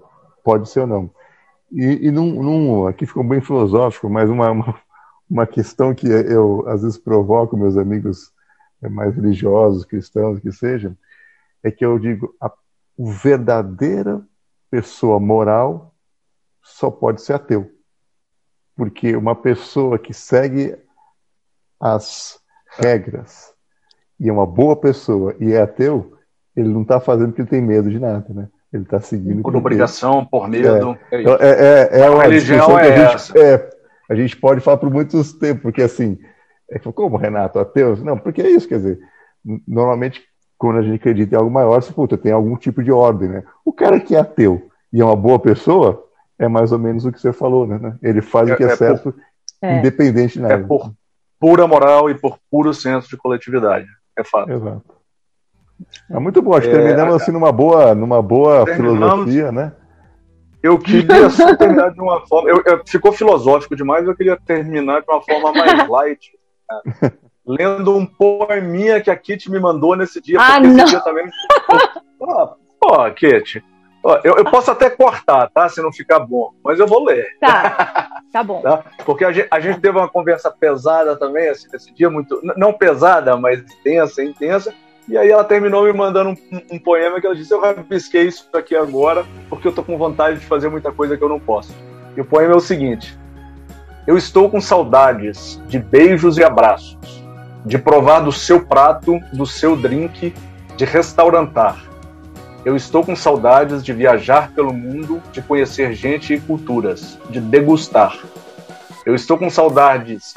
pode 0.45 0.69
ser 0.69 0.81
ou 0.81 0.87
não. 0.87 1.11
E, 1.71 2.07
e 2.07 2.11
num, 2.11 2.43
num, 2.43 2.87
aqui 2.87 3.07
ficou 3.07 3.23
bem 3.23 3.41
filosófico, 3.41 4.09
mas 4.09 4.29
uma, 4.29 4.51
uma, 4.51 4.83
uma, 5.29 5.47
questão 5.47 5.95
que 5.95 6.09
eu 6.09 6.67
às 6.69 6.83
vezes 6.83 6.99
provoco 6.99 7.57
meus 7.57 7.77
amigos 7.77 8.33
é, 8.83 8.89
mais 8.89 9.15
religiosos, 9.15 9.85
cristãos, 9.85 10.41
que 10.41 10.51
sejam, 10.51 10.97
é 11.63 11.71
que 11.71 11.85
eu 11.85 11.99
digo, 11.99 12.35
a 12.41 12.53
verdadeira 12.99 14.23
pessoa 14.71 15.21
moral 15.21 15.95
só 16.63 16.91
pode 16.91 17.23
ser 17.23 17.35
ateu. 17.35 17.71
Porque 18.77 19.15
uma 19.15 19.35
pessoa 19.35 19.99
que 19.99 20.13
segue 20.13 20.77
as 21.79 22.41
regras 22.79 23.55
e 24.19 24.29
é 24.29 24.33
uma 24.33 24.47
boa 24.47 24.77
pessoa 24.77 25.35
e 25.41 25.53
é 25.53 25.63
ateu, 25.63 26.19
ele 26.55 26.69
não 26.69 26.83
está 26.83 27.01
fazendo 27.01 27.29
porque 27.29 27.43
ele 27.43 27.49
tem 27.49 27.63
medo 27.63 27.91
de 27.91 27.99
nada, 27.99 28.27
né? 28.33 28.49
Ele 28.73 28.85
está 28.85 29.01
seguindo. 29.01 29.43
Por 29.43 29.57
obrigação, 29.57 30.25
por 30.25 30.49
medo. 30.49 30.97
É, 31.11 31.17
é, 31.17 31.23
é, 31.23 31.89
é, 31.93 32.01
é 32.03 32.11
uma 32.11 32.23
religião 32.23 32.79
é 32.79 32.93
a 32.93 33.17
gente, 33.17 33.39
é, 33.39 33.71
a 34.09 34.15
gente 34.15 34.37
pode 34.37 34.61
falar 34.61 34.77
por 34.77 34.91
muitos 34.91 35.33
tempos, 35.33 35.63
porque 35.63 35.83
assim, 35.83 36.19
é, 36.71 36.79
como 36.79 37.17
Renato, 37.17 37.59
ateu? 37.59 37.97
Não, 37.97 38.17
porque 38.17 38.41
é 38.41 38.49
isso, 38.49 38.69
quer 38.69 38.77
dizer, 38.77 39.01
normalmente 39.67 40.23
quando 40.57 40.79
a 40.79 40.83
gente 40.83 40.97
acredita 40.97 41.35
em 41.35 41.39
algo 41.39 41.51
maior, 41.51 41.83
você, 41.83 41.91
puta, 41.91 42.19
tem 42.19 42.33
algum 42.33 42.55
tipo 42.55 42.83
de 42.83 42.93
ordem, 42.93 43.29
né? 43.29 43.43
O 43.65 43.73
cara 43.73 43.99
que 43.99 44.15
é 44.15 44.21
ateu 44.21 44.71
e 44.93 45.01
é 45.01 45.05
uma 45.05 45.17
boa 45.17 45.39
pessoa, 45.39 46.07
é 46.39 46.47
mais 46.49 46.71
ou 46.71 46.79
menos 46.79 47.07
o 47.07 47.11
que 47.11 47.19
você 47.19 47.33
falou, 47.33 47.67
né? 47.67 47.97
Ele 48.03 48.21
faz 48.21 48.51
o 48.51 48.57
que 48.57 48.65
é, 48.65 48.77
certo, 48.77 49.13
por, 49.59 49.69
independente 49.69 50.35
de 50.35 50.41
nada. 50.41 50.55
É 50.55 50.59
por 50.59 50.93
pura 51.41 51.67
moral 51.67 52.11
e 52.11 52.15
por 52.15 52.39
puro 52.51 52.75
senso 52.75 53.09
de 53.09 53.17
coletividade. 53.17 53.87
É 54.17 54.23
fato. 54.23 54.53
Exato. 54.53 55.00
É 56.11 56.19
muito 56.19 56.43
bom, 56.43 56.55
acho 56.55 56.69
que 56.69 56.75
é, 56.75 56.79
terminamos 56.79 57.15
assim 57.15 57.33
numa 57.33 57.53
boa, 57.53 57.95
numa 57.95 58.23
boa 58.23 58.67
filosofia, 58.67 59.51
né? 59.51 59.73
Eu 60.63 60.79
queria 60.79 61.31
só 61.31 61.57
terminar 61.57 61.93
de 61.93 62.01
uma 62.01 62.21
forma. 62.27 62.51
Eu, 62.51 62.63
eu, 62.67 62.83
ficou 62.87 63.13
filosófico 63.13 63.75
demais, 63.75 64.07
eu 64.07 64.15
queria 64.15 64.37
terminar 64.37 65.01
de 65.01 65.11
uma 65.11 65.23
forma 65.23 65.53
mais 65.53 65.89
light. 65.89 66.33
Né? 66.71 67.13
Lendo 67.47 67.97
um 67.97 68.05
poeminha 68.05 69.01
que 69.01 69.11
a 69.11 69.17
Kitty 69.17 69.51
me 69.51 69.59
mandou 69.59 69.97
nesse 69.97 70.21
dia. 70.21 70.39
Ah, 70.39 70.61
não. 70.61 70.85
Dia 70.85 71.01
também. 71.01 71.27
Pô, 72.19 72.57
pô 72.79 73.11
Kitty. 73.13 73.65
eu, 74.23 74.37
eu, 74.37 74.45
posso 74.45 74.71
até 74.71 74.91
cortar, 74.91 75.49
tá? 75.49 75.69
Se 75.69 75.81
não 75.81 75.93
ficar 75.93 76.21
bom, 76.21 76.53
mas 76.63 76.79
eu 76.79 76.87
vou 76.87 77.05
ler. 77.05 77.27
Tá. 77.41 78.09
Tá 78.31 78.45
bom. 78.45 78.61
Tá? 78.61 78.85
Porque 79.05 79.25
a 79.25 79.33
gente, 79.33 79.49
a 79.51 79.59
gente, 79.59 79.81
teve 79.81 79.99
uma 79.99 80.09
conversa 80.09 80.51
pesada 80.51 81.17
também, 81.17 81.49
assim, 81.49 81.69
nesse 81.73 81.93
dia, 81.93 82.09
muito. 82.09 82.41
Não 82.57 82.73
pesada, 82.73 83.37
mas 83.37 83.61
intensa, 83.61 84.23
intensa. 84.23 84.73
E 85.09 85.17
aí 85.17 85.31
ela 85.31 85.45
terminou 85.45 85.85
me 85.85 85.93
mandando 85.93 86.31
um, 86.31 86.37
um, 86.73 86.79
poema 86.79 87.21
que 87.21 87.27
ela 87.27 87.35
disse: 87.35 87.53
Eu 87.53 87.61
rabisquei 87.61 88.29
isso 88.29 88.49
aqui 88.53 88.77
agora, 88.77 89.25
porque 89.49 89.67
eu 89.67 89.73
tô 89.73 89.83
com 89.83 89.99
vontade 89.99 90.39
de 90.39 90.47
fazer 90.47 90.69
muita 90.69 90.93
coisa 90.93 91.17
que 91.17 91.25
eu 91.25 91.29
não 91.29 91.41
posso. 91.41 91.75
E 92.17 92.21
o 92.21 92.25
poema 92.25 92.55
é 92.55 92.57
o 92.57 92.61
seguinte: 92.61 93.19
Eu 94.07 94.17
estou 94.17 94.49
com 94.51 94.61
saudades 94.61 95.61
de 95.67 95.79
beijos 95.79 96.39
e 96.39 96.45
abraços, 96.45 97.25
de 97.65 97.79
provar 97.79 98.21
do 98.21 98.33
seu 98.33 98.65
prato, 98.65 99.19
do 99.33 99.47
seu 99.47 99.77
drink, 99.77 100.33
de 100.77 100.85
restaurantar. 100.85 101.91
Eu 102.65 102.77
estou 102.77 103.03
com 103.03 103.17
saudades 103.17 103.83
de 103.83 103.93
viajar 103.93 104.53
pelo 104.53 104.73
mundo, 104.73 105.23
de 105.33 105.41
conhecer 105.41 105.95
gente 105.95 106.35
e 106.35 106.41
culturas, 106.41 107.19
de 107.31 107.41
degustar. 107.41 108.19
Eu 109.07 109.15
estou 109.15 109.39
com 109.39 109.49
saudades 109.49 110.35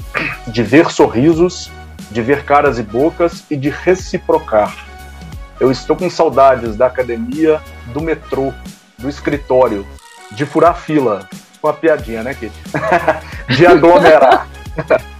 de 0.47 0.64
ver 0.64 0.89
sorrisos, 0.89 1.70
de 2.12 2.22
ver 2.22 2.43
caras 2.43 2.80
e 2.80 2.84
bocas 2.84 3.43
e 3.49 3.56
de 3.56 3.70
reciprocar. 3.70 4.76
Eu 5.60 5.72
estou 5.72 5.95
com 5.95 6.10
saudades 6.10 6.76
da 6.76 6.88
academia, 6.88 7.62
do 7.93 8.01
metrô, 8.01 8.51
do 8.97 9.10
escritório, 9.10 9.86
de 10.32 10.45
furar 10.45 10.76
fila, 10.76 11.28
com 11.62 11.68
a 11.68 11.74
piadinha, 11.74 12.24
né, 12.24 12.34
Kit? 12.34 12.54
de 13.56 13.66
aglomerar. 13.66 14.47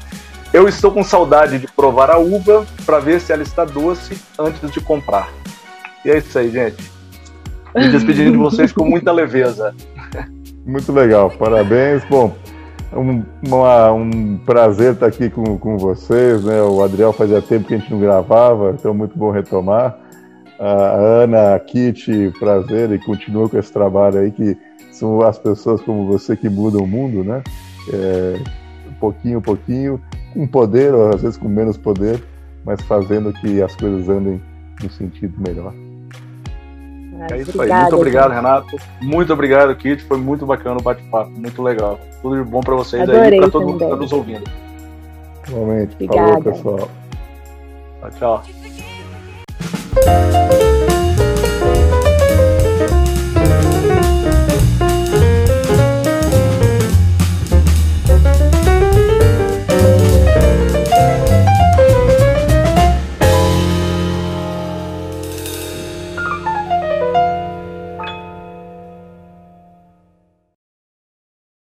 Eu 0.54 0.68
estou 0.68 0.92
com 0.92 1.04
saudade 1.04 1.58
de 1.58 1.66
provar 1.66 2.12
a 2.12 2.20
uva 2.20 2.64
para 2.86 3.00
ver 3.00 3.20
se 3.20 3.34
ela 3.34 3.42
está 3.42 3.66
doce 3.66 4.22
antes 4.38 4.70
de 4.70 4.80
comprar. 4.80 5.28
E 6.06 6.12
é 6.12 6.20
isso 6.20 6.38
aí, 6.38 6.52
gente. 6.52 6.92
Me 7.76 7.90
despedindo 7.90 8.34
de 8.34 8.38
vocês 8.38 8.72
com 8.72 8.86
muita 8.86 9.12
leveza. 9.12 9.74
Muito 10.64 10.92
legal, 10.92 11.32
parabéns. 11.32 12.04
Bom, 12.06 12.38
um, 12.98 13.24
uma, 13.46 13.92
um 13.92 14.38
prazer 14.38 14.94
estar 14.94 15.08
aqui 15.08 15.30
com, 15.30 15.58
com 15.58 15.78
vocês. 15.78 16.44
Né? 16.44 16.62
O 16.62 16.82
Adriel 16.82 17.14
fazia 17.14 17.42
tempo 17.42 17.68
que 17.68 17.76
a 17.76 17.78
gente 17.78 17.92
não 17.92 18.00
gravava, 18.00 18.72
então 18.72 18.94
muito 18.94 19.18
bom 19.18 19.32
retomar. 19.32 19.98
A 20.60 20.96
Ana, 21.24 21.56
a 21.56 21.60
Kitty, 21.60 22.32
prazer 22.40 22.92
e 22.92 23.00
continua 23.00 23.50
com 23.50 23.58
esse 23.58 23.72
trabalho 23.72 24.20
aí 24.20 24.32
que 24.32 24.58
são 24.92 25.22
as 25.22 25.38
pessoas 25.38 25.82
como 25.82 26.08
você 26.08 26.38
que 26.38 26.48
mudam 26.48 26.84
o 26.84 26.88
mundo, 26.88 27.24
né? 27.24 27.44
É, 27.92 28.40
pouquinho, 29.00 29.42
pouquinho, 29.42 30.00
com 30.34 30.48
poder, 30.48 30.94
ou 30.94 31.10
às 31.10 31.22
vezes 31.22 31.38
com 31.38 31.50
menos 31.50 31.76
poder, 31.76 32.24
mas 32.64 32.82
fazendo 32.84 33.34
que 33.34 33.62
as 33.62 33.76
coisas 33.76 34.08
andem 34.08 34.42
no 34.82 34.90
sentido 34.90 35.34
melhor. 35.38 35.74
É 37.32 37.38
isso 37.38 37.52
Obrigada, 37.52 37.76
aí. 37.76 37.82
Muito 37.82 37.96
obrigado, 37.96 38.30
gente. 38.30 38.36
Renato. 38.36 38.78
Muito 39.02 39.34
obrigado, 39.34 39.76
Kit. 39.76 40.04
Foi 40.04 40.18
muito 40.18 40.46
bacana 40.46 40.78
o 40.80 40.84
bate-papo. 40.84 41.32
Muito 41.32 41.62
legal. 41.62 42.00
Tudo 42.22 42.44
de 42.44 42.50
bom 42.50 42.62
para 42.62 42.76
vocês 42.76 43.04
Adorei 43.04 43.22
aí 43.22 43.36
e 43.36 43.40
para 43.40 43.50
todo 43.50 43.66
mundo 43.66 43.78
que 43.78 43.84
está 43.84 43.96
nos 43.96 44.12
ouvindo. 44.12 44.44
Igualmente. 45.48 45.96
Obrigada. 45.96 46.54
Falou, 46.54 46.54
pessoal. 46.54 46.90
Tchau, 48.20 48.44
tchau. 48.44 50.53